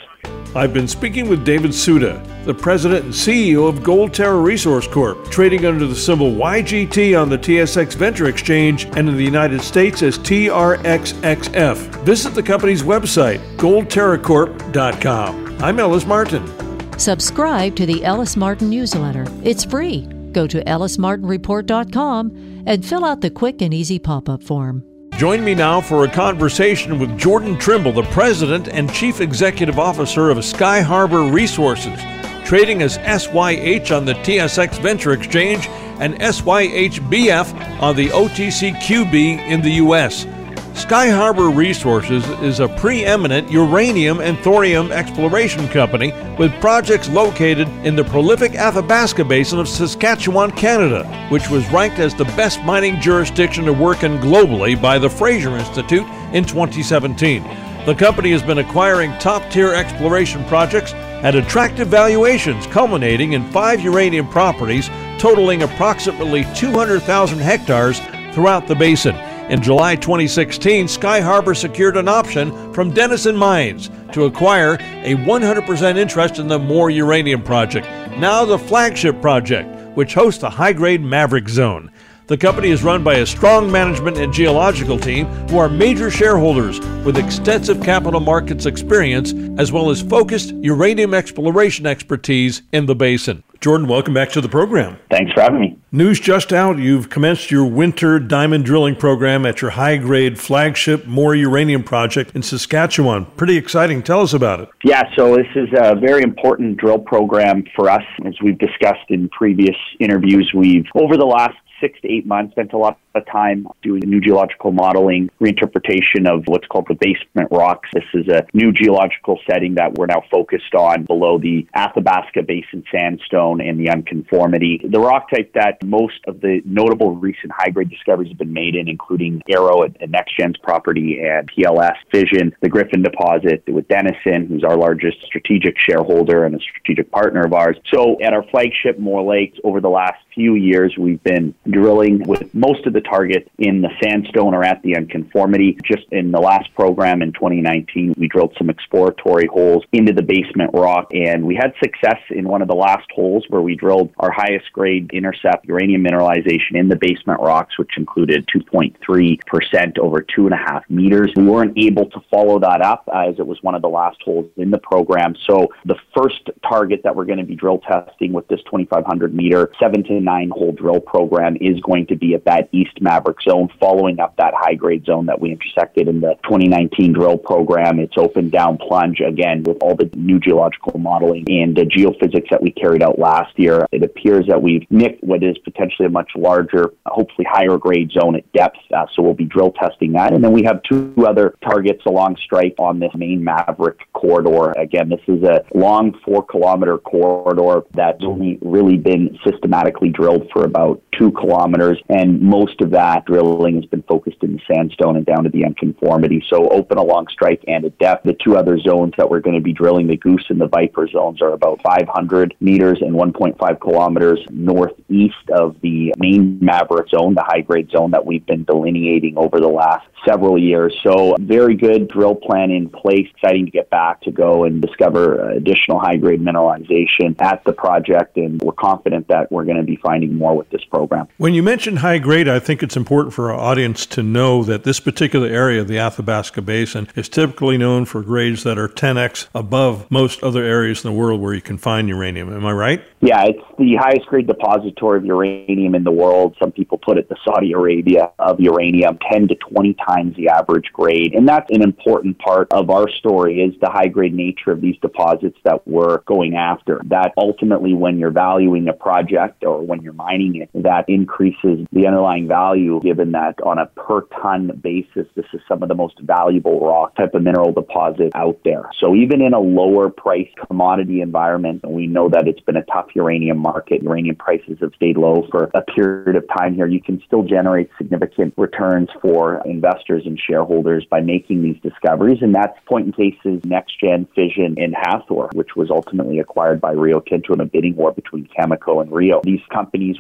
I've 0.55 0.75
been 0.75 0.87
speaking 0.87 1.31
with 1.31 1.47
David 1.47 1.73
Suda, 1.73 2.23
the 2.45 2.53
president 2.53 3.07
and 3.07 3.15
CEO 3.15 3.67
of 3.67 3.83
Gold 3.83 4.13
Terra 4.13 4.39
Resource 4.39 4.87
Corp, 4.87 5.31
trading 5.31 5.65
under 5.65 5.87
the 5.87 5.97
symbol 5.97 6.31
YGT 6.31 7.19
on 7.19 7.31
the 7.31 7.39
TSX 7.39 7.95
Venture 7.95 8.27
Exchange 8.27 8.85
and 8.85 9.09
in 9.09 9.17
the 9.17 9.25
United 9.25 9.63
States 9.63 10.03
as 10.03 10.19
TRXXF. 10.19 11.77
Visit 12.05 12.35
the 12.35 12.43
company's 12.43 12.83
website, 12.83 13.39
goldterracorp.com. 13.57 15.63
I'm 15.63 15.81
Ellis 15.81 16.05
Martin. 16.05 16.99
Subscribe 16.99 17.75
to 17.77 17.87
the 17.87 18.05
Ellis 18.05 18.37
Martin 18.37 18.69
newsletter. 18.69 19.25
It's 19.43 19.65
free. 19.65 20.03
Go 20.33 20.47
to 20.47 20.63
ellismartinreport.com 20.65 22.65
and 22.67 22.85
fill 22.85 23.07
out 23.07 23.23
the 23.23 23.31
quick 23.31 23.63
and 23.63 23.73
easy 23.73 23.99
pop 23.99 24.29
up 24.29 24.43
form. 24.43 24.85
Join 25.23 25.45
me 25.45 25.55
now 25.55 25.81
for 25.81 26.03
a 26.03 26.11
conversation 26.11 26.99
with 26.99 27.17
Jordan 27.17 27.57
Trimble, 27.57 27.93
the 27.93 28.03
President 28.11 28.67
and 28.67 28.93
Chief 28.93 29.21
Executive 29.21 29.79
Officer 29.79 30.31
of 30.31 30.39
Skyharbour 30.39 31.33
Resources, 31.33 31.97
trading 32.45 32.83
as 32.83 32.95
SYH 32.95 33.93
on 33.93 34.05
the 34.05 34.15
TSX 34.15 34.81
Venture 34.81 35.13
Exchange 35.13 35.69
and 36.01 36.15
SYHBF 36.15 37.81
on 37.81 37.95
the 37.95 38.09
OTCQB 38.09 39.15
in 39.49 39.63
the 39.63 39.75
U.S. 39.75 40.27
Skyharbour 40.75 41.55
Resources 41.55 42.27
is 42.41 42.61
a 42.61 42.67
preeminent 42.67 43.51
uranium 43.51 44.21
and 44.21 44.39
thorium 44.39 44.91
exploration 44.91 45.69
company 45.69 46.13
with 46.39 46.51
projects 46.61 47.11
located 47.11 47.69
in 47.85 47.95
the 47.95 48.05
prolific 48.05 48.55
Athabasca 48.55 49.23
Basin 49.23 49.59
of 49.59 49.69
Saskatchewan, 49.69 50.51
Canada, 50.53 51.05
which 51.29 51.51
was 51.51 51.71
ranked 51.71 51.99
as 51.99 52.15
the 52.15 52.25
best 52.25 52.63
mining 52.63 52.99
jurisdiction 53.03 53.67
to 53.67 53.73
work 53.73 54.03
in 54.03 54.19
globally 54.19 54.81
by 54.81 54.99
the 54.99 55.11
Fraser 55.11 55.59
Institute 55.59 56.07
in 56.33 56.43
2017. 56.43 57.43
The 57.85 57.95
company 57.95 58.31
has 58.31 58.43
been 58.43 58.59
acquiring 58.59 59.13
top 59.19 59.51
tier 59.51 59.75
exploration 59.75 60.43
projects 60.47 60.95
at 60.95 61.35
attractive 61.35 61.89
valuations 61.89 62.67
culminating 62.69 63.35
in 63.35 63.51
five 63.51 63.83
uranium 63.83 64.27
properties 64.27 64.89
totaling 65.19 65.65
approximately 65.65 66.47
200,000 66.55 67.39
hectares 67.39 68.01
throughout 68.33 68.67
the 68.67 68.75
basin. 68.75 69.15
In 69.49 69.61
July 69.61 69.97
2016, 69.97 70.87
Skyharbour 70.87 71.57
secured 71.57 71.97
an 71.97 72.09
option 72.09 72.73
from 72.73 72.93
Denison 72.93 73.37
Mines 73.37 73.91
to 74.13 74.25
acquire 74.25 74.75
a 74.75 75.17
100% 75.17 75.97
interest 75.97 76.39
in 76.39 76.47
the 76.47 76.59
Moore 76.59 76.91
Uranium 76.91 77.43
Project, 77.43 77.87
now 78.19 78.45
the 78.45 78.59
flagship 78.59 79.21
project, 79.21 79.69
which 79.97 80.15
hosts 80.15 80.41
the 80.41 80.49
high 80.49 80.73
grade 80.73 81.03
Maverick 81.03 81.49
Zone. 81.49 81.91
The 82.29 82.39
company 82.39 82.71
is 82.71 82.85
run 82.85 83.03
by 83.03 83.15
a 83.15 83.27
strong 83.27 83.71
management 83.71 84.17
and 84.17 84.33
geological 84.33 84.99
team 84.99 85.27
who 85.49 85.59
are 85.59 85.69
major 85.69 86.09
shareholders 86.09 86.79
with 87.05 87.19
extensive 87.19 87.83
capital 87.83 88.21
markets 88.21 88.65
experience 88.65 89.35
as 89.59 89.73
well 89.73 89.91
as 89.91 90.01
focused 90.01 90.55
uranium 90.55 91.15
exploration 91.15 91.85
expertise 91.85 92.63
in 92.73 92.87
the 92.87 92.95
basin. 92.95 93.43
Jordan, 93.63 93.87
welcome 93.87 94.13
back 94.13 94.31
to 94.31 94.41
the 94.41 94.49
program. 94.49 94.99
Thanks 95.09 95.33
for 95.33 95.41
having 95.41 95.61
me. 95.61 95.79
News 95.93 96.19
just 96.19 96.53
out. 96.53 96.79
You've 96.79 97.09
commenced 97.09 97.53
your 97.53 97.65
winter 97.65 98.19
diamond 98.19 98.65
drilling 98.65 98.97
program 98.97 99.47
at 99.47 99.63
your 99.63 99.71
high 99.71 99.99
grade 99.99 100.37
flagship 100.37 101.07
Moore 101.07 101.37
Uranium 101.37 101.85
Project 101.85 102.35
in 102.35 102.43
Saskatchewan. 102.43 103.25
Pretty 103.37 103.57
exciting. 103.57 104.03
Tell 104.03 104.21
us 104.21 104.35
about 104.35 104.59
it. 104.59 104.69
Yeah, 104.83 105.05
so 105.15 105.37
this 105.37 105.47
is 105.55 105.69
a 105.79 105.95
very 105.95 106.25
important 106.25 106.77
drill 106.77 106.99
program 106.99 107.63
for 107.77 107.89
us. 107.89 108.03
As 108.27 108.35
we've 108.43 108.59
discussed 108.59 109.09
in 109.11 109.29
previous 109.29 109.77
interviews, 110.01 110.51
we've, 110.53 110.87
over 110.97 111.17
the 111.17 111.25
last 111.25 111.55
six 111.83 112.01
to 112.01 112.09
eight 112.09 112.27
months, 112.27 112.53
spent 112.53 112.73
a 112.73 112.79
lot 112.79 112.99
of 113.15 113.27
time 113.27 113.67
doing 113.83 114.03
new 114.07 114.21
geological 114.21 114.73
modeling, 114.73 115.29
reinterpretation 115.41 116.27
of 116.27 116.45
what's 116.47 116.67
called 116.69 116.87
the 116.89 116.95
basement 116.95 117.49
rocks. 117.51 117.89
This 117.93 118.05
is 118.15 118.29
a 118.29 118.47
new 118.55 118.73
geological 118.73 119.39
setting 119.51 119.75
that 119.75 119.95
we're 119.95 120.07
now 120.07 120.23
focused 120.31 120.75
on 120.75 121.05
below 121.05 121.39
the 121.39 121.67
Athabasca 121.75 122.43
Basin 122.43 122.85
sandstone 122.91 123.61
and 123.61 123.79
the 123.79 123.91
unconformity. 123.91 124.81
The 124.89 125.01
rock 125.01 125.31
type 125.31 125.53
that 125.55 125.83
most 125.85 126.21
of 126.27 126.41
the 126.41 126.63
notable 126.65 127.17
recent 127.17 127.53
high 127.55 127.71
grade 127.71 127.91
discoveries 127.91 128.29
have 128.29 128.39
been 128.39 128.53
made 128.53 128.75
in, 128.75 128.89
including 128.89 129.43
Arrow 129.51 129.85
at, 129.85 130.01
NextGen's 130.01 130.59
property 130.59 131.21
and 131.21 131.51
PLS 131.51 131.95
Fission, 132.11 132.55
the 132.61 132.69
Griffin 132.69 133.03
deposit 133.03 133.63
with 133.69 133.89
Denison, 133.89 134.47
who's 134.47 134.65
our 134.65 134.77
largest 134.77 135.19
strategic 135.25 135.77
shareholder 135.79 136.45
and 136.45 136.55
a 136.55 136.59
strategic 136.59 137.11
partner 137.11 137.45
of 137.45 137.53
ours. 137.53 137.77
So 137.93 138.17
at 138.23 138.33
our 138.33 138.45
flagship 138.51 138.99
Moore 138.99 139.23
Lakes 139.23 139.59
over 139.65 139.81
the 139.81 139.89
last 139.89 140.23
few 140.35 140.55
years, 140.55 140.95
we've 140.99 141.23
been 141.23 141.55
drilling 141.69 142.23
with 142.25 142.55
most 142.55 142.87
of 142.87 142.93
the 142.93 143.01
target 143.01 143.51
in 143.59 143.83
the 143.83 143.91
sandstone 144.03 144.55
or 144.55 144.65
at 144.65 144.83
the 144.83 144.97
unconformity. 144.97 145.79
Just 145.85 146.05
in 146.13 146.31
the 146.31 146.41
last 146.41 146.73
program 146.75 147.23
in 147.23 147.33
2019, 147.33 148.15
we 148.17 148.29
drilled 148.29 148.55
some 148.59 148.71
exploratory 148.71 149.47
holes 149.47 149.85
into 149.93 150.13
the 150.13 150.23
basement 150.23 150.71
rock, 150.75 151.09
and 151.13 151.45
we 151.45 151.55
had 151.55 151.73
success 151.83 152.21
in 152.31 152.49
one 152.49 152.63
of 152.63 152.69
the 152.69 152.75
last 152.75 153.07
holes 153.15 153.45
where 153.49 153.63
we 153.63 153.75
drilled 153.75 154.11
our 154.19 154.31
highest 154.31 154.73
grade 154.73 155.11
intercept 155.13 155.67
uranium 155.67 156.05
mineralization 156.05 156.75
in 156.75 156.89
the 156.89 156.97
basement 156.97 157.41
rocks, 157.41 157.79
which 157.79 157.91
included 157.97 158.49
2.3% 158.55 159.99
over 159.99 160.21
two 160.21 160.47
and 160.47 160.55
a 160.55 160.57
half 160.57 160.89
meters. 160.89 161.33
We 161.37 161.45
weren't 161.45 161.77
able 161.77 162.07
to 162.11 162.21
follow 162.31 162.59
that 162.61 162.81
up 162.81 163.09
as 163.15 163.39
it 163.39 163.47
was 163.47 163.63
one 163.63 163.75
of 163.75 163.83
the 163.83 163.89
last 163.89 164.19
holes 164.25 164.51
in 164.57 164.71
the 164.71 164.79
program. 164.79 165.35
So 165.47 165.69
the 165.85 165.97
first 166.17 166.51
target 166.69 167.01
that 167.05 167.15
we're 167.15 167.25
going 167.25 167.39
to 167.39 167.45
be 167.45 167.55
drill 167.55 167.79
testing 167.79 168.33
with 168.33 168.49
this 168.49 168.61
2,500 168.65 169.35
meter, 169.35 169.71
seven 169.81 170.03
to 170.05 170.22
nine 170.23 170.51
hole 170.51 170.73
drill 170.73 171.01
program 171.01 171.57
is 171.61 171.81
going 171.81 172.07
to 172.07 172.17
be 172.17 172.35
at 172.35 172.45
that 172.45 172.69
East 172.73 173.01
Maverick 173.01 173.43
zone, 173.43 173.69
following 173.81 174.21
up 174.21 174.37
that 174.37 174.55
high 174.55 174.75
grade 174.75 175.05
zone 175.05 175.27
that 175.27 175.41
we 175.41 175.53
intersected 175.53 176.09
in 176.09 176.21
the 176.21 176.35
2019 176.45 177.13
drill 177.13 177.39
program. 177.39 177.99
It's 177.99 178.17
open 178.17 178.51
down 178.51 178.79
plunge 178.79 179.21
again 179.21 179.63
with 179.63 179.79
all 179.83 179.95
the 179.95 180.11
new 180.17 180.39
geological 180.39 180.99
modeling 180.99 181.45
and 181.49 181.77
the 181.77 181.83
geophysics 181.83 182.51
that 182.51 182.63
we 182.63 182.71
carried 182.71 183.03
out 183.03 183.19
last 183.19 183.59
year. 183.59 183.87
It 183.93 184.03
appears 184.03 184.47
that 184.49 184.63
we've 184.63 184.87
nicked 184.91 185.23
what 185.25 185.43
is 185.43 185.57
potentially 185.59 186.07
a 186.07 186.11
much 186.11 186.31
larger, 186.37 186.95
hopefully 187.07 187.47
higher 187.51 187.77
grade 187.79 188.11
zone 188.13 188.37
at 188.37 188.51
depth. 188.53 188.79
Uh, 188.95 189.07
so 189.15 189.23
we'll 189.23 189.35
be 189.35 189.45
drill 189.45 189.73
testing 189.73 190.13
that. 190.13 190.33
And 190.33 190.43
then 190.43 190.53
we 190.53 190.63
have 190.65 190.83
two 190.83 191.15
other 191.27 191.55
targets 191.63 192.05
along 192.07 192.37
strike 192.45 192.75
on 192.79 192.99
this 192.99 193.13
main 193.15 193.43
Maverick 193.43 194.01
corridor. 194.13 194.73
Again, 194.73 195.09
this 195.09 195.21
is 195.27 195.43
a 195.43 195.65
long 195.75 196.19
four 196.25 196.45
kilometer 196.45 196.99
corridor 196.99 197.83
that's 197.95 198.23
only 198.25 198.59
really 198.63 198.97
been 198.97 199.39
systematically 199.45 200.11
drilled 200.13 200.51
for 200.53 200.65
about 200.65 201.03
two 201.19 201.31
kilometers, 201.33 202.01
and 202.09 202.41
most 202.41 202.81
of 202.81 202.91
that 202.91 203.25
drilling 203.27 203.77
has 203.77 203.85
been 203.87 204.03
focused 204.03 204.39
in 204.43 204.55
the 204.55 204.61
sandstone 204.73 205.17
and 205.17 205.27
down 205.27 205.45
to 205.45 205.51
the 205.51 205.65
unconformity. 205.65 206.43
So 206.49 206.69
open 206.69 206.99
along 206.99 207.29
strike 207.29 207.63
and 207.67 207.85
at 207.85 207.99
depth. 207.99 208.25
The 208.25 208.37
two 208.45 208.57
other 208.57 208.79
zones 208.79 209.13
that 209.17 209.29
we're 209.29 209.41
going 209.41 209.57
to 209.57 209.63
be 209.63 209.73
drilling, 209.73 210.07
the 210.07 210.17
Goose 210.17 210.47
and 210.49 210.61
the 210.61 210.69
Viper 210.69 211.09
zones, 211.09 211.43
are 211.43 211.53
about 211.53 211.83
500 211.83 212.55
meters 212.61 212.99
and 213.01 213.15
1.5 213.15 213.81
kilometers 213.81 214.41
northeast 214.51 215.35
of 215.53 215.77
the 215.81 216.15
main 216.19 216.59
Maverick 216.61 217.09
zone, 217.09 217.35
the 217.35 217.45
high 217.45 217.61
grade 217.61 217.91
zone 217.91 218.11
that 218.13 218.25
we've 218.25 218.47
been 218.47 218.65
delineating 218.65 219.37
over 219.37 219.61
the 219.61 219.69
last 219.69 220.07
several 220.27 220.59
years. 220.59 220.97
So 221.03 221.37
very 221.41 221.75
good 221.75 222.09
drill 222.09 222.35
plan 222.35 222.71
in 222.71 222.89
place. 222.89 223.27
Exciting 223.37 223.67
to 223.67 223.73
get 223.73 223.91
back 223.91 224.21
to 224.23 224.31
go 224.31 224.65
and 224.65 224.81
discover 224.81 225.51
additional 225.51 225.99
high 225.99 226.17
grade 226.17 226.41
mineralization 226.41 227.41
at 227.41 227.63
the 227.65 227.73
project, 227.73 228.37
and 228.37 228.61
we're 228.63 228.73
confident 228.73 229.29
that 229.29 229.51
we're 229.51 229.65
going 229.65 229.79
to 229.79 229.83
be 229.83 229.97
finding 230.03 230.37
more 230.37 230.57
with 230.57 230.69
this 230.71 230.85
program. 230.85 231.29
When 231.39 231.55
you 231.55 231.63
mention 231.63 231.97
high 231.97 232.19
grade, 232.19 232.49
I 232.49 232.59
think 232.59 232.83
it's 232.83 232.97
important 232.97 233.35
for 233.35 233.53
our 233.53 233.59
audience 233.59 234.07
to 234.07 234.23
know 234.23 234.63
that 234.65 234.85
this 234.85 235.01
particular 235.01 235.49
area, 235.49 235.81
of 235.81 235.89
the 235.89 235.99
Athabasca 235.99 236.63
Basin, 236.63 237.09
is 237.15 237.29
typically 237.29 237.79
known 237.79 238.05
for 238.05 238.23
grades 238.23 238.65
that 238.65 238.79
are 238.79 238.89
10x 238.89 239.49
above 239.55 240.11
most 240.11 240.43
other 240.43 240.63
areas 240.63 241.05
in 241.05 241.11
the 241.11 241.17
world 241.17 241.41
where 241.41 241.55
you 241.55 241.61
can 241.61 241.79
find 241.79 242.09
uranium. 242.09 242.53
Am 242.53 242.67
I 242.67 242.73
right? 242.73 243.03
Yeah, 243.21 243.45
it's 243.45 243.63
the 243.79 243.97
highest 244.01 244.27
grade 244.27 244.49
depository 244.49 245.19
of 245.19 245.25
uranium 245.25 245.95
in 245.95 246.03
the 246.03 246.11
world. 246.11 246.57
Some 246.61 246.73
people 246.73 246.99
put 246.99 247.19
it 247.19 247.29
the 247.29 247.37
Saudi 247.45 247.73
Arabia 247.73 248.33
of 248.39 248.59
uranium, 248.59 249.19
10 249.31 249.49
to 249.49 249.55
20 249.55 249.97
times 250.09 250.37
the 250.37 250.49
average 250.49 250.87
grade. 250.93 251.35
And 251.35 251.49
that's 251.49 251.71
an 251.71 251.83
important 251.83 252.39
part 252.39 252.73
of 252.73 252.91
our 252.91 253.09
story 253.09 253.61
is 253.61 253.75
the 253.81 253.91
high 253.91 254.09
grade 254.09 254.35
nature 254.35 254.73
of 254.73 254.81
these 254.81 254.97
deposits 255.01 255.57
that 255.65 255.87
we're 255.87 256.19
going 256.23 256.57
after. 256.57 257.01
That 257.07 257.33
ultimately 257.37 257.95
when 257.95 258.19
you're 258.19 258.31
valuing 258.31 258.89
a 258.89 258.93
project 258.93 259.63
or 259.65 259.81
when 259.93 260.01
you're 260.01 260.15
mining 260.15 260.57
it, 260.57 260.71
that 260.75 261.05
increases 261.07 261.87
the 261.93 262.07
underlying 262.07 262.49
value 262.49 262.99
given 263.03 263.33
that 263.33 263.61
on 263.63 263.77
a 263.79 263.85
per 263.85 264.23
ton 264.41 264.81
basis, 264.83 265.27
this 265.37 265.45
is 265.53 265.61
some 265.69 265.83
of 265.83 265.91
the 265.91 265.95
most 265.95 266.19
valuable 266.21 266.81
rock 266.81 267.15
type 267.15 267.35
of 267.35 267.43
mineral 267.43 267.73
deposit 267.73 268.33
out 268.35 268.59
there. 268.65 268.89
So 268.99 269.15
even 269.15 269.43
in 269.43 269.53
a 269.53 269.61
lower 269.61 270.09
price 270.09 270.49
commodity 270.67 271.21
environment, 271.21 271.81
and 271.83 271.93
we 271.93 272.07
know 272.07 272.31
that 272.31 272.49
it's 272.49 272.61
been 272.61 272.77
a 272.77 272.85
tough 272.85 273.09
uranium 273.15 273.59
market. 273.59 274.03
Uranium 274.03 274.37
prices 274.37 274.79
have 274.81 274.93
stayed 274.97 275.19
low 275.19 275.47
for 275.51 275.71
a 275.75 275.83
period 275.83 276.37
of 276.37 276.45
time 276.57 276.75
here. 276.75 276.87
You 276.87 277.03
can 277.03 277.21
still 277.27 277.43
generate 277.43 277.91
significant 277.99 278.55
returns 278.57 279.11
for 279.21 279.61
investors 279.67 280.23
and 280.25 280.41
shareholders 280.41 281.05
by 281.11 281.21
making 281.21 281.63
these 281.63 281.77
discoveries. 281.83 282.39
And 282.41 282.55
that's 282.55 282.79
point 282.87 283.07
in 283.09 283.13
cases 283.13 283.61
NextGen, 283.61 284.27
Fission, 284.35 284.75
in 284.79 284.95
Hathor, 284.95 285.51
which 285.53 285.77
was 285.77 285.91
ultimately 285.91 286.39
acquired 286.39 286.81
by 286.81 286.93
Rio 286.93 287.21
Tinto 287.21 287.53
in 287.53 287.61
a 287.61 287.67
bidding 287.67 287.95
war 287.95 288.13
between 288.13 288.49
Cameco 288.59 289.03
and 289.03 289.13
Rio. 289.13 289.43
These 289.45 289.61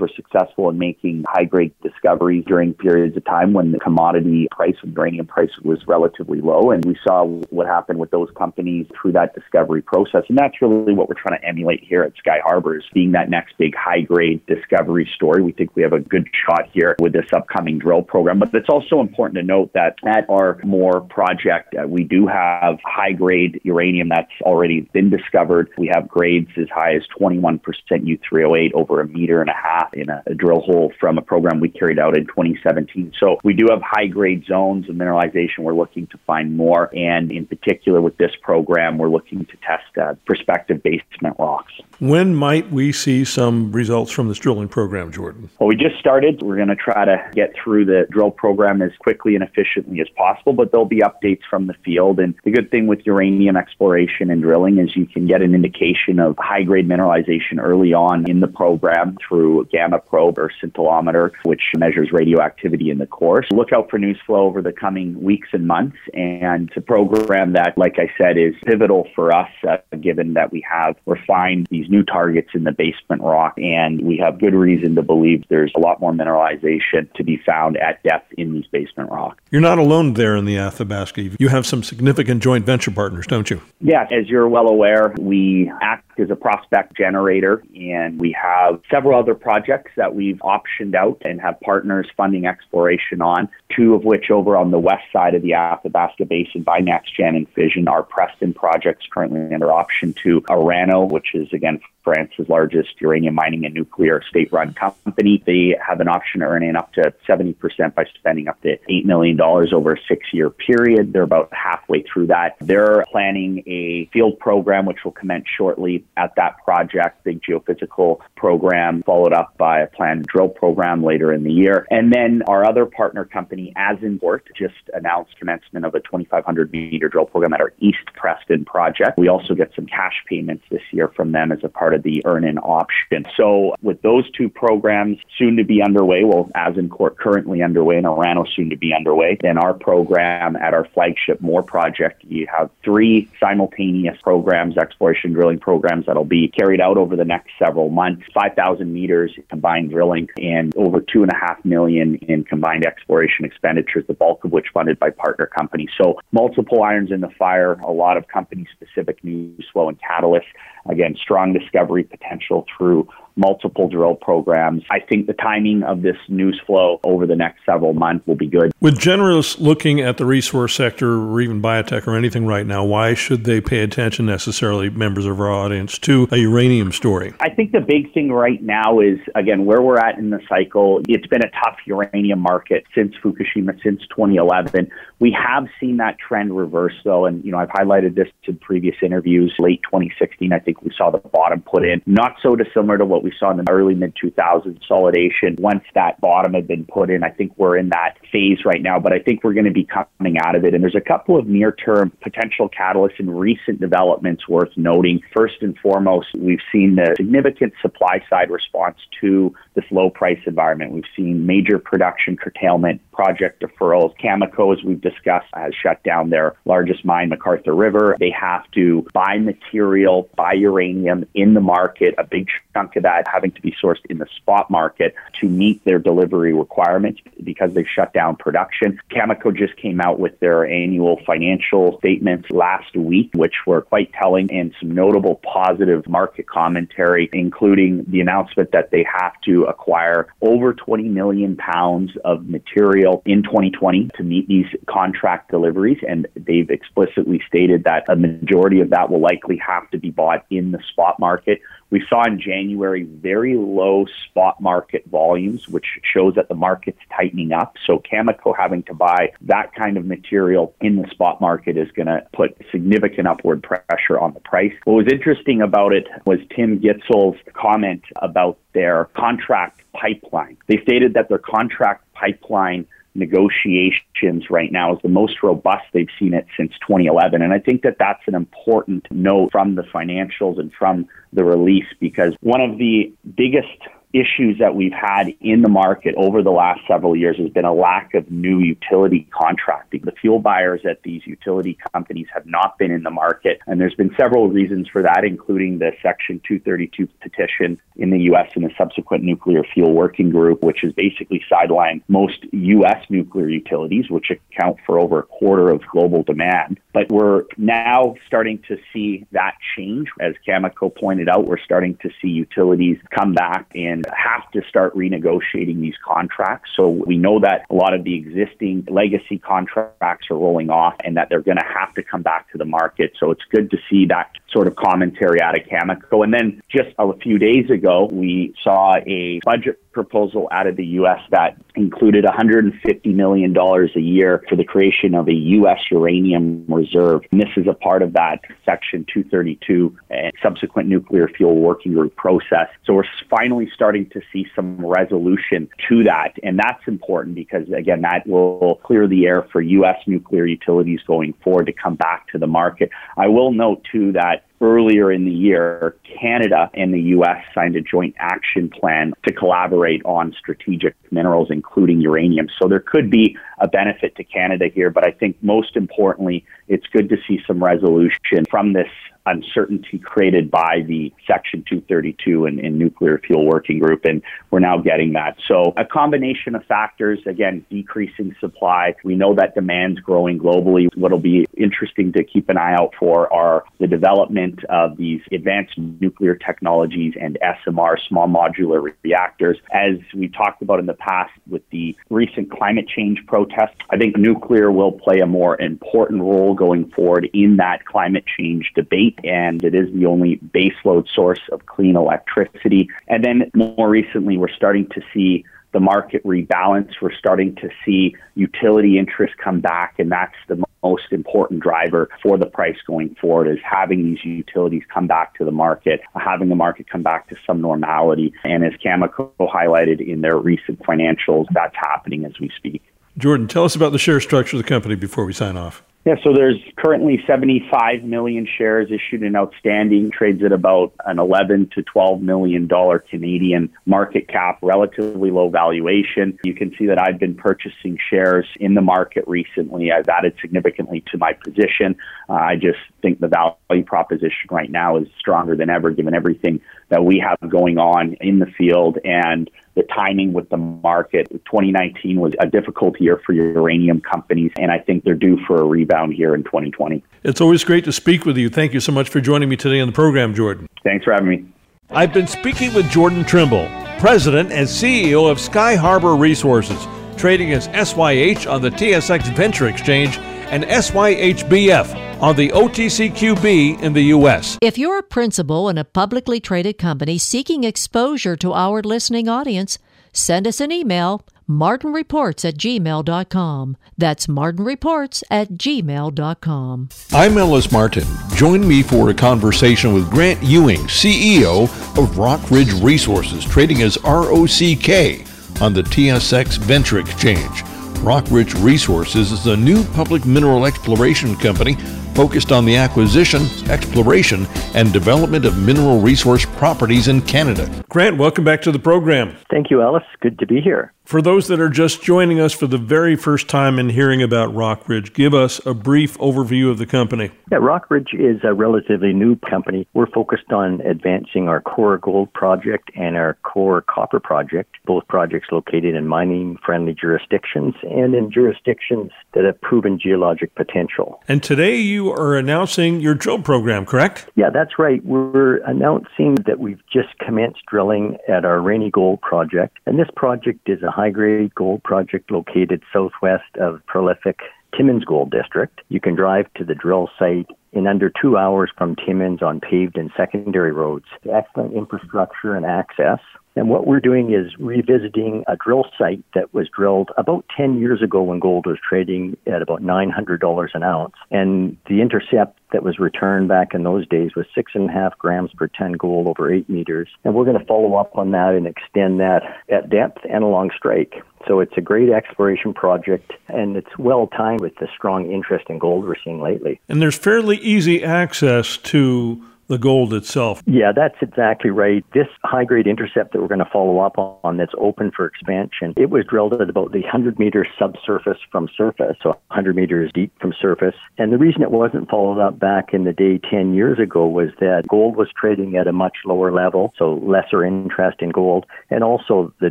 were 0.01 0.11
successful 0.15 0.69
in 0.69 0.79
making 0.79 1.25
high 1.29 1.45
grade 1.45 1.73
discoveries 1.83 2.45
during 2.47 2.75
periods 2.75 3.17
of 3.17 3.25
time 3.25 3.53
when 3.53 3.73
the 3.73 3.79
commodity 3.79 4.49
price 4.51 4.77
of 4.83 4.91
uranium 4.91 5.27
price 5.27 5.51
was 5.63 5.79
relatively 5.87 6.41
low. 6.41 6.71
And 6.71 6.85
we 6.85 6.97
saw 7.07 7.25
what 7.25 7.67
happened 7.67 7.99
with 7.99 8.11
those 8.11 8.29
companies 8.37 8.87
through 9.01 9.13
that 9.13 9.35
discovery 9.35 9.83
process. 9.83 10.25
And 10.29 10.37
that's 10.37 10.61
really 10.61 10.93
what 10.93 11.09
we're 11.09 11.15
trying 11.15 11.41
to 11.41 11.47
emulate 11.47 11.83
here 11.83 12.03
at 12.03 12.13
Skyharbour's, 12.25 12.85
being 12.93 13.13
that 13.13 13.31
next 13.31 13.57
big 13.59 13.75
high 13.75 14.01
grade 14.01 14.45
discovery 14.47 15.09
story. 15.15 15.43
We 15.43 15.53
think 15.53 15.75
we 15.75 15.83
have 15.83 15.93
a 15.93 16.01
good 16.01 16.29
shot 16.47 16.69
here 16.73 16.97
with 17.01 17.13
this 17.13 17.27
upcoming 17.33 17.79
drill 17.79 18.03
program. 18.03 18.39
But 18.39 18.55
it's 18.55 18.69
also 18.69 19.01
important 19.01 19.37
to 19.37 19.43
note 19.43 19.73
that 19.75 19.97
at 20.07 20.29
our 20.29 20.59
Moore 20.65 21.01
project, 21.01 21.75
uh, 21.75 21.87
we 21.87 22.05
do 22.05 22.27
have 22.27 22.79
high 22.85 23.13
grade 23.13 23.61
uranium 23.65 24.09
that's 24.09 24.33
already 24.43 24.81
been 24.93 25.11
discovered. 25.11 25.71
We 25.79 25.91
have 25.95 26.09
grades 26.09 26.51
as 26.57 26.69
high 26.75 26.95
as 26.95 27.03
21% 27.21 27.61
U3O8 27.91 28.73
over 28.75 29.01
a 29.01 29.07
meter 29.07 29.41
and 29.41 29.51
a 29.53 29.55
half 29.55 29.92
in 29.94 30.11
a, 30.11 30.22
a 30.26 30.34
drill 30.34 30.61
hole 30.61 30.92
from 30.98 31.18
a 31.18 31.22
program 31.22 31.61
we 31.61 31.68
carried 31.68 31.98
out 31.98 32.16
in 32.16 32.26
2017. 32.26 33.12
So 33.18 33.38
we 33.44 33.55
do 33.55 33.66
have 33.70 33.80
high 33.82 34.07
grade 34.07 34.44
zones 34.46 34.88
of 34.88 34.96
mineralization. 34.96 35.61
We're 35.61 35.74
looking 35.74 36.07
to 36.09 36.18
find 36.26 36.57
more. 36.57 36.90
And 36.94 37.30
in 37.30 37.46
particular, 37.46 38.00
with 38.00 38.16
this 38.16 38.32
program, 38.42 38.98
we're 38.98 39.11
looking 39.11 39.44
to 39.44 39.57
test 39.66 39.96
uh, 40.00 40.14
prospective 40.26 40.82
basement 40.82 41.36
rocks. 41.38 41.72
When 41.98 42.34
might 42.34 42.70
we 42.72 42.92
see 42.92 43.24
some 43.24 43.72
results 43.72 44.11
from 44.11 44.28
this 44.28 44.38
drilling 44.38 44.68
program, 44.68 45.12
Jordan? 45.12 45.50
Well, 45.59 45.68
we 45.68 45.76
just 45.76 45.98
started. 45.98 46.42
We're 46.42 46.57
going 46.57 46.68
to 46.68 46.76
try 46.76 47.05
to 47.05 47.30
get 47.34 47.53
through 47.62 47.84
the 47.84 48.07
drill 48.11 48.30
program 48.30 48.82
as 48.82 48.90
quickly 48.98 49.34
and 49.34 49.44
efficiently 49.44 50.00
as 50.00 50.09
possible, 50.16 50.53
but 50.53 50.72
there'll 50.72 50.86
be 50.86 51.00
updates 51.00 51.42
from 51.48 51.66
the 51.66 51.74
field. 51.84 52.18
And 52.18 52.34
the 52.44 52.50
good 52.50 52.70
thing 52.70 52.86
with 52.86 53.00
uranium 53.05 53.57
exploration 53.57 54.30
and 54.30 54.42
drilling 54.42 54.78
is 54.78 54.96
you 54.96 55.07
can 55.07 55.26
get 55.26 55.42
an 55.42 55.55
indication 55.55 56.18
of 56.18 56.36
high 56.38 56.62
grade 56.62 56.88
mineralization 56.88 57.59
early 57.59 57.92
on 57.92 58.28
in 58.30 58.40
the 58.40 58.48
program 58.48 59.16
through 59.26 59.41
gamma 59.70 59.99
probe 59.99 60.38
or 60.38 60.51
scintillometer, 60.62 61.30
which 61.45 61.62
measures 61.76 62.11
radioactivity 62.12 62.90
in 62.90 62.99
the 62.99 63.07
core. 63.07 63.45
So 63.49 63.57
look 63.57 63.72
out 63.72 63.90
for 63.90 63.99
news 63.99 64.18
flow 64.26 64.47
over 64.47 64.62
the 64.62 64.72
coming 64.72 65.22
weeks 65.22 65.49
and 65.53 65.66
months. 65.66 65.97
And 66.14 66.68
it's 66.68 66.76
a 66.76 66.80
program 66.80 67.53
that, 67.55 67.74
like 67.76 67.97
I 67.99 68.11
said, 68.20 68.36
is 68.36 68.55
pivotal 68.66 69.09
for 69.14 69.34
us, 69.34 69.51
uh, 69.68 69.78
given 70.01 70.34
that 70.34 70.53
we 70.53 70.64
have 70.70 70.97
refined 71.07 71.66
these 71.70 71.88
new 71.88 72.03
targets 72.03 72.51
in 72.55 72.64
the 72.64 72.72
basement 72.72 73.22
rock. 73.22 73.55
And 73.57 74.03
we 74.03 74.16
have 74.18 74.40
good 74.40 74.55
reason 74.55 74.95
to 74.97 75.03
believe 75.03 75.45
there's 75.49 75.72
a 75.76 75.80
lot 75.80 76.01
more 76.01 76.12
mineralization 76.12 77.12
to 77.14 77.24
be 77.24 77.40
found 77.45 77.76
at 77.76 78.03
depth 78.03 78.32
in 78.36 78.53
these 78.53 78.66
basement 78.66 79.11
rock. 79.11 79.40
You're 79.51 79.61
not 79.61 79.78
alone 79.78 80.14
there 80.14 80.36
in 80.36 80.45
the 80.45 80.59
Athabasca. 80.59 81.30
You 81.38 81.49
have 81.49 81.66
some 81.66 81.82
significant 81.82 82.43
joint 82.43 82.66
venture 82.66 82.90
partners, 82.90 83.26
don't 83.26 83.51
you? 83.51 83.61
Yeah, 83.80 84.07
as 84.11 84.28
you're 84.28 84.49
well 84.49 84.68
aware, 84.68 85.14
we 85.18 85.70
act 85.80 86.18
as 86.18 86.30
a 86.30 86.36
prospect 86.36 86.97
generator 86.97 87.62
and 87.74 88.20
we 88.20 88.36
have 88.40 88.80
several 88.90 89.22
other 89.23 89.35
projects 89.37 89.93
that 89.97 90.16
we've 90.16 90.39
optioned 90.39 90.97
out 90.97 91.23
and 91.25 91.41
have 91.41 91.61
partners 91.61 92.09
funding 92.16 92.45
exploration 92.45 93.23
on, 93.23 93.49
two 93.75 93.95
of 93.95 94.05
which 94.05 94.33
over 94.33 94.57
on 94.57 94.73
the 94.73 94.81
west 94.81 95.05
side 95.12 95.37
of 95.37 95.43
the 95.43 95.55
Athabasca 95.55 96.25
Basin 96.25 96.64
by 96.64 96.81
NextGen 96.81 97.37
and 97.37 97.49
Fission 97.51 97.87
are 97.87 98.03
Preston 98.03 98.53
projects 98.53 99.07
currently 99.09 99.55
under 99.55 99.70
option 99.73 100.12
to 100.25 100.41
Orano, 100.43 101.09
which 101.09 101.35
is 101.35 101.53
again 101.53 101.81
France's 102.03 102.49
largest 102.49 103.01
uranium 103.01 103.35
mining 103.35 103.64
and 103.64 103.75
nuclear 103.75 104.23
state 104.29 104.53
run 104.53 104.75
company. 104.75 105.43
They 105.47 105.77
have 105.87 106.01
an 106.01 106.09
option 106.09 106.41
to 106.41 106.47
earn 106.47 106.62
in 106.62 106.77
up 106.77 106.93
to 106.95 107.14
70% 107.29 107.95
by 107.95 108.05
spending 108.18 108.49
up 108.49 108.61
to 108.62 108.77
$8 108.91 109.05
million 109.05 109.41
over 109.41 109.95
a 109.95 109.99
six 110.09 110.33
year 110.33 110.51
period. 110.51 111.12
They're 111.12 111.23
about 111.23 111.53
halfway 111.53 112.03
through 112.03 112.29
that. 112.29 112.57
They're 112.61 113.05
planning 113.11 113.62
a 113.66 114.07
field 114.12 114.39
program, 114.39 114.87
which 114.87 115.05
will 115.05 115.12
commence 115.12 115.47
shortly 115.57 116.05
at 116.16 116.35
that 116.37 116.57
project, 116.64 117.25
big 117.25 117.41
geophysical 117.43 118.18
program, 118.37 119.03
followed 119.13 119.35
up 119.35 119.57
by 119.59 119.81
a 119.81 119.87
planned 119.87 120.25
drill 120.27 120.49
program 120.49 121.05
later 121.05 121.35
in 121.35 121.45
the 121.45 121.53
year. 121.53 121.87
And 121.91 122.11
then 122.13 122.41
our 122.49 122.67
other 122.67 122.87
partner 122.87 123.27
company, 123.27 123.73
Azincourt, 123.77 124.41
just 124.57 124.75
announced 124.95 125.37
commencement 125.39 125.85
of 125.85 125.95
a 125.95 126.01
2,500 126.01 126.73
meter 126.73 127.11
drill 127.11 127.27
program 127.27 127.53
at 127.53 127.61
our 127.61 127.75
East 127.79 128.07
Preston 128.15 128.65
project. 128.65 129.19
We 129.19 129.29
also 129.29 129.55
get 129.55 129.71
some 129.77 129.85
cash 129.85 130.15
payments 130.27 130.65
this 130.71 130.81
year 130.93 131.09
from 131.09 131.33
them 131.33 131.53
as 131.53 131.59
a 131.63 131.69
part 131.69 131.95
of 131.95 132.03
the 132.03 132.23
earn 132.25 132.45
in 132.45 132.57
option. 132.59 133.27
So 133.37 133.75
with 133.83 134.01
those 134.01 134.31
two 134.31 134.49
programs 134.49 135.19
soon 135.37 135.57
to 135.57 135.65
be 135.65 135.83
underway, 135.83 136.25
well, 136.25 136.51
Azincourt 136.57 137.17
currently 137.19 137.63
underway 137.63 137.99
and 137.99 138.07
Orano 138.07 138.47
soon 138.57 138.71
to 138.71 138.77
be 138.77 138.95
underway, 138.95 139.37
then 139.43 139.59
our 139.59 139.75
program 139.75 140.57
at 140.57 140.73
our 140.73 140.87
flagship 140.95 141.43
Moore 141.43 141.63
project, 141.63 142.25
you 142.27 142.47
have 142.47 142.71
three 142.83 143.29
simultaneous 143.39 144.17
programs, 144.23 144.79
exploration 144.79 145.35
drilling 145.35 145.59
programs 145.59 146.07
that'll 146.07 146.25
be 146.25 146.49
carried 146.49 146.81
out 146.81 146.97
over 146.97 147.15
the 147.15 147.27
next 147.27 147.51
several 147.59 147.91
months. 147.91 148.23
5,000 148.33 148.93
meters 148.93 149.01
combined 149.48 149.90
drilling 149.90 150.28
and 150.38 150.74
over 150.76 151.00
two 151.00 151.22
and 151.22 151.30
a 151.32 151.36
half 151.36 151.64
million 151.64 152.16
in 152.16 152.44
combined 152.44 152.86
exploration 152.86 153.44
expenditures, 153.44 154.05
the 154.07 154.14
bulk 154.14 154.44
of 154.44 154.53
which 154.53 154.66
funded 154.72 154.98
by 154.98 155.11
partner 155.11 155.46
companies. 155.46 155.90
So 156.00 156.20
multiple 156.32 156.82
irons 156.82 157.11
in 157.11 157.20
the 157.20 157.30
fire, 157.38 157.74
a 157.74 157.92
lot 157.92 158.16
of 158.16 158.28
company 158.28 158.66
specific 158.72 159.22
news 159.24 159.66
flow 159.72 159.88
and 159.88 159.98
catalysts. 160.00 160.42
Again, 160.88 161.16
strong 161.20 161.53
discovery 161.53 162.05
potential 162.05 162.66
through 162.76 163.09
multiple 163.37 163.89
drill 163.89 164.14
programs. 164.14 164.83
I 164.91 165.01
think 165.01 165.26
the 165.26 165.33
timing 165.35 165.83
of 165.83 166.03
this 166.03 166.16
news 166.28 166.61
flow 166.66 167.01
over 167.05 167.26
the 167.26 167.37
next 167.37 167.61
several 167.64 167.95
months 167.95 168.26
will 168.26 168.37
be 168.37 168.47
good. 168.47 168.72
With 168.80 168.99
generalists 168.99 169.61
looking 169.61 170.01
at 170.01 170.16
the 170.18 170.24
resource 170.24 170.74
sector 170.74 171.20
or 171.20 171.41
even 171.41 171.62
biotech 171.62 172.07
or 172.07 172.16
anything 172.16 172.47
right 172.47 172.66
now, 172.66 172.85
why 172.85 173.14
should 173.14 173.45
they 173.45 173.61
pay 173.61 173.80
attention 173.80 174.26
necessarily, 174.26 174.91
members 174.91 175.26
of 175.26 175.41
our 175.41 175.51
audience, 175.51 175.99
to 176.01 176.28
a 176.30 176.37
uranium 176.37 176.93
story? 176.93 177.33
I 177.41 177.51
think 177.51 177.72
the 177.72 177.80
big 177.80 178.12
thing 178.12 178.33
right 178.33 178.62
now 178.62 179.01
is, 179.01 179.18
again, 179.35 179.64
where 179.64 179.80
we're 179.80 179.99
at 179.99 180.18
in 180.18 180.30
the 180.30 180.41
cycle. 180.49 181.01
It's 181.09 181.26
been 181.26 181.43
a 181.43 181.51
tough 181.64 181.78
uranium 181.87 182.41
market 182.41 182.85
since 182.95 183.14
Fukushima, 183.22 183.80
since 183.83 184.01
2011. 184.11 184.91
We 185.20 185.37
have 185.39 185.66
seen 185.78 185.99
that 185.99 186.18
trend 186.18 186.57
reverse, 186.57 186.95
though, 187.05 187.26
and, 187.26 187.45
you 187.45 187.53
know, 187.53 187.59
I've 187.59 187.68
highlighted 187.68 188.14
this 188.14 188.28
in 188.45 188.57
previous 188.57 188.97
interviews. 189.03 189.55
Late 189.59 189.80
2016, 189.85 190.53
I 190.53 190.59
think 190.59 190.83
we 190.83 190.91
saw 190.97 191.11
the 191.11 191.18
bottom 191.18 191.62
put 191.62 191.85
in. 191.85 192.03
Not 192.07 192.37
so 192.43 192.57
dissimilar 192.57 192.99
to 192.99 193.05
what 193.05 193.22
we 193.23 193.33
saw 193.39 193.51
in 193.51 193.57
the 193.57 193.70
early 193.70 193.95
mid 193.95 194.14
2000s 194.16 194.64
consolidation. 194.64 195.57
Once 195.59 195.85
that 195.95 196.20
bottom 196.20 196.55
had 196.55 196.66
been 196.66 196.85
put 196.85 197.11
in, 197.11 197.23
I 197.23 197.31
think 197.31 197.53
we're 197.57 197.77
in 197.77 197.91
that 197.91 198.16
phase 198.33 198.64
right 198.64 198.83
now, 198.83 198.99
but 198.99 199.12
I 199.12 199.18
think 199.18 199.45
we're 199.45 199.55
going 199.55 199.66
to 199.66 199.73
be 199.73 199.87
coming 199.87 200.39
out 200.39 200.57
of 200.57 200.64
it. 200.64 200.75
And 200.75 200.83
there's 200.83 200.97
a 200.97 201.01
couple 201.01 201.39
of 201.39 201.47
near 201.47 201.73
term 201.73 202.11
potential 202.20 202.68
catalysts 202.68 203.18
and 203.18 203.39
recent 203.39 203.81
developments 203.81 204.49
worth 204.49 204.70
noting. 204.77 205.20
First 205.35 205.57
and 205.61 205.79
foremost, 205.79 206.29
we've 206.37 206.61
seen 206.73 206.97
the 206.97 207.14
significant 207.16 207.75
supply 207.81 208.23
side 208.29 208.51
response 208.51 208.97
to 209.20 209.55
this 209.75 209.85
low 209.91 210.11
price 210.11 210.41
environment. 210.47 210.93
We've 210.93 211.05
seen 211.16 211.47
major 211.47 211.79
production 211.79 212.37
curtailment, 212.37 213.01
project 213.12 213.62
deferrals. 213.62 214.14
Cameco, 214.18 214.77
as 214.77 214.83
we've 214.85 215.01
discussed, 215.01 215.47
has 215.55 215.73
shut 215.75 216.03
down 216.03 216.31
their 216.31 216.57
largest 216.64 217.05
mine, 217.05 217.31
McArthur 217.31 217.79
River. 217.79 218.16
They 218.18 218.33
have 218.39 218.70
to 218.73 219.07
buy 219.12 219.39
material, 219.39 220.29
buy 220.37 220.55
uranium 220.55 221.25
in 221.35 221.55
the 221.55 221.61
market, 221.61 222.14
a 222.18 222.25
big 222.25 222.49
chunk 222.75 222.97
of 222.97 223.03
that 223.05 223.12
having 223.33 223.53
to 223.53 223.61
be 223.61 223.75
sourced 223.83 224.05
in 224.09 224.19
the 224.19 224.27
spot 224.37 224.71
market 224.71 225.15
to 225.41 225.49
meet 225.49 225.85
their 225.85 225.99
delivery 225.99 226.53
requirements 226.55 227.21
because 227.43 227.73
they've 227.75 227.87
shut 227.95 228.13
down 228.13 228.37
production. 228.37 229.01
Cameco 229.11 229.57
just 229.57 229.77
came 229.77 230.01
out 230.01 230.19
with 230.19 230.39
their 230.41 230.65
annual 230.65 231.21
financial 231.27 231.99
statements 231.99 232.51
last 232.51 232.97
week, 232.97 233.31
which 233.35 233.55
were 233.67 233.83
quite 233.83 234.13
telling 234.13 234.51
and 234.53 234.75
some 234.81 234.91
notable 234.91 235.41
positive 235.43 236.09
market 236.09 236.49
commentary, 236.49 237.29
including 237.33 238.05
the 238.09 238.21
announcement 238.21 238.71
that 238.73 238.91
they 238.91 239.05
have 239.05 239.33
to 239.45 239.65
acquire 239.65 240.29
over 240.41 240.73
20 240.73 241.05
million 241.09 241.57
pounds 241.57 242.13
of 242.25 242.49
material 242.49 243.23
in 243.25 243.43
2020 243.43 244.11
to 244.17 244.23
meet 244.23 244.49
these 244.49 244.67
contract 244.89 245.51
deliveries. 245.51 245.99
And 246.09 246.27
they've 246.35 246.71
explicitly 246.71 247.43
stated 247.47 247.85
that 247.85 248.05
a 248.09 248.17
majority 248.17 248.81
of 248.81 248.91
that 248.91 249.11
will 249.11 249.21
likely 249.21 249.57
have 249.59 249.91
to 249.91 249.99
be 249.99 250.11
bought 250.11 250.45
in 250.51 250.73
the 250.73 250.81
spot 250.91 251.19
market. 251.19 251.61
We 251.91 252.03
saw 252.09 252.25
in 252.27 252.41
January 252.41 253.01
very 253.03 253.57
low 253.57 254.07
spot 254.28 254.61
market 254.61 255.05
volumes, 255.07 255.68
which 255.68 255.86
shows 256.03 256.34
that 256.34 256.48
the 256.48 256.55
market's 256.55 257.00
tightening 257.14 257.53
up. 257.53 257.76
So 257.86 257.98
Cameco 257.98 258.57
having 258.57 258.82
to 258.84 258.94
buy 258.94 259.32
that 259.42 259.74
kind 259.74 259.96
of 259.96 260.05
material 260.05 260.74
in 260.80 260.96
the 260.96 261.09
spot 261.09 261.40
market 261.40 261.76
is 261.76 261.90
going 261.92 262.07
to 262.07 262.26
put 262.32 262.57
significant 262.70 263.28
upward 263.28 263.62
pressure 263.62 264.18
on 264.18 264.34
the 264.34 264.40
price. 264.40 264.72
What 264.84 264.94
was 265.05 265.12
interesting 265.12 265.62
about 265.62 265.92
it 265.92 266.07
was 266.24 266.38
Tim 266.55 266.80
Gitzel's 266.80 267.38
comment 267.55 268.03
about 268.16 268.59
their 268.72 269.07
contract 269.16 269.82
pipeline. 269.92 270.57
They 270.66 270.78
stated 270.82 271.14
that 271.14 271.28
their 271.28 271.38
contract 271.38 272.11
pipeline 272.14 272.86
negotiations 273.15 274.51
right 274.51 274.73
now 274.73 274.95
is 274.95 274.99
the 275.03 275.09
most 275.09 275.43
robust 275.43 275.85
they've 275.93 276.09
seen 276.19 276.35
it 276.35 276.47
since 276.57 276.73
2011. 276.87 277.43
And 277.43 277.53
I 277.53 277.59
think 277.59 277.83
that 277.83 277.97
that's 277.99 278.23
an 278.27 278.35
important 278.35 279.07
note 279.11 279.51
from 279.53 279.75
the 279.75 279.83
financials 279.83 280.59
and 280.59 280.73
from 280.73 281.07
the 281.33 281.45
release 281.45 281.87
because 282.01 282.35
one 282.41 282.61
of 282.61 282.79
the 282.79 283.13
biggest 283.37 283.69
issues 284.13 284.59
that 284.59 284.75
we've 284.75 284.93
had 284.93 285.35
in 285.41 285.63
the 285.63 285.69
market 285.69 286.15
over 286.17 286.43
the 286.43 286.51
last 286.51 286.81
several 286.87 287.17
years 287.17 287.37
has 287.39 287.51
been 287.51 287.65
a 287.65 287.73
lack 287.73 288.15
of 288.15 288.31
new 288.31 288.59
utility 288.59 289.29
contracting. 289.31 290.03
The 290.05 290.13
fuel 290.13 290.39
buyers 290.39 290.83
at 290.89 291.03
these 291.03 291.23
utility 291.27 291.79
companies 291.93 292.27
have 292.35 292.47
not 292.47 292.79
been 292.79 292.91
in 292.91 293.03
the 293.03 293.11
market, 293.11 293.61
and 293.67 293.81
there's 293.81 293.95
been 293.95 294.15
several 294.19 294.49
reasons 294.49 294.89
for 294.89 295.03
that, 295.03 295.25
including 295.25 295.79
the 295.79 295.93
Section 296.03 296.41
232 296.47 297.09
petition 297.21 297.81
in 297.97 298.11
the 298.11 298.21
U.S. 298.23 298.51
and 298.55 298.65
the 298.65 298.71
subsequent 298.77 299.25
nuclear 299.25 299.63
fuel 299.75 299.93
working 299.93 300.31
group, 300.31 300.63
which 300.63 300.81
has 300.83 300.93
basically 300.93 301.43
sidelined 301.51 302.03
most 302.09 302.45
U.S. 302.53 303.05
nuclear 303.09 303.49
utilities, 303.49 304.11
which 304.11 304.31
account 304.31 304.79
for 304.87 304.99
over 304.99 305.21
a 305.21 305.25
quarter 305.25 305.71
of 305.71 305.83
global 305.91 306.23
demand. 306.23 306.79
But 306.93 307.11
we're 307.11 307.45
now 307.57 308.17
starting 308.27 308.63
to 308.69 308.77
see 308.93 309.27
that 309.33 309.55
change. 309.77 310.09
As 310.21 310.35
Cameco 310.47 310.95
pointed 310.95 311.29
out, 311.29 311.47
we're 311.47 311.59
starting 311.59 311.97
to 312.03 312.11
see 312.21 312.29
utilities 312.29 312.99
come 313.11 313.33
back 313.33 313.71
and 313.75 314.01
have 314.12 314.50
to 314.53 314.62
start 314.68 314.94
renegotiating 314.94 315.80
these 315.80 315.94
contracts. 316.05 316.70
So 316.76 316.88
we 316.88 317.16
know 317.16 317.40
that 317.40 317.66
a 317.70 317.74
lot 317.74 317.94
of 317.94 318.05
the 318.05 318.14
existing 318.14 318.86
legacy 318.90 319.38
contracts 319.38 320.28
are 320.30 320.36
rolling 320.36 320.70
off 320.70 320.94
and 321.05 321.16
that 321.16 321.28
they're 321.28 321.42
going 321.42 321.59
to 321.59 321.64
have 321.64 321.94
to 321.94 322.03
come 322.03 322.22
back 322.22 322.50
to 322.53 322.59
the 322.59 322.64
market. 322.64 323.12
So 323.18 323.30
it's 323.30 323.44
good 323.50 323.70
to 323.70 323.78
see 323.90 324.07
that 324.07 324.30
sort 324.50 324.66
of 324.66 324.76
commentary 324.76 325.40
out 325.40 325.59
of 325.59 325.66
Cameco. 325.66 326.24
And 326.24 326.32
then 326.32 326.62
just 326.68 326.90
a 326.98 327.12
few 327.18 327.38
days 327.38 327.70
ago, 327.70 328.09
we 328.11 328.55
saw 328.62 328.96
a 329.07 329.40
budget 329.44 329.78
proposal 329.92 330.48
out 330.50 330.66
of 330.66 330.76
the 330.76 330.86
U.S. 330.86 331.20
that 331.30 331.57
included 331.74 332.24
$150 332.24 333.14
million 333.14 333.57
a 333.57 334.00
year 334.00 334.42
for 334.48 334.57
the 334.57 334.64
creation 334.64 335.14
of 335.14 335.28
a 335.28 335.34
U.S. 335.34 335.78
uranium 335.90 336.64
reserve. 336.66 337.22
And 337.30 337.40
this 337.40 337.50
is 337.57 337.66
a 337.66 337.74
part 337.74 338.03
of 338.03 338.14
that 338.14 338.40
Section 338.64 339.07
232 339.12 339.96
and 340.11 340.32
subsequent 340.42 340.88
nuclear 340.88 341.28
fuel 341.28 341.57
working 341.57 341.92
group 341.92 342.16
process. 342.16 342.68
So 342.84 342.94
we're 342.94 343.05
finally 343.28 343.70
starting 343.74 343.91
to 343.93 344.20
see 344.32 344.47
some 344.55 344.84
resolution 344.84 345.68
to 345.88 346.05
that. 346.05 346.32
And 346.43 346.59
that's 346.59 346.82
important 346.86 347.34
because, 347.34 347.68
again, 347.76 348.03
that 348.03 348.26
will 348.26 348.80
clear 348.82 349.07
the 349.07 349.26
air 349.26 349.47
for 349.53 349.61
U.S. 349.61 349.97
nuclear 350.07 350.47
utilities 350.47 351.01
going 351.07 351.34
forward 351.45 351.66
to 351.66 351.72
come 351.72 351.95
back 351.95 352.28
to 352.28 352.38
the 352.38 352.47
market. 352.47 352.90
I 353.16 353.28
will 353.28 353.53
note, 353.53 353.86
too, 353.90 354.12
that 354.12 354.45
earlier 354.61 355.11
in 355.11 355.24
the 355.24 355.32
year, 355.32 355.97
Canada 356.20 356.70
and 356.74 356.95
the 356.95 357.01
U.S. 357.01 357.45
signed 357.55 357.76
a 357.76 357.80
joint 357.80 358.14
action 358.18 358.70
plan 358.70 359.12
to 359.26 359.34
collaborate 359.34 360.03
on 360.05 360.32
strategic 360.38 360.95
minerals, 361.11 361.49
including 361.51 362.01
uranium. 362.01 362.49
So 362.61 362.68
there 362.68 362.80
could 362.80 363.11
be 363.11 363.36
a 363.61 363.66
benefit 363.66 364.16
to 364.16 364.24
Canada 364.24 364.66
here, 364.72 364.90
but 364.90 365.07
I 365.07 365.11
think 365.11 365.36
most 365.43 365.76
importantly, 365.76 366.45
it's 366.68 366.86
good 366.86 367.09
to 367.09 367.16
see 367.26 367.40
some 367.47 367.62
resolution 367.62 368.45
from 368.49 368.72
this 368.72 368.88
uncertainty 369.27 369.99
created 369.99 370.51
by 370.51 370.83
the 370.87 371.12
Section 371.27 371.64
232 371.68 372.47
and, 372.47 372.59
and, 372.59 372.79
Nuclear 372.79 373.20
Fuel 373.27 373.47
Working 373.47 373.79
Group, 373.79 374.05
and 374.05 374.23
we're 374.51 374.59
now 374.59 374.79
getting 374.79 375.12
that. 375.12 375.37
So, 375.47 375.73
a 375.77 375.85
combination 375.85 376.55
of 376.55 376.64
factors, 376.64 377.20
again, 377.27 377.64
decreasing 377.70 378.35
supply. 378.41 378.95
We 379.05 379.14
know 379.14 379.35
that 379.35 379.55
demand's 379.55 380.01
growing 380.01 380.39
globally. 380.39 380.89
What'll 380.97 381.18
be 381.18 381.47
interesting 381.57 382.12
to 382.14 382.25
keep 382.25 382.49
an 382.49 382.57
eye 382.57 382.75
out 382.75 382.95
for 382.99 383.33
are 383.33 383.64
the 383.79 383.87
development 383.87 384.64
of 384.64 384.97
these 384.97 385.20
advanced 385.31 385.79
nuclear 385.79 386.35
technologies 386.35 387.14
and 387.20 387.39
SMR, 387.43 387.97
small 388.09 388.27
modular 388.27 388.93
reactors. 389.05 389.59
As 389.73 389.99
we 390.14 390.29
talked 390.29 390.62
about 390.62 390.81
in 390.81 390.87
the 390.87 390.95
past 390.95 391.33
with 391.49 391.62
the 391.70 391.97
recent 392.11 392.51
climate 392.51 392.89
change 392.89 393.25
protests, 393.27 393.77
I 393.91 393.97
think 393.97 394.16
nuclear 394.16 394.73
will 394.73 394.93
play 394.93 395.20
a 395.20 395.27
more 395.27 395.61
important 395.61 396.23
role 396.23 396.55
going 396.55 396.91
forward 396.91 397.29
in 397.33 397.57
that 397.59 397.85
climate 397.85 398.25
change 398.39 398.73
debate 398.75 399.12
and 399.25 399.63
it 399.65 399.75
is 399.75 399.93
the 399.95 400.07
only 400.07 400.39
baseload 400.55 401.09
source 401.15 401.41
of 401.51 401.67
clean 401.67 401.97
electricity. 401.97 402.89
And 403.09 403.25
then 403.25 403.51
more 403.55 403.89
recently, 403.89 404.37
we're 404.37 404.49
starting 404.49 404.89
to 404.91 405.03
see 405.13 405.45
the 405.73 405.81
market 405.81 406.23
rebalance. 406.25 406.91
We're 407.01 407.15
starting 407.15 407.55
to 407.57 407.71
see 407.85 408.15
utility 408.35 408.99
interest 408.99 409.37
come 409.39 409.61
back, 409.61 409.95
and 409.99 410.13
that's 410.13 410.35
the 410.49 410.63
most 410.83 411.13
important 411.13 411.61
driver 411.61 412.09
for 412.23 412.37
the 412.37 412.47
price 412.47 412.77
going 412.87 413.15
forward 413.21 413.49
is 413.49 413.59
having 413.65 414.05
these 414.05 414.25
utilities 414.25 414.83
come 414.93 415.07
back 415.07 415.35
to 415.39 415.45
the 415.45 415.51
market, 415.51 416.01
having 416.15 416.49
the 416.49 416.57
market 416.57 416.89
come 416.89 417.03
back 417.03 417.29
to 417.29 417.37
some 417.47 417.61
normality. 417.61 418.33
And 418.45 418.65
as 418.65 418.73
Cameco 418.75 419.31
highlighted 419.39 420.07
in 420.07 420.21
their 420.21 420.37
recent 420.37 420.79
financials, 420.81 421.47
that's 421.53 421.77
happening 421.77 422.25
as 422.25 422.39
we 422.41 422.51
speak. 422.57 422.83
Jordan, 423.17 423.47
tell 423.47 423.65
us 423.65 423.75
about 423.75 423.93
the 423.93 423.99
share 423.99 424.21
structure 424.21 424.57
of 424.57 424.63
the 424.63 424.69
company 424.69 424.95
before 424.95 425.25
we 425.25 425.33
sign 425.33 425.57
off. 425.57 425.83
Yeah, 426.05 426.16
so 426.24 426.32
there's 426.34 426.59
currently 426.76 427.22
75 427.28 428.03
million 428.03 428.44
shares 428.59 428.90
issued 428.90 429.22
and 429.22 429.36
outstanding, 429.36 430.11
trades 430.11 430.42
at 430.44 430.50
about 430.50 430.92
an 431.07 431.20
11 431.20 431.70
to 431.76 431.82
12 431.82 432.20
million 432.20 432.66
dollar 432.66 432.98
Canadian 432.98 433.72
market 433.86 434.26
cap, 434.26 434.59
relatively 434.62 435.30
low 435.30 435.48
valuation. 435.48 436.40
You 436.42 436.55
can 436.55 436.74
see 436.76 436.86
that 436.86 436.98
I've 437.00 437.20
been 437.20 437.36
purchasing 437.36 437.98
shares 438.11 438.46
in 438.59 438.74
the 438.74 438.80
market 438.80 439.22
recently. 439.28 439.92
I've 439.92 440.09
added 440.09 440.34
significantly 440.40 441.05
to 441.12 441.18
my 441.18 441.34
position. 441.34 441.94
Uh, 442.28 442.32
I 442.32 442.57
just 442.57 442.80
think 443.00 443.20
the 443.20 443.28
value 443.28 443.84
proposition 443.84 444.48
right 444.50 444.70
now 444.70 444.96
is 444.96 445.07
stronger 445.20 445.55
than 445.55 445.70
ever, 445.70 445.92
given 445.92 446.14
everything 446.14 446.61
that 446.93 447.07
we 447.07 447.18
have 447.18 447.38
going 447.49 447.78
on 447.78 448.12
in 448.20 448.38
the 448.38 448.45
field 448.45 448.99
and 449.03 449.51
the 449.76 449.82
timing 449.84 450.34
with 450.34 450.51
the 450.51 450.59
market. 450.59 451.26
2019 451.30 452.20
was 452.20 452.34
a 452.38 452.47
difficult 452.47 453.01
year 453.01 453.18
for 453.24 453.32
uranium 453.32 454.03
companies, 454.03 454.53
and 454.59 454.70
I 454.70 454.78
think 454.78 455.03
they're 455.03 455.14
due 455.14 455.43
for 455.47 455.62
a 455.62 455.64
rebound 455.64 456.12
here 456.12 456.34
in 456.34 456.45
2020. 456.45 457.03
It's 457.24 457.40
always 457.40 457.64
great 457.64 457.84
to 457.86 457.93
speak 457.93 458.26
with 458.26 458.36
you. 458.36 458.51
Thank 458.51 458.74
you 458.74 458.80
so 458.80 458.93
much 458.93 459.09
for 459.09 459.22
joining 459.22 459.49
me 459.49 459.57
today 459.57 459.80
on 459.80 459.88
the 459.88 459.95
program, 459.95 460.34
Jordan. 460.34 460.68
Thanks 460.84 461.07
for 461.07 461.14
having 461.14 461.30
me. 461.30 461.45
I've 461.88 462.12
been 462.12 462.26
speaking 462.26 462.74
with 462.74 462.90
Jordan 462.90 463.24
Trimble, 463.24 463.66
President 463.99 464.53
and 464.53 464.68
CEO 464.68 465.30
of 465.30 465.38
Skyharbour 465.38 466.20
Resources, 466.20 466.86
trading 467.23 467.53
as 467.53 467.66
SYH 467.66 468.49
on 468.49 468.61
the 468.61 468.70
TSX 468.70 469.33
Venture 469.37 469.68
Exchange 469.68 470.18
and 470.51 470.64
SYHBF 470.64 472.20
on 472.20 472.35
the 472.35 472.49
OTCQB 472.49 473.81
in 473.81 473.93
the 473.93 474.03
U.S. 474.16 474.59
If 474.61 474.77
you're 474.77 474.99
a 474.99 475.05
principal 475.05 475.68
in 475.68 475.79
a 475.79 475.85
publicly 475.85 476.41
traded 476.41 476.79
company 476.79 477.18
seeking 477.18 477.62
exposure 477.62 478.35
to 478.39 478.53
our 478.53 478.83
listening 478.83 479.29
audience, 479.29 479.79
send 480.12 480.49
us 480.49 480.61
an 480.61 480.73
email 480.73 481.25
martinreports 481.49 482.45
at 482.45 482.57
gmail.com. 482.57 483.77
That's 483.97 484.27
martinreports 484.27 485.23
at 485.31 485.51
gmail.com. 485.51 486.89
I'm 487.12 487.39
Ellis 487.39 487.70
Martin. 487.70 488.05
Join 488.35 488.66
me 488.66 488.83
for 488.83 489.11
a 489.11 489.14
conversation 489.14 489.95
with 489.95 490.11
Grant 490.11 490.43
Ewing, 490.43 490.89
CEO 490.89 491.62
of 491.97 492.16
Rockridge 492.16 492.83
Resources, 492.83 493.45
trading 493.45 493.81
as 493.83 493.97
ROCK 494.03 495.29
on 495.61 495.72
the 495.72 495.82
TSX 495.82 496.59
Venture 496.59 496.98
Exchange. 496.98 497.64
Rockridge 498.03 498.55
Resources 498.62 499.32
is 499.32 499.46
a 499.46 499.57
new 499.57 499.84
public 499.92 500.24
mineral 500.24 500.66
exploration 500.66 501.36
company 501.36 501.76
focused 502.15 502.53
on 502.53 502.65
the 502.65 502.77
acquisition, 502.77 503.43
exploration, 503.69 504.47
and 504.75 504.93
development 504.93 505.45
of 505.45 505.59
mineral 505.59 506.01
resource 506.01 506.45
properties 506.57 507.09
in 507.09 507.21
Canada. 507.23 507.71
Grant, 507.89 508.17
welcome 508.17 508.45
back 508.45 508.63
to 508.63 508.73
the 508.73 508.79
program. 508.79 509.37
Thank 509.51 509.71
you, 509.71 509.83
Ellis. 509.83 510.05
Good 510.21 510.39
to 510.39 510.47
be 510.47 510.61
here. 510.61 510.93
For 511.05 511.21
those 511.21 511.49
that 511.49 511.61
are 511.61 511.69
just 511.69 512.03
joining 512.03 512.41
us 512.41 512.53
for 512.53 512.67
the 512.67 512.79
very 512.79 513.17
first 513.17 513.49
time 513.49 513.79
and 513.79 513.91
hearing 513.91 514.23
about 514.23 514.55
Rockridge, 514.55 515.13
give 515.13 515.35
us 515.35 515.61
a 515.67 515.75
brief 515.75 516.17
overview 516.19 516.71
of 516.71 516.79
the 516.79 516.87
company. 516.87 517.31
Yeah, 517.51 517.59
Rockridge 517.59 518.15
is 518.15 518.41
a 518.45 518.55
relatively 518.55 519.13
new 519.13 519.37
company. 519.37 519.87
We're 519.95 520.07
focused 520.07 520.53
on 520.53 520.81
advancing 520.83 521.49
our 521.49 521.61
core 521.61 521.99
gold 521.99 522.33
project 522.33 522.91
and 522.95 523.17
our 523.17 523.37
core 523.43 523.83
copper 523.83 524.21
project, 524.21 524.77
both 524.87 525.07
projects 525.09 525.49
located 525.51 525.97
in 525.97 526.07
mining 526.07 526.57
friendly 526.65 526.95
jurisdictions 526.95 527.75
and 527.83 528.15
in 528.15 528.31
jurisdictions 528.31 529.11
that 529.35 529.45
have 529.45 529.61
proven 529.61 529.99
geologic 529.99 530.55
potential. 530.55 531.21
And 531.29 531.43
today 531.43 531.77
you 531.77 532.01
are 532.11 532.36
announcing 532.36 533.00
your 533.00 533.14
drill 533.14 533.40
program, 533.40 533.86
correct? 533.86 534.28
Yeah, 534.34 534.50
that's 534.53 534.78
right. 534.78 535.05
We're 535.05 535.59
announcing 535.64 536.36
that 536.46 536.59
we've 536.59 536.80
just 536.92 537.16
commenced 537.18 537.61
drilling 537.66 538.18
at 538.28 538.44
our 538.44 538.61
Raney 538.61 538.90
Gold 538.90 539.20
project. 539.20 539.78
And 539.86 539.98
this 539.98 540.09
project 540.16 540.68
is 540.68 540.82
a 540.82 540.90
high 540.90 541.11
grade 541.11 541.55
gold 541.55 541.82
project 541.82 542.30
located 542.30 542.82
southwest 542.92 543.57
of 543.61 543.84
prolific 543.86 544.40
Timmins 544.76 545.05
Gold 545.05 545.30
District. 545.30 545.80
You 545.88 546.00
can 546.00 546.14
drive 546.14 546.53
to 546.55 546.64
the 546.64 546.74
drill 546.74 547.11
site 547.18 547.50
in 547.72 547.86
under 547.86 548.11
two 548.11 548.36
hours 548.36 548.70
from 548.76 548.96
Timmins 548.96 549.42
on 549.42 549.61
paved 549.61 549.96
and 549.96 550.11
secondary 550.16 550.72
roads. 550.72 551.07
Excellent 551.30 551.74
infrastructure 551.74 552.55
and 552.55 552.66
access. 552.66 553.18
And 553.55 553.68
what 553.68 553.86
we're 553.86 554.00
doing 554.00 554.32
is 554.32 554.53
revisiting 554.59 555.44
a 555.46 555.57
drill 555.57 555.84
site 555.98 556.24
that 556.34 556.55
was 556.55 556.68
drilled 556.74 557.11
about 557.16 557.44
10 557.57 557.78
years 557.78 558.03
ago 558.03 558.22
when 558.22 558.38
gold 558.38 558.66
was 558.66 558.78
trading 558.86 559.36
at 559.46 559.62
about 559.62 559.82
$900 559.82 560.68
an 560.74 560.82
ounce. 560.82 561.14
And 561.30 561.76
the 561.88 562.00
intercept 562.00 562.59
that 562.72 562.82
was 562.82 562.98
returned 562.98 563.48
back 563.48 563.74
in 563.74 563.82
those 563.82 564.09
days 564.09 564.30
was 564.34 564.46
six 564.55 564.72
and 564.74 564.88
a 564.88 564.92
half 564.92 565.16
grams 565.18 565.50
per 565.53 565.68
ton 565.68 565.92
gold 565.92 566.26
over 566.26 566.53
eight 566.53 566.68
meters. 566.68 567.09
And 567.24 567.34
we're 567.34 567.44
going 567.44 567.59
to 567.59 567.64
follow 567.64 567.94
up 567.96 568.16
on 568.16 568.30
that 568.30 568.55
and 568.55 568.66
extend 568.66 569.20
that 569.20 569.42
at 569.68 569.90
depth 569.90 570.24
and 570.28 570.42
along 570.42 570.70
strike. 570.76 571.22
So 571.46 571.61
it's 571.61 571.74
a 571.76 571.80
great 571.80 572.09
exploration 572.09 572.72
project, 572.72 573.32
and 573.48 573.76
it's 573.76 573.98
well 573.98 574.28
timed 574.28 574.61
with 574.61 574.76
the 574.76 574.88
strong 574.96 575.30
interest 575.30 575.66
in 575.68 575.78
gold 575.78 576.05
we're 576.05 576.14
seeing 576.22 576.40
lately. 576.40 576.80
And 576.88 577.03
there's 577.03 577.18
fairly 577.18 577.57
easy 577.59 578.05
access 578.05 578.76
to 578.78 579.44
the 579.73 579.79
gold 579.79 580.12
itself. 580.12 580.62
Yeah, 580.66 580.93
that's 580.95 581.16
exactly 581.23 581.70
right. 581.70 582.05
This 582.12 582.29
high 582.45 582.64
grade 582.64 582.87
intercept 582.87 583.33
that 583.33 583.41
we're 583.41 583.49
going 583.49 583.64
to 583.64 583.70
follow 583.73 584.01
up 584.01 584.18
on 584.45 584.59
that's 584.59 584.75
open 584.77 585.11
for 585.16 585.25
expansion, 585.25 585.95
it 585.97 586.11
was 586.11 586.27
drilled 586.29 586.53
at 586.61 586.68
about 586.68 586.93
the 586.93 587.01
100 587.01 587.39
meters 587.39 587.68
subsurface 587.79 588.37
from 588.51 588.68
surface, 588.77 589.16
so 589.23 589.31
100 589.49 589.75
meters 589.75 590.11
deep 590.12 590.31
from 590.39 590.53
surface. 590.61 590.95
And 591.16 591.33
the 591.33 591.39
reason 591.39 591.62
it 591.62 591.70
wasn't 591.70 592.11
followed 592.11 592.39
up 592.39 592.59
back 592.59 592.93
in 592.93 593.05
the 593.05 593.14
day 593.14 593.41
10 593.51 593.73
years 593.73 593.99
ago 593.99 594.27
was 594.27 594.51
that 594.61 594.87
gold 594.89 595.16
was 595.16 595.29
trading 595.35 595.77
at 595.77 595.87
a 595.87 595.93
much 595.93 596.18
lower 596.27 596.53
level, 596.53 596.93
so 596.99 597.14
lesser 597.23 597.64
interest 597.64 598.20
in 598.20 598.29
gold. 598.29 598.66
And 598.91 599.03
also 599.03 599.55
the 599.61 599.70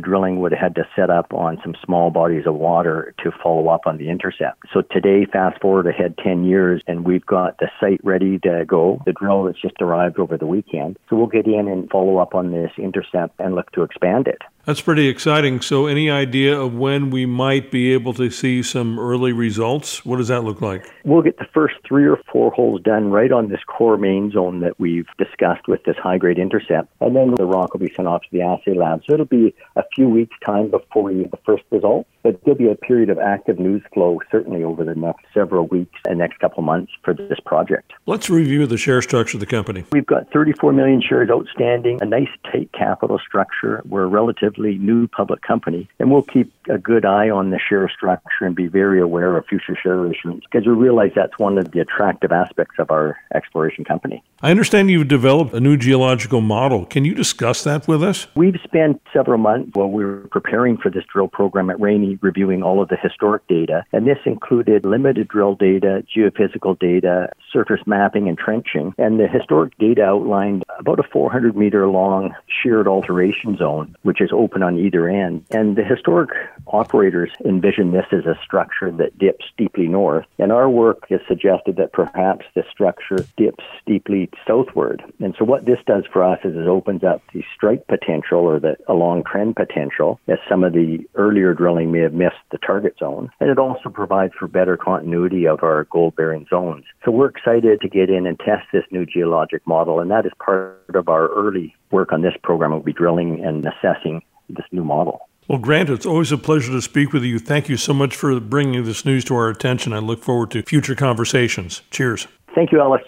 drilling 0.00 0.40
would 0.40 0.50
have 0.50 0.60
had 0.60 0.74
to 0.74 0.88
set 0.96 1.10
up 1.10 1.32
on 1.32 1.58
some 1.62 1.76
small 1.84 2.10
bodies 2.10 2.46
of 2.46 2.56
water 2.56 3.14
to 3.22 3.30
follow 3.40 3.68
up 3.68 3.82
on 3.86 3.98
the 3.98 4.08
intercept. 4.08 4.58
So 4.74 4.82
today, 4.82 5.26
fast 5.32 5.60
forward 5.60 5.86
ahead 5.86 6.18
10 6.18 6.44
years, 6.44 6.82
and 6.88 7.04
we've 7.04 7.24
got 7.24 7.58
the 7.58 7.70
site 7.78 8.00
ready 8.02 8.40
to 8.40 8.64
go. 8.66 9.00
The 9.06 9.12
drill 9.12 9.46
is 9.46 9.54
just 9.62 9.80
around 9.80 9.91
arrived 9.92 10.18
over 10.18 10.36
the 10.36 10.46
weekend. 10.46 10.98
So 11.08 11.16
we'll 11.16 11.26
get 11.26 11.46
in 11.46 11.68
and 11.68 11.90
follow 11.90 12.18
up 12.18 12.34
on 12.34 12.52
this 12.52 12.70
intercept 12.78 13.38
and 13.38 13.54
look 13.54 13.70
to 13.72 13.82
expand 13.82 14.26
it. 14.26 14.42
That's 14.64 14.80
pretty 14.80 15.08
exciting. 15.08 15.60
So, 15.60 15.86
any 15.86 16.08
idea 16.08 16.56
of 16.56 16.72
when 16.72 17.10
we 17.10 17.26
might 17.26 17.72
be 17.72 17.92
able 17.92 18.14
to 18.14 18.30
see 18.30 18.62
some 18.62 18.96
early 18.96 19.32
results? 19.32 20.06
What 20.06 20.18
does 20.18 20.28
that 20.28 20.44
look 20.44 20.60
like? 20.60 20.86
We'll 21.04 21.22
get 21.22 21.38
the 21.38 21.48
first 21.52 21.74
three 21.84 22.06
or 22.06 22.20
four 22.30 22.52
holes 22.52 22.80
done 22.80 23.10
right 23.10 23.32
on 23.32 23.48
this 23.48 23.58
core 23.66 23.96
main 23.96 24.30
zone 24.30 24.60
that 24.60 24.78
we've 24.78 25.08
discussed 25.18 25.66
with 25.66 25.82
this 25.82 25.96
high 25.96 26.16
grade 26.16 26.38
intercept. 26.38 26.88
And 27.00 27.16
then 27.16 27.34
the 27.34 27.44
rock 27.44 27.72
will 27.72 27.80
be 27.80 27.92
sent 27.92 28.06
off 28.06 28.22
to 28.22 28.28
the 28.30 28.42
assay 28.42 28.74
lab. 28.74 29.02
So, 29.04 29.14
it'll 29.14 29.26
be 29.26 29.52
a 29.74 29.82
few 29.96 30.08
weeks' 30.08 30.36
time 30.46 30.70
before 30.70 31.02
we 31.02 31.22
get 31.22 31.32
the 31.32 31.38
first 31.44 31.64
results. 31.72 32.08
But 32.22 32.40
there'll 32.44 32.56
be 32.56 32.70
a 32.70 32.76
period 32.76 33.10
of 33.10 33.18
active 33.18 33.58
news 33.58 33.82
flow 33.92 34.20
certainly 34.30 34.62
over 34.62 34.84
the 34.84 34.94
next 34.94 35.24
several 35.34 35.66
weeks 35.66 35.98
and 36.06 36.20
next 36.20 36.38
couple 36.38 36.60
of 36.60 36.66
months 36.66 36.92
for 37.04 37.14
this 37.14 37.40
project. 37.44 37.92
Let's 38.06 38.30
review 38.30 38.68
the 38.68 38.76
share 38.76 39.02
structure 39.02 39.38
of 39.38 39.40
the 39.40 39.46
company. 39.46 39.84
We've 39.90 40.06
got 40.06 40.32
34 40.32 40.72
million 40.72 41.02
shares 41.02 41.30
outstanding, 41.30 41.98
a 42.00 42.04
nice 42.04 42.28
tight 42.44 42.70
capital 42.72 43.18
structure. 43.18 43.82
We're 43.88 44.06
relative 44.06 44.51
relatively 44.52 44.78
new 44.84 45.06
public 45.08 45.42
company, 45.42 45.88
and 45.98 46.10
we'll 46.10 46.22
keep 46.22 46.52
a 46.68 46.78
good 46.78 47.04
eye 47.04 47.30
on 47.30 47.50
the 47.50 47.58
share 47.58 47.88
structure 47.88 48.44
and 48.44 48.54
be 48.54 48.66
very 48.66 49.00
aware 49.00 49.36
of 49.36 49.46
future 49.46 49.76
share 49.80 50.06
issuance 50.06 50.44
because 50.50 50.66
we 50.66 50.72
realize 50.72 51.10
that's 51.14 51.38
one 51.38 51.58
of 51.58 51.72
the 51.72 51.80
attractive 51.80 52.32
aspects 52.32 52.76
of 52.78 52.90
our 52.90 53.18
exploration 53.34 53.84
company. 53.84 54.22
I 54.40 54.50
understand 54.50 54.90
you've 54.90 55.08
developed 55.08 55.54
a 55.54 55.60
new 55.60 55.76
geological 55.76 56.40
model. 56.40 56.86
Can 56.86 57.04
you 57.04 57.14
discuss 57.14 57.62
that 57.64 57.86
with 57.86 58.02
us? 58.02 58.26
We've 58.34 58.58
spent 58.64 59.00
several 59.12 59.38
months 59.38 59.70
while 59.74 59.90
we 59.90 60.04
were 60.04 60.28
preparing 60.30 60.76
for 60.76 60.90
this 60.90 61.04
drill 61.12 61.28
program 61.28 61.70
at 61.70 61.80
Raney 61.80 62.18
reviewing 62.20 62.62
all 62.62 62.82
of 62.82 62.88
the 62.88 62.96
historic 62.96 63.46
data, 63.46 63.84
and 63.92 64.06
this 64.06 64.18
included 64.24 64.84
limited 64.84 65.28
drill 65.28 65.54
data, 65.54 66.04
geophysical 66.14 66.78
data, 66.78 67.30
surface 67.52 67.80
mapping, 67.86 68.28
and 68.28 68.38
trenching. 68.38 68.94
And 68.98 69.18
the 69.18 69.28
historic 69.28 69.76
data 69.78 70.02
outlined 70.02 70.64
about 70.78 70.98
a 70.98 71.04
400 71.04 71.56
meter 71.56 71.88
long 71.88 72.34
sheared 72.62 72.88
alteration 72.88 73.56
zone, 73.56 73.96
which 74.02 74.20
is 74.20 74.32
open 74.42 74.62
on 74.62 74.78
either 74.78 75.08
end. 75.08 75.44
And 75.50 75.76
the 75.76 75.84
historic 75.84 76.30
operators 76.66 77.30
envision 77.44 77.92
this 77.92 78.06
as 78.12 78.26
a 78.26 78.38
structure 78.44 78.90
that 78.92 79.18
dips 79.18 79.44
steeply 79.52 79.86
north. 79.86 80.26
And 80.38 80.50
our 80.50 80.68
work 80.68 81.08
has 81.10 81.20
suggested 81.28 81.76
that 81.76 81.92
perhaps 81.92 82.44
the 82.54 82.64
structure 82.70 83.24
dips 83.36 83.64
steeply 83.80 84.30
southward. 84.46 85.02
And 85.20 85.34
so 85.38 85.44
what 85.44 85.64
this 85.64 85.78
does 85.86 86.04
for 86.12 86.22
us 86.22 86.40
is 86.44 86.56
it 86.56 86.66
opens 86.66 87.04
up 87.04 87.22
the 87.32 87.44
strike 87.54 87.86
potential 87.86 88.40
or 88.40 88.58
the 88.58 88.76
along 88.88 89.24
trend 89.24 89.56
potential 89.56 90.18
as 90.28 90.38
some 90.48 90.64
of 90.64 90.72
the 90.72 90.98
earlier 91.14 91.54
drilling 91.54 91.92
may 91.92 92.00
have 92.00 92.14
missed 92.14 92.42
the 92.50 92.58
target 92.58 92.96
zone. 92.98 93.30
And 93.40 93.50
it 93.50 93.58
also 93.58 93.88
provides 93.90 94.34
for 94.38 94.48
better 94.48 94.76
continuity 94.76 95.46
of 95.46 95.62
our 95.62 95.84
gold 95.84 96.16
bearing 96.16 96.46
zones. 96.50 96.84
So 97.04 97.10
we're 97.10 97.28
excited 97.28 97.80
to 97.80 97.88
get 97.88 98.10
in 98.10 98.26
and 98.26 98.38
test 98.38 98.66
this 98.72 98.84
new 98.90 99.06
geologic 99.06 99.66
model. 99.66 100.00
And 100.00 100.10
that 100.10 100.26
is 100.26 100.32
part 100.44 100.82
of 100.94 101.08
our 101.08 101.28
early 101.28 101.74
work 101.90 102.12
on 102.12 102.22
this 102.22 102.34
program. 102.42 102.70
We'll 102.70 102.80
be 102.80 102.92
drilling 102.92 103.44
and 103.44 103.66
assessing 103.66 104.22
this 104.48 104.64
new 104.72 104.84
model. 104.84 105.28
Well, 105.48 105.58
Grant, 105.58 105.90
it's 105.90 106.06
always 106.06 106.32
a 106.32 106.38
pleasure 106.38 106.72
to 106.72 106.80
speak 106.80 107.12
with 107.12 107.24
you. 107.24 107.38
Thank 107.38 107.68
you 107.68 107.76
so 107.76 107.92
much 107.92 108.16
for 108.16 108.40
bringing 108.40 108.84
this 108.84 109.04
news 109.04 109.24
to 109.24 109.34
our 109.34 109.48
attention. 109.48 109.92
I 109.92 109.98
look 109.98 110.22
forward 110.22 110.50
to 110.52 110.62
future 110.62 110.94
conversations. 110.94 111.82
Cheers. 111.90 112.28
Thank 112.54 112.72
you, 112.72 112.80
Ellis. 112.80 113.02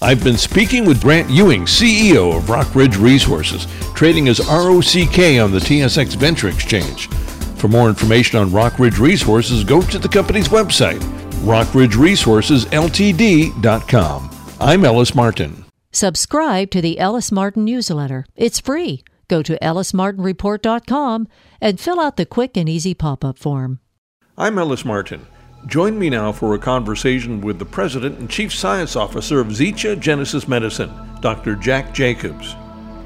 I've 0.00 0.22
been 0.22 0.36
speaking 0.36 0.84
with 0.84 1.02
Grant 1.02 1.28
Ewing, 1.28 1.64
CEO 1.64 2.36
of 2.36 2.44
Rockridge 2.44 3.00
Resources, 3.00 3.66
trading 3.94 4.28
as 4.28 4.38
ROCK 4.38 5.42
on 5.42 5.50
the 5.50 5.58
TSX 5.58 6.14
Venture 6.14 6.46
Exchange. 6.48 7.08
For 7.58 7.66
more 7.66 7.88
information 7.88 8.38
on 8.38 8.50
Rockridge 8.50 9.00
Resources, 9.00 9.64
go 9.64 9.82
to 9.82 9.98
the 9.98 10.08
company's 10.08 10.46
website, 10.48 11.00
rockridgeresourcesltd.com. 11.42 14.30
I'm 14.60 14.84
Ellis 14.84 15.14
Martin. 15.14 15.64
Subscribe 15.90 16.70
to 16.70 16.80
the 16.80 17.00
Ellis 17.00 17.32
Martin 17.32 17.64
newsletter. 17.64 18.24
It's 18.36 18.60
free. 18.60 19.02
Go 19.28 19.42
to 19.42 19.58
ellismartinreport.com 19.60 21.28
and 21.60 21.78
fill 21.78 22.00
out 22.00 22.16
the 22.16 22.26
quick 22.26 22.56
and 22.56 22.68
easy 22.68 22.94
pop 22.94 23.24
up 23.24 23.38
form. 23.38 23.80
I'm 24.36 24.58
Ellis 24.58 24.84
Martin. 24.84 25.26
Join 25.66 25.98
me 25.98 26.08
now 26.08 26.32
for 26.32 26.54
a 26.54 26.58
conversation 26.58 27.40
with 27.40 27.58
the 27.58 27.64
President 27.64 28.18
and 28.18 28.30
Chief 28.30 28.54
Science 28.54 28.96
Officer 28.96 29.40
of 29.40 29.48
Zhittya 29.48 29.98
Genesis 30.00 30.48
Medicine, 30.48 30.90
Dr. 31.20 31.56
Jack 31.56 31.92
Jacobs. 31.92 32.54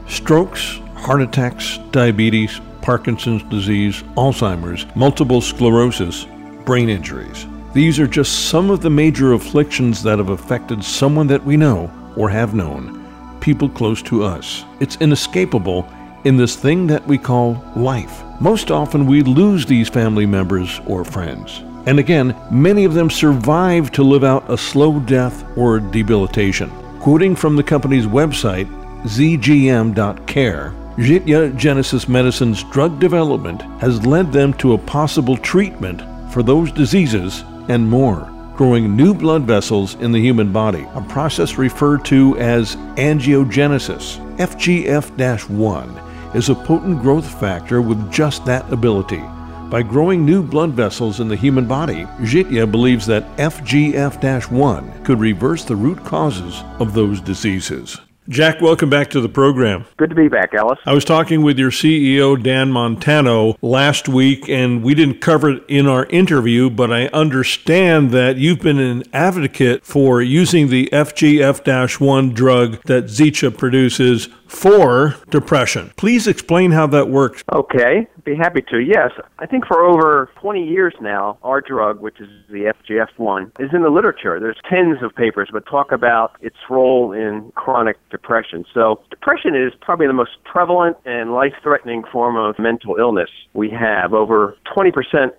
Strokes, 0.07 0.79
heart 0.95 1.23
attacks, 1.23 1.79
diabetes, 1.91 2.61
Parkinson's 2.83 3.43
disease, 3.45 4.03
Alzheimer's, 4.16 4.87
multiple 4.95 5.41
sclerosis, 5.41 6.27
brain 6.64 6.89
injuries. 6.89 7.47
These 7.73 7.99
are 7.99 8.07
just 8.07 8.51
some 8.51 8.70
of 8.70 8.83
the 8.83 8.91
major 8.91 9.33
afflictions 9.33 10.03
that 10.03 10.18
have 10.18 10.29
affected 10.29 10.85
someone 10.85 11.27
that 11.29 11.45
we 11.45 11.57
know 11.57 11.91
or 12.16 12.29
have 12.29 12.55
known, 12.55 13.39
people 13.41 13.68
close 13.68 14.03
to 14.03 14.23
us. 14.23 14.64
It's 14.79 14.97
inescapable 15.01 15.89
in 16.25 16.37
this 16.37 16.57
thing 16.57 16.87
that 16.87 17.07
we 17.07 17.18
call 17.18 17.62
life. 17.77 18.23
Most 18.41 18.70
often 18.70 19.07
we 19.07 19.23
lose 19.23 19.66
these 19.66 19.89
family 19.89 20.27
members 20.27 20.81
or 20.87 21.05
friends. 21.05 21.62
And 21.87 21.99
again, 21.99 22.37
many 22.51 22.85
of 22.85 22.95
them 22.95 23.11
survive 23.11 23.91
to 23.93 24.05
live 24.05 24.25
out 24.25 24.49
a 24.51 24.57
slow 24.57 25.01
death 25.01 25.45
or 25.57 25.81
debilitation. 25.81 26.70
Quoting 27.01 27.35
from 27.35 27.57
the 27.57 27.62
company's 27.62 28.07
website, 28.07 28.68
zgm.care, 29.03 30.75
Zhittya 30.97 31.57
Genesis 31.57 32.09
Medicine's 32.09 32.62
drug 32.64 33.01
development 33.01 33.62
has 33.81 34.07
led 34.07 34.31
them 34.31 34.53
to 34.55 34.75
a 34.75 34.79
possible 34.79 35.37
treatment 35.37 36.03
for 36.33 36.43
those 36.43 36.70
diseases 36.70 37.45
and 37.68 37.89
more, 37.89 38.31
growing 38.55 38.95
new 38.95 39.14
blood 39.14 39.43
vessels 39.43 39.95
in 39.97 40.12
the 40.12 40.20
human 40.20 40.53
body, 40.53 40.87
a 40.95 41.01
process 41.01 41.59
referred 41.59 42.05
to 42.05 42.39
as 42.39 42.77
angiogenesis. 42.97 44.18
FGF 44.37 45.49
1 45.49 46.01
is 46.35 46.49
a 46.49 46.55
potent 46.55 47.03
growth 47.03 47.41
factor 47.41 47.80
with 47.83 48.12
just 48.12 48.45
that 48.45 48.70
ability. 48.72 49.22
By 49.70 49.83
growing 49.83 50.24
new 50.24 50.43
blood 50.43 50.72
vessels 50.72 51.20
in 51.20 51.28
the 51.28 51.37
human 51.37 51.66
body, 51.66 52.05
Zhittya 52.20 52.70
believes 52.70 53.07
that 53.07 53.37
FGF 53.37 54.51
1 54.51 55.05
could 55.05 55.18
reverse 55.18 55.64
the 55.64 55.76
root 55.76 56.05
causes 56.05 56.62
of 56.78 56.93
those 56.93 57.20
diseases. 57.20 57.99
Jack, 58.29 58.61
welcome 58.61 58.89
back 58.89 59.11
to 59.11 59.20
the 59.20 59.29
program. 59.29 59.85
Good 59.97 60.11
to 60.11 60.14
be 60.14 60.29
back, 60.29 60.55
Ellis. 60.55 60.79
I 60.87 60.95
was 60.95 61.05
talking 61.05 61.43
with 61.43 61.59
your 61.59 61.73
CEO, 61.73 62.41
Dan 62.41 62.70
Montano, 62.70 63.57
last 63.61 64.09
week, 64.09 64.49
and 64.49 64.85
we 64.85 64.95
didn't 64.95 65.20
cover 65.20 65.51
it 65.51 65.64
in 65.66 65.89
our 65.89 66.07
interview, 66.07 66.70
but 66.70 66.93
I 66.93 67.07
understand 67.09 68.12
that 68.12 68.37
you've 68.37 68.61
been 68.61 68.79
an 68.79 69.03
advocate 69.12 69.85
for 69.85 70.23
using 70.23 70.68
the 70.68 70.89
FGF 70.93 71.99
1 72.01 72.33
drug 72.33 72.81
that 72.85 73.07
Zhittya 73.07 73.59
produces 73.59 74.29
for 74.47 75.16
depression. 75.31 75.93
Please 75.97 76.29
explain 76.29 76.70
how 76.70 76.87
that 76.87 77.09
works. 77.09 77.43
Okay, 77.53 78.07
be 78.25 78.37
happy 78.37 78.62
to. 78.70 78.79
Yes, 78.79 79.11
I 79.39 79.47
think 79.47 79.66
for 79.66 79.83
over 79.83 80.31
20 80.41 80.64
years 80.64 80.95
now, 81.01 81.39
our 81.43 81.61
drug, 81.61 82.01
which 82.01 82.20
is 82.20 82.29
the 82.49 82.73
FGF1, 82.73 83.53
is 83.59 83.70
in 83.73 83.83
the 83.83 83.91
literature. 83.91 84.39
There's 84.41 84.59
tens 84.68 85.03
of 85.03 85.14
papers 85.14 85.49
that 85.53 85.66
talk 85.66 85.93
about 85.93 86.37
its 86.41 86.57
role 86.70 87.12
in 87.12 87.53
chronic 87.55 87.97
depression. 88.11 88.64
So, 88.73 89.03
depression 89.11 89.55
is 89.55 89.73
probably 89.81 90.07
the 90.07 90.12
most 90.12 90.33
prevalent 90.45 90.97
and 91.05 91.33
life-threatening 91.33 92.05
form 92.12 92.37
of 92.37 92.59
mental 92.59 92.97
illness 92.99 93.31
we 93.55 93.70
have. 93.70 94.12
Over 94.12 94.57
20% 94.75 94.93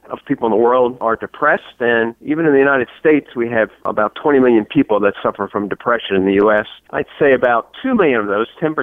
of 0.09 0.19
people 0.27 0.47
in 0.47 0.51
the 0.51 0.57
world 0.57 0.97
are 1.01 1.15
depressed, 1.15 1.79
and 1.79 2.15
even 2.21 2.45
in 2.45 2.53
the 2.53 2.59
United 2.59 2.87
States, 2.99 3.27
we 3.35 3.49
have 3.49 3.69
about 3.85 4.15
20 4.21 4.39
million 4.39 4.65
people 4.65 4.99
that 4.99 5.13
suffer 5.21 5.47
from 5.47 5.69
depression 5.69 6.15
in 6.15 6.25
the 6.25 6.33
U.S. 6.33 6.67
I'd 6.91 7.05
say 7.19 7.33
about 7.33 7.71
2 7.81 7.95
million 7.95 8.19
of 8.19 8.27
those, 8.27 8.47
10% 8.61 8.75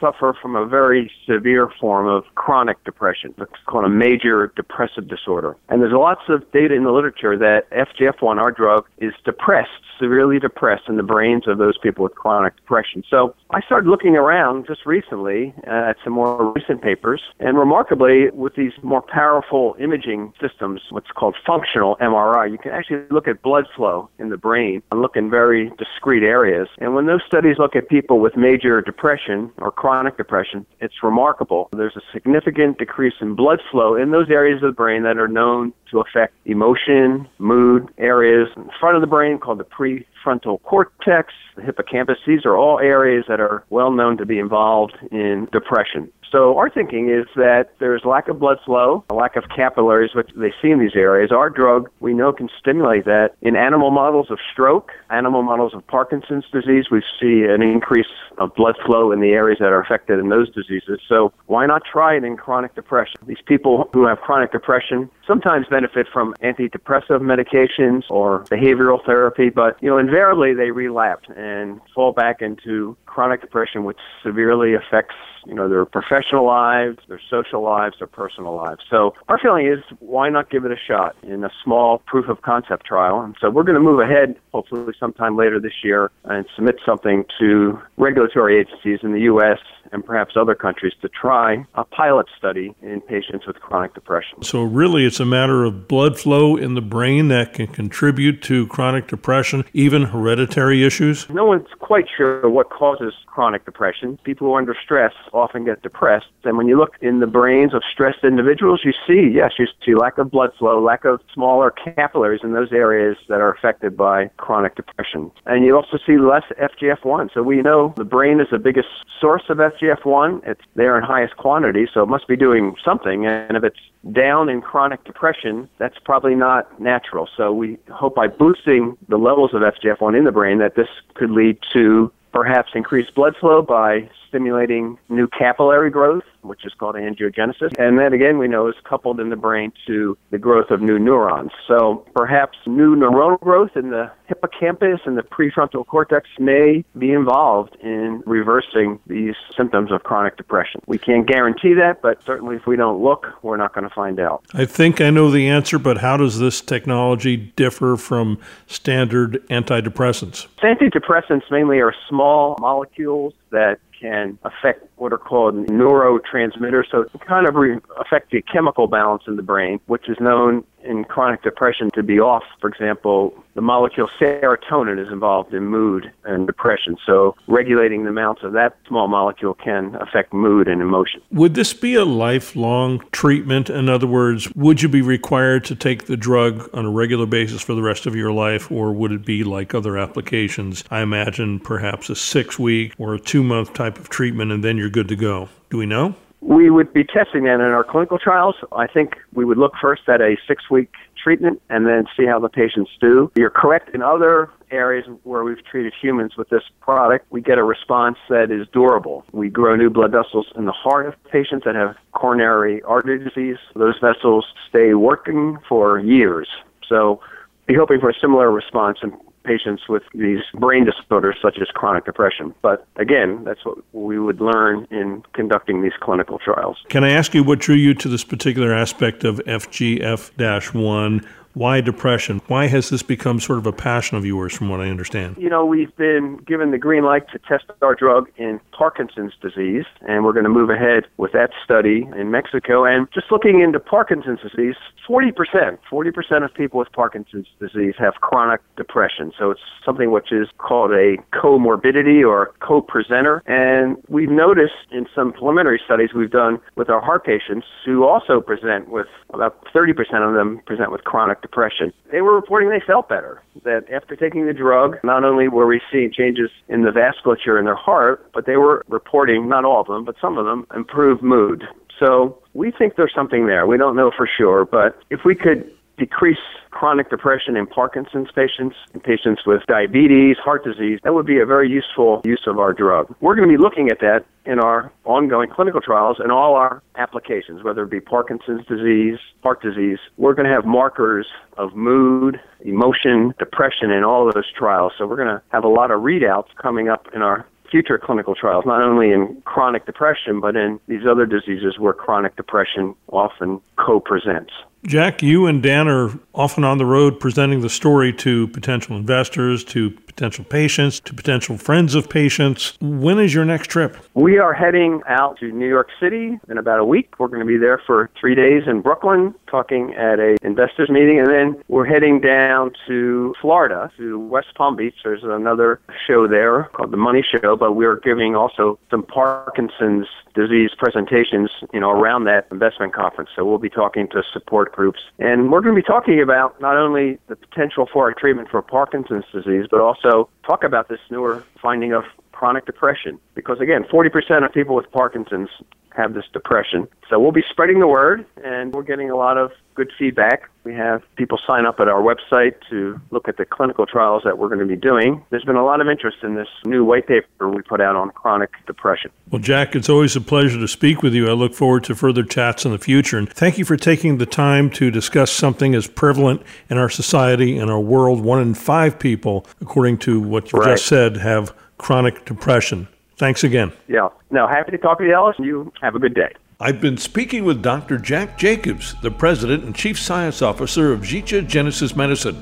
suffer 0.00 0.36
from 0.40 0.56
a 0.56 0.66
very 0.66 1.10
severe 1.26 1.70
form 1.80 2.06
of 2.06 2.24
chronic 2.34 2.82
depression. 2.84 3.34
It's 3.38 3.52
called 3.66 3.84
a 3.84 3.88
major 3.88 4.52
depressive 4.56 5.08
disorder. 5.08 5.56
And 5.68 5.82
there's 5.82 5.92
lots 5.92 6.22
of 6.28 6.50
data 6.52 6.74
in 6.74 6.84
the 6.84 6.92
literature 6.92 7.36
that 7.38 7.70
FGF1, 7.70 8.38
our 8.38 8.50
drug, 8.50 8.86
is 8.98 9.12
depressed, 9.24 9.70
severely 9.98 10.38
depressed 10.38 10.84
in 10.88 10.96
the 10.96 11.02
brains 11.02 11.46
of 11.46 11.58
those 11.58 11.76
people 11.78 12.02
with 12.04 12.14
chronic 12.14 12.56
depression. 12.56 13.04
So 13.08 13.34
I 13.50 13.60
started 13.60 13.88
looking 13.88 14.16
around 14.16 14.66
just 14.66 14.86
recently 14.86 15.54
uh, 15.66 15.90
at 15.90 15.96
some 16.02 16.14
more 16.14 16.52
recent 16.52 16.82
papers, 16.82 17.20
and 17.38 17.58
remarkably, 17.58 18.30
with 18.30 18.54
these 18.54 18.72
more 18.82 19.02
powerful 19.02 19.76
imaging 19.78 20.32
systems, 20.40 20.80
what's 20.90 21.10
called 21.10 21.36
functional 21.46 21.96
MRI, 22.00 22.50
you 22.50 22.58
can 22.58 22.72
actually 22.72 23.02
look 23.10 23.28
at 23.28 23.42
blood 23.42 23.66
flow 23.76 24.08
in 24.18 24.30
the 24.30 24.36
brain 24.36 24.82
and 24.90 25.02
look 25.02 25.16
in 25.16 25.30
very 25.30 25.70
discrete 25.78 26.22
areas. 26.22 26.68
And 26.78 26.94
when 26.94 27.06
those 27.06 27.20
studies 27.26 27.56
look 27.58 27.76
at 27.76 27.88
people 27.88 28.20
with 28.20 28.36
major 28.36 28.80
depression 28.80 29.50
or 29.58 29.70
chronic 29.70 29.89
depression, 30.16 30.66
it's 30.80 30.94
remarkable. 31.02 31.68
There's 31.72 31.96
a 31.96 32.02
significant 32.12 32.78
decrease 32.78 33.14
in 33.20 33.34
blood 33.34 33.60
flow 33.70 33.96
in 33.96 34.10
those 34.10 34.30
areas 34.30 34.62
of 34.62 34.70
the 34.70 34.74
brain 34.74 35.02
that 35.02 35.18
are 35.18 35.28
known 35.28 35.72
to 35.90 36.00
affect 36.00 36.34
emotion, 36.44 37.28
mood, 37.38 37.88
areas 37.98 38.48
in 38.56 38.70
front 38.78 38.96
of 38.96 39.00
the 39.00 39.06
brain 39.06 39.38
called 39.38 39.58
the 39.58 39.64
prefrontal 39.64 40.62
cortex, 40.62 41.32
the 41.56 41.62
hippocampus. 41.62 42.18
These 42.26 42.44
are 42.44 42.56
all 42.56 42.78
areas 42.78 43.24
that 43.28 43.40
are 43.40 43.64
well 43.70 43.90
known 43.90 44.16
to 44.18 44.26
be 44.26 44.38
involved 44.38 44.96
in 45.10 45.48
depression. 45.52 46.10
So 46.30 46.56
our 46.58 46.70
thinking 46.70 47.10
is 47.10 47.26
that 47.34 47.72
there's 47.78 48.04
lack 48.04 48.28
of 48.28 48.38
blood 48.38 48.58
flow, 48.64 49.04
a 49.10 49.14
lack 49.14 49.36
of 49.36 49.44
capillaries, 49.54 50.14
which 50.14 50.30
they 50.36 50.52
see 50.62 50.70
in 50.70 50.78
these 50.78 50.94
areas. 50.94 51.32
Our 51.32 51.50
drug, 51.50 51.90
we 52.00 52.14
know, 52.14 52.32
can 52.32 52.48
stimulate 52.58 53.04
that. 53.06 53.30
In 53.42 53.56
animal 53.56 53.90
models 53.90 54.30
of 54.30 54.38
stroke, 54.52 54.92
animal 55.10 55.42
models 55.42 55.74
of 55.74 55.86
Parkinson's 55.86 56.44
disease, 56.52 56.86
we 56.90 57.02
see 57.20 57.44
an 57.44 57.62
increase 57.62 58.06
of 58.38 58.54
blood 58.54 58.76
flow 58.86 59.10
in 59.10 59.20
the 59.20 59.30
areas 59.30 59.58
that 59.58 59.72
are 59.72 59.80
affected 59.80 60.18
in 60.18 60.28
those 60.28 60.48
diseases. 60.50 61.00
So 61.08 61.32
why 61.46 61.66
not 61.66 61.82
try 61.84 62.16
it 62.16 62.24
in 62.24 62.36
chronic 62.36 62.74
depression? 62.74 63.20
These 63.26 63.42
people 63.44 63.88
who 63.92 64.06
have 64.06 64.20
chronic 64.20 64.52
depression 64.52 65.10
sometimes 65.26 65.66
benefit 65.68 66.06
from 66.12 66.34
antidepressive 66.42 67.20
medications 67.20 68.04
or 68.08 68.44
behavioral 68.44 69.04
therapy, 69.04 69.48
but 69.50 69.76
you 69.82 69.88
know, 69.88 69.98
invariably 69.98 70.54
they 70.54 70.70
relapse 70.70 71.28
and 71.36 71.80
fall 71.94 72.12
back 72.12 72.40
into 72.40 72.96
chronic 73.06 73.40
depression, 73.40 73.84
which 73.84 73.98
severely 74.22 74.74
affects 74.74 75.14
you 75.46 75.54
know 75.54 75.68
their 75.68 75.84
professional 76.20 76.46
lives, 76.46 76.98
their 77.08 77.20
social 77.30 77.62
lives, 77.62 77.96
their 77.98 78.06
personal 78.06 78.54
lives. 78.54 78.82
So 78.90 79.14
our 79.28 79.38
feeling 79.38 79.66
is, 79.66 79.78
why 80.00 80.28
not 80.28 80.50
give 80.50 80.64
it 80.64 80.72
a 80.72 80.76
shot 80.76 81.16
in 81.22 81.44
a 81.44 81.50
small 81.64 81.98
proof 82.06 82.28
of 82.28 82.42
concept 82.42 82.86
trial? 82.86 83.20
And 83.20 83.36
so 83.40 83.48
we're 83.48 83.62
going 83.62 83.76
to 83.76 83.80
move 83.80 84.00
ahead, 84.00 84.36
hopefully 84.52 84.92
sometime 84.98 85.36
later 85.36 85.58
this 85.60 85.72
year, 85.82 86.10
and 86.24 86.44
submit 86.54 86.76
something 86.84 87.24
to 87.38 87.80
regulatory 87.96 88.60
agencies 88.60 88.98
in 89.02 89.12
the 89.12 89.20
U.S. 89.20 89.58
and 89.92 90.04
perhaps 90.04 90.34
other 90.36 90.54
countries 90.54 90.92
to 91.02 91.08
try 91.08 91.64
a 91.74 91.84
pilot 91.84 92.26
study 92.36 92.74
in 92.82 93.00
patients 93.00 93.46
with 93.46 93.56
chronic 93.56 93.94
depression. 93.94 94.42
So 94.42 94.62
really, 94.62 95.06
it's 95.06 95.20
a 95.20 95.24
matter 95.24 95.64
of 95.64 95.88
blood 95.88 96.18
flow 96.18 96.56
in 96.56 96.74
the 96.74 96.82
brain 96.82 97.28
that 97.28 97.54
can 97.54 97.68
contribute 97.68 98.42
to 98.42 98.66
chronic 98.66 99.06
depression, 99.08 99.64
even 99.72 100.02
hereditary 100.02 100.84
issues. 100.84 101.28
No 101.30 101.46
one's 101.46 101.68
quite 101.78 102.06
sure 102.14 102.48
what 102.48 102.70
causes 102.70 103.14
chronic 103.26 103.64
depression. 103.64 104.18
People 104.24 104.48
who 104.48 104.54
are 104.54 104.58
under 104.58 104.76
stress 104.84 105.12
often 105.32 105.64
get 105.64 105.82
depressed. 105.82 106.09
And 106.44 106.56
when 106.56 106.68
you 106.68 106.78
look 106.78 106.96
in 107.00 107.20
the 107.20 107.26
brains 107.26 107.74
of 107.74 107.82
stressed 107.90 108.24
individuals, 108.24 108.80
you 108.84 108.92
see, 109.06 109.30
yes, 109.34 109.52
you 109.58 109.66
see 109.84 109.94
lack 109.94 110.18
of 110.18 110.30
blood 110.30 110.52
flow, 110.58 110.82
lack 110.82 111.04
of 111.04 111.20
smaller 111.32 111.70
capillaries 111.70 112.40
in 112.42 112.52
those 112.52 112.72
areas 112.72 113.16
that 113.28 113.40
are 113.40 113.52
affected 113.52 113.96
by 113.96 114.28
chronic 114.36 114.74
depression. 114.76 115.30
And 115.46 115.64
you 115.64 115.76
also 115.76 115.98
see 116.06 116.16
less 116.18 116.44
FGF1. 116.58 117.32
So 117.34 117.42
we 117.42 117.62
know 117.62 117.94
the 117.96 118.04
brain 118.04 118.40
is 118.40 118.48
the 118.50 118.58
biggest 118.58 118.88
source 119.20 119.42
of 119.48 119.58
FGF1. 119.58 120.46
It's 120.46 120.62
there 120.74 120.96
in 120.96 121.04
highest 121.04 121.36
quantity, 121.36 121.86
so 121.92 122.02
it 122.02 122.08
must 122.08 122.26
be 122.26 122.36
doing 122.36 122.74
something. 122.84 123.26
And 123.26 123.56
if 123.56 123.64
it's 123.64 123.80
down 124.12 124.48
in 124.48 124.62
chronic 124.62 125.04
depression, 125.04 125.68
that's 125.78 125.98
probably 126.04 126.34
not 126.34 126.80
natural. 126.80 127.28
So 127.36 127.52
we 127.52 127.78
hope 127.90 128.14
by 128.14 128.28
boosting 128.28 128.96
the 129.08 129.18
levels 129.18 129.52
of 129.54 129.60
FGF1 129.60 130.16
in 130.16 130.24
the 130.24 130.32
brain 130.32 130.58
that 130.58 130.74
this 130.74 130.88
could 131.14 131.30
lead 131.30 131.58
to 131.72 132.12
perhaps 132.32 132.70
increased 132.74 133.14
blood 133.14 133.36
flow 133.36 133.62
by 133.62 134.08
stimulating 134.30 134.96
new 135.08 135.28
capillary 135.28 135.90
growth, 135.90 136.24
which 136.42 136.64
is 136.64 136.72
called 136.72 136.94
angiogenesis. 136.94 137.78
And 137.78 137.98
that, 137.98 138.12
again, 138.14 138.38
we 138.38 138.48
know 138.48 138.68
is 138.68 138.74
coupled 138.84 139.20
in 139.20 139.28
the 139.28 139.36
brain 139.36 139.72
to 139.86 140.16
the 140.30 140.38
growth 140.38 140.70
of 140.70 140.80
new 140.80 140.98
neurons. 140.98 141.50
So 141.68 142.06
perhaps 142.14 142.56
new 142.66 142.96
neuronal 142.96 143.38
growth 143.40 143.76
in 143.76 143.90
the 143.90 144.10
hippocampus 144.26 145.00
and 145.04 145.18
the 145.18 145.22
prefrontal 145.22 145.86
cortex 145.86 146.28
may 146.38 146.84
be 146.96 147.12
involved 147.12 147.76
in 147.82 148.22
reversing 148.24 149.00
these 149.06 149.34
symptoms 149.56 149.90
of 149.90 150.04
chronic 150.04 150.36
depression. 150.36 150.80
We 150.86 150.98
can't 150.98 151.26
guarantee 151.26 151.74
that, 151.74 152.00
but 152.00 152.22
certainly 152.24 152.56
if 152.56 152.66
we 152.66 152.76
don't 152.76 153.02
look, 153.02 153.26
we're 153.42 153.56
not 153.56 153.74
going 153.74 153.88
to 153.88 153.94
find 153.94 154.20
out. 154.20 154.44
I 154.54 154.64
think 154.64 155.00
I 155.00 155.10
know 155.10 155.30
the 155.30 155.48
answer, 155.48 155.78
but 155.78 155.98
how 155.98 156.16
does 156.16 156.38
this 156.38 156.60
technology 156.60 157.36
differ 157.36 157.96
from 157.96 158.38
standard 158.66 159.46
antidepressants? 159.48 160.46
Antidepressants 160.58 161.50
mainly 161.50 161.80
are 161.80 161.94
small 162.08 162.56
molecules 162.60 163.34
that 163.50 163.80
can 164.00 164.38
affect 164.44 164.86
what 164.96 165.12
are 165.12 165.18
called 165.18 165.54
neurotransmitters. 165.68 166.84
So 166.90 167.02
it 167.02 167.10
kind 167.26 167.46
of 167.46 167.54
re- 167.54 167.78
affect 167.98 168.30
the 168.30 168.42
chemical 168.42 168.86
balance 168.86 169.24
in 169.26 169.36
the 169.36 169.42
brain, 169.42 169.80
which 169.86 170.08
is 170.08 170.16
known 170.20 170.64
in 170.84 171.04
chronic 171.04 171.42
depression 171.42 171.90
to 171.92 172.02
be 172.02 172.20
off. 172.20 172.42
For 172.60 172.68
example, 172.68 173.34
the 173.54 173.60
molecule 173.60 174.08
serotonin 174.20 175.04
is 175.04 175.12
involved 175.12 175.52
in 175.52 175.66
mood 175.66 176.10
and 176.24 176.46
depression. 176.46 176.96
So 177.04 177.36
regulating 177.46 178.04
the 178.04 178.10
amounts 178.10 178.42
of 178.42 178.52
that 178.52 178.76
small 178.86 179.08
molecule 179.08 179.54
can 179.54 179.96
affect 179.96 180.32
mood 180.32 180.68
and 180.68 180.80
emotion. 180.80 181.20
Would 181.32 181.54
this 181.54 181.72
be 181.72 181.94
a 181.94 182.04
lifelong 182.04 183.02
treatment? 183.12 183.70
In 183.70 183.88
other 183.88 184.06
words, 184.06 184.50
would 184.54 184.82
you 184.82 184.88
be 184.88 185.02
required 185.02 185.64
to 185.66 185.74
take 185.74 186.06
the 186.06 186.16
drug 186.16 186.68
on 186.72 186.86
a 186.86 186.90
regular 186.90 187.26
basis 187.26 187.62
for 187.62 187.74
the 187.74 187.82
rest 187.82 188.06
of 188.06 188.14
your 188.14 188.32
life, 188.32 188.70
or 188.70 188.92
would 188.92 189.12
it 189.12 189.24
be 189.24 189.44
like 189.44 189.74
other 189.74 189.98
applications? 189.98 190.84
I 190.90 191.00
imagine 191.00 191.60
perhaps 191.60 192.10
a 192.10 192.16
six 192.16 192.58
week 192.58 192.94
or 192.98 193.14
a 193.14 193.20
two 193.20 193.42
month 193.42 193.74
type 193.74 193.98
of 193.98 194.08
treatment, 194.08 194.52
and 194.52 194.64
then 194.64 194.76
you're 194.76 194.90
good 194.90 195.08
to 195.08 195.16
go. 195.16 195.48
Do 195.70 195.78
we 195.78 195.86
know? 195.86 196.14
We 196.40 196.70
would 196.70 196.92
be 196.92 197.04
testing 197.04 197.44
that 197.44 197.54
in 197.54 197.60
our 197.60 197.84
clinical 197.84 198.18
trials. 198.18 198.56
I 198.72 198.86
think 198.86 199.16
we 199.34 199.44
would 199.44 199.58
look 199.58 199.74
first 199.80 200.08
at 200.08 200.20
a 200.20 200.36
six 200.48 200.70
week 200.70 200.90
treatment 201.22 201.60
and 201.68 201.86
then 201.86 202.06
see 202.16 202.24
how 202.24 202.40
the 202.40 202.48
patients 202.48 202.90
do. 203.00 203.30
You're 203.36 203.50
correct 203.50 203.94
in 203.94 204.02
other 204.02 204.50
areas 204.70 205.06
where 205.24 205.44
we've 205.44 205.64
treated 205.64 205.92
humans 206.00 206.36
with 206.36 206.48
this 206.48 206.62
product, 206.80 207.26
we 207.30 207.40
get 207.40 207.58
a 207.58 207.64
response 207.64 208.18
that 208.28 208.50
is 208.50 208.66
durable. 208.72 209.24
We 209.32 209.48
grow 209.48 209.76
new 209.76 209.90
blood 209.90 210.12
vessels 210.12 210.46
in 210.56 210.66
the 210.66 210.72
heart 210.72 211.06
of 211.06 211.14
patients 211.24 211.64
that 211.64 211.74
have 211.74 211.96
coronary 212.12 212.82
artery 212.82 213.22
disease. 213.22 213.58
Those 213.74 213.98
vessels 214.00 214.46
stay 214.68 214.94
working 214.94 215.58
for 215.68 215.98
years. 215.98 216.48
So, 216.88 217.20
be 217.66 217.74
hoping 217.74 218.00
for 218.00 218.10
a 218.10 218.14
similar 218.20 218.50
response 218.50 218.98
in 219.02 219.16
patients 219.44 219.82
with 219.88 220.02
these 220.14 220.40
brain 220.54 220.84
disorders 220.84 221.36
such 221.42 221.58
as 221.60 221.68
chronic 221.68 222.04
depression. 222.04 222.54
But 222.62 222.86
again, 222.96 223.44
that's 223.44 223.64
what 223.64 223.78
we 223.92 224.18
would 224.18 224.40
learn 224.40 224.86
in 224.90 225.22
conducting 225.32 225.82
these 225.82 225.92
clinical 226.00 226.38
trials. 226.38 226.78
Can 226.88 227.04
I 227.04 227.10
ask 227.10 227.34
you 227.34 227.42
what 227.42 227.58
drew 227.58 227.74
you 227.74 227.94
to 227.94 228.08
this 228.08 228.24
particular 228.24 228.72
aspect 228.72 229.24
of 229.24 229.38
FGF 229.46 230.74
1? 230.74 231.26
Why 231.54 231.80
depression? 231.80 232.40
Why 232.46 232.68
has 232.68 232.90
this 232.90 233.02
become 233.02 233.40
sort 233.40 233.58
of 233.58 233.66
a 233.66 233.72
passion 233.72 234.16
of 234.16 234.24
yours, 234.24 234.56
from 234.56 234.68
what 234.68 234.80
I 234.80 234.88
understand? 234.88 235.36
You 235.36 235.50
know, 235.50 235.64
we've 235.64 235.94
been 235.96 236.36
given 236.46 236.70
the 236.70 236.78
green 236.78 237.02
light 237.02 237.28
to 237.32 237.40
test 237.40 237.64
our 237.82 237.96
drug 237.96 238.28
in 238.36 238.60
Parkinson's 238.70 239.32
disease, 239.42 239.84
and 240.02 240.24
we're 240.24 240.32
going 240.32 240.44
to 240.44 240.50
move 240.50 240.70
ahead 240.70 241.06
with 241.16 241.32
that 241.32 241.50
study 241.64 242.08
in 242.16 242.30
Mexico. 242.30 242.84
And 242.84 243.08
just 243.12 243.32
looking 243.32 243.60
into 243.60 243.80
Parkinson's 243.80 244.38
disease, 244.40 244.76
40%, 245.08 245.78
40% 245.90 246.44
of 246.44 246.54
people 246.54 246.78
with 246.78 246.92
Parkinson's 246.92 247.48
disease 247.58 247.94
have 247.98 248.14
chronic 248.20 248.60
depression. 248.76 249.32
So 249.36 249.50
it's 249.50 249.60
something 249.84 250.12
which 250.12 250.30
is 250.30 250.48
called 250.58 250.92
a 250.92 251.16
comorbidity 251.32 252.26
or 252.26 252.54
co-presenter. 252.60 253.42
And 253.46 253.96
we've 254.08 254.30
noticed 254.30 254.86
in 254.92 255.06
some 255.14 255.32
preliminary 255.32 255.80
studies 255.84 256.10
we've 256.14 256.30
done 256.30 256.60
with 256.76 256.88
our 256.88 257.00
heart 257.00 257.24
patients 257.24 257.66
who 257.84 258.04
also 258.04 258.40
present 258.40 258.88
with 258.88 259.08
about 259.34 259.64
30% 259.74 259.90
of 260.26 260.34
them 260.34 260.60
present 260.64 260.92
with 260.92 261.02
chronic 261.04 261.39
depression. 261.42 261.92
They 262.10 262.20
were 262.20 262.34
reporting 262.34 262.70
they 262.70 262.82
felt 262.84 263.08
better, 263.08 263.42
that 263.64 263.90
after 263.92 264.16
taking 264.16 264.46
the 264.46 264.52
drug, 264.52 264.96
not 265.04 265.24
only 265.24 265.48
were 265.48 265.66
we 265.66 265.80
seeing 265.92 266.12
changes 266.12 266.50
in 266.68 266.82
the 266.82 266.90
vasculature 266.90 267.58
in 267.58 267.64
their 267.64 267.76
heart, 267.76 268.30
but 268.32 268.46
they 268.46 268.56
were 268.56 268.84
reporting, 268.88 269.48
not 269.48 269.64
all 269.64 269.80
of 269.80 269.86
them, 269.86 270.04
but 270.04 270.16
some 270.20 270.38
of 270.38 270.44
them, 270.44 270.66
improved 270.74 271.22
mood. 271.22 271.64
So 271.98 272.38
we 272.54 272.70
think 272.70 272.96
there's 272.96 273.14
something 273.14 273.46
there. 273.46 273.66
We 273.66 273.76
don't 273.76 273.94
know 273.94 274.10
for 274.16 274.28
sure, 274.38 274.64
but 274.64 274.98
if 275.10 275.20
we 275.24 275.34
could 275.34 275.70
decrease 275.98 276.38
chronic 276.70 277.10
depression 277.10 277.56
in 277.56 277.66
Parkinson's 277.66 278.28
patients, 278.34 278.76
in 278.94 279.00
patients 279.00 279.42
with 279.46 279.62
diabetes, 279.66 280.36
heart 280.38 280.64
disease, 280.64 280.98
that 281.04 281.14
would 281.14 281.26
be 281.26 281.38
a 281.38 281.46
very 281.46 281.68
useful 281.68 282.22
use 282.24 282.42
of 282.46 282.58
our 282.58 282.72
drug. 282.72 283.14
We're 283.20 283.34
going 283.34 283.48
to 283.48 283.54
be 283.54 283.60
looking 283.60 283.90
at 283.90 284.00
that 284.00 284.24
in 284.46 284.58
our 284.58 284.90
ongoing 285.04 285.50
clinical 285.50 285.80
trials 285.80 286.16
and 286.18 286.32
all 286.32 286.54
our 286.54 286.82
applications, 286.96 287.62
whether 287.62 287.82
it 287.82 287.90
be 287.90 288.00
Parkinson's 288.00 288.64
disease, 288.66 289.18
heart 289.42 289.62
disease. 289.62 289.98
We're 290.16 290.34
going 290.34 290.48
to 290.48 290.54
have 290.54 290.64
markers 290.64 291.26
of 291.58 291.74
mood, 291.74 292.40
emotion, 292.60 293.34
depression 293.38 293.90
in 293.90 294.04
all 294.04 294.26
of 294.26 294.34
those 294.34 294.50
trials. 294.56 294.92
So 294.96 295.06
we're 295.06 295.16
going 295.16 295.28
to 295.28 295.42
have 295.50 295.64
a 295.64 295.68
lot 295.68 295.90
of 295.90 296.00
readouts 296.00 296.48
coming 296.60 296.88
up 296.88 297.08
in 297.14 297.22
our 297.22 297.46
future 297.70 297.98
clinical 297.98 298.34
trials, 298.34 298.64
not 298.66 298.82
only 298.82 299.12
in 299.12 299.40
chronic 299.44 299.86
depression, 299.86 300.40
but 300.40 300.56
in 300.56 300.80
these 300.88 301.02
other 301.08 301.26
diseases 301.26 301.78
where 301.78 301.92
chronic 301.92 302.36
depression 302.36 302.94
often 303.12 303.60
co 303.76 304.00
presents. 304.00 304.52
Jack, 304.86 305.22
you 305.22 305.46
and 305.46 305.62
Dan 305.62 305.88
are 305.88 306.10
often 306.34 306.64
on 306.64 306.78
the 306.78 306.86
road 306.86 307.20
presenting 307.20 307.60
the 307.60 307.68
story 307.68 308.14
to 308.14 308.48
potential 308.48 308.96
investors, 308.96 309.62
to 309.64 309.90
potential 309.90 310.44
patients, 310.44 311.00
to 311.00 311.12
potential 311.12 311.58
friends 311.58 311.94
of 311.94 312.08
patients. 312.08 312.78
When 312.80 313.18
is 313.18 313.34
your 313.34 313.44
next 313.44 313.68
trip? 313.68 313.96
We 314.14 314.38
are 314.38 314.54
heading 314.54 315.02
out 315.06 315.38
to 315.40 315.52
New 315.52 315.68
York 315.68 315.88
City 316.00 316.38
in 316.48 316.58
about 316.58 316.78
a 316.78 316.84
week. 316.84 317.18
We're 317.18 317.28
going 317.28 317.40
to 317.40 317.46
be 317.46 317.58
there 317.58 317.80
for 317.86 318.10
three 318.18 318.34
days 318.34 318.62
in 318.66 318.80
Brooklyn, 318.80 319.34
talking 319.50 319.94
at 319.94 320.18
a 320.18 320.36
investors 320.42 320.88
meeting, 320.88 321.18
and 321.18 321.28
then 321.28 321.62
we're 321.68 321.86
heading 321.86 322.20
down 322.20 322.72
to 322.86 323.34
Florida 323.40 323.90
to 323.98 324.18
West 324.18 324.54
Palm 324.54 324.76
Beach. 324.76 324.94
There's 325.04 325.24
another 325.24 325.80
show 326.06 326.26
there 326.26 326.64
called 326.72 326.90
the 326.90 326.96
Money 326.96 327.22
Show, 327.22 327.56
but 327.56 327.72
we're 327.72 328.00
giving 328.00 328.34
also 328.34 328.78
some 328.90 329.02
Parkinson's 329.02 330.06
disease 330.34 330.70
presentations, 330.76 331.50
you 331.72 331.80
know, 331.80 331.90
around 331.90 332.24
that 332.24 332.46
investment 332.50 332.94
conference. 332.94 333.30
So 333.34 333.44
we'll 333.44 333.58
be 333.58 333.68
talking 333.68 334.08
to 334.08 334.22
support 334.32 334.69
groups, 334.72 335.00
and 335.18 335.50
we're 335.50 335.60
going 335.60 335.74
to 335.74 335.80
be 335.80 335.86
talking 335.86 336.20
about 336.20 336.60
not 336.60 336.76
only 336.76 337.18
the 337.28 337.36
potential 337.36 337.88
for 337.92 338.08
a 338.08 338.14
treatment 338.14 338.48
for 338.48 338.62
Parkinson's 338.62 339.24
disease, 339.32 339.66
but 339.70 339.80
also 339.80 340.28
talk 340.44 340.64
about 340.64 340.88
this 340.88 341.00
newer 341.10 341.44
finding 341.60 341.92
of 341.92 342.04
chronic 342.40 342.64
depression. 342.64 343.20
Because 343.34 343.60
again, 343.60 343.84
40% 343.84 344.46
of 344.46 344.52
people 344.54 344.74
with 344.74 344.90
Parkinson's 344.92 345.50
have 345.90 346.14
this 346.14 346.24
depression. 346.32 346.88
So 347.10 347.20
we'll 347.20 347.32
be 347.32 347.44
spreading 347.50 347.80
the 347.80 347.86
word, 347.86 348.24
and 348.42 348.72
we're 348.72 348.82
getting 348.82 349.10
a 349.10 349.16
lot 349.16 349.36
of 349.36 349.50
good 349.74 349.90
feedback. 349.98 350.48
We 350.64 350.72
have 350.74 351.02
people 351.16 351.38
sign 351.46 351.66
up 351.66 351.80
at 351.80 351.88
our 351.88 352.00
website 352.00 352.54
to 352.70 352.98
look 353.10 353.28
at 353.28 353.36
the 353.36 353.44
clinical 353.44 353.84
trials 353.86 354.22
that 354.24 354.38
we're 354.38 354.48
going 354.48 354.60
to 354.60 354.66
be 354.66 354.76
doing. 354.76 355.22
There's 355.28 355.44
been 355.44 355.56
a 355.56 355.64
lot 355.64 355.82
of 355.82 355.88
interest 355.88 356.18
in 356.22 356.34
this 356.34 356.48
new 356.64 356.82
white 356.84 357.06
paper 357.06 357.50
we 357.50 357.60
put 357.60 357.80
out 357.80 357.96
on 357.96 358.10
chronic 358.10 358.50
depression. 358.66 359.10
Well, 359.30 359.42
Jack, 359.42 359.74
it's 359.74 359.88
always 359.88 360.16
a 360.16 360.20
pleasure 360.20 360.58
to 360.58 360.68
speak 360.68 361.02
with 361.02 361.12
you. 361.12 361.28
I 361.28 361.32
look 361.32 361.54
forward 361.54 361.84
to 361.84 361.94
further 361.94 362.22
chats 362.22 362.64
in 362.64 362.72
the 362.72 362.78
future. 362.78 363.18
And 363.18 363.28
thank 363.28 363.58
you 363.58 363.64
for 363.66 363.76
taking 363.76 364.18
the 364.18 364.26
time 364.26 364.70
to 364.70 364.90
discuss 364.90 365.30
something 365.30 365.74
as 365.74 365.86
prevalent 365.86 366.42
in 366.70 366.78
our 366.78 366.88
society 366.88 367.58
and 367.58 367.70
our 367.70 367.80
world. 367.80 368.20
One 368.22 368.40
in 368.40 368.54
five 368.54 368.98
people, 368.98 369.46
according 369.60 369.98
to 369.98 370.20
what 370.20 370.52
you 370.52 370.60
right. 370.60 370.72
just 370.72 370.86
said, 370.86 371.18
have 371.18 371.54
chronic 371.80 372.24
depression. 372.26 372.86
Thanks 373.16 373.42
again. 373.42 373.72
Yeah. 373.88 374.10
No, 374.30 374.46
happy 374.46 374.70
to 374.70 374.78
talk 374.78 374.98
to 374.98 375.04
you, 375.04 375.14
Ellis. 375.14 375.36
You 375.38 375.72
have 375.80 375.94
a 375.94 375.98
good 375.98 376.14
day. 376.14 376.32
I've 376.60 376.80
been 376.80 376.98
speaking 376.98 377.44
with 377.44 377.62
Dr. 377.62 377.96
Jack 377.96 378.38
Jacobs, 378.38 378.94
the 379.00 379.10
President 379.10 379.64
and 379.64 379.74
Chief 379.74 379.98
Science 379.98 380.42
Officer 380.42 380.92
of 380.92 381.00
Zhittya 381.00 381.46
Genesis 381.46 381.96
Medicine. 381.96 382.36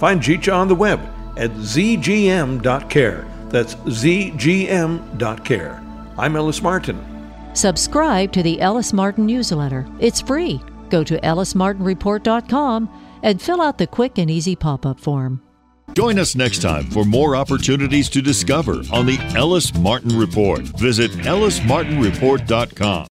Find 0.00 0.20
Zhittya 0.20 0.52
on 0.52 0.66
the 0.66 0.74
web 0.74 1.00
at 1.36 1.50
zgm.care. 1.52 3.26
That's 3.48 3.74
zgm.care. 3.76 5.82
I'm 6.18 6.36
Ellis 6.36 6.62
Martin. 6.62 7.06
Subscribe 7.54 8.32
to 8.32 8.42
the 8.42 8.60
Ellis 8.60 8.92
Martin 8.92 9.26
newsletter. 9.26 9.86
It's 10.00 10.20
free. 10.20 10.60
Go 10.88 11.04
to 11.04 11.20
ellismartinreport.com 11.20 13.20
and 13.22 13.40
fill 13.40 13.60
out 13.60 13.78
the 13.78 13.86
quick 13.86 14.18
and 14.18 14.30
easy 14.30 14.56
pop 14.56 14.84
up 14.84 14.98
form. 14.98 15.42
Join 15.94 16.18
us 16.18 16.34
next 16.34 16.62
time 16.62 16.84
for 16.84 17.04
more 17.04 17.36
opportunities 17.36 18.08
to 18.10 18.22
discover 18.22 18.82
on 18.92 19.06
the 19.06 19.18
Ellis 19.36 19.74
Martin 19.74 20.18
Report. 20.18 20.60
Visit 20.78 21.10
ellismartinreport.com. 21.12 23.08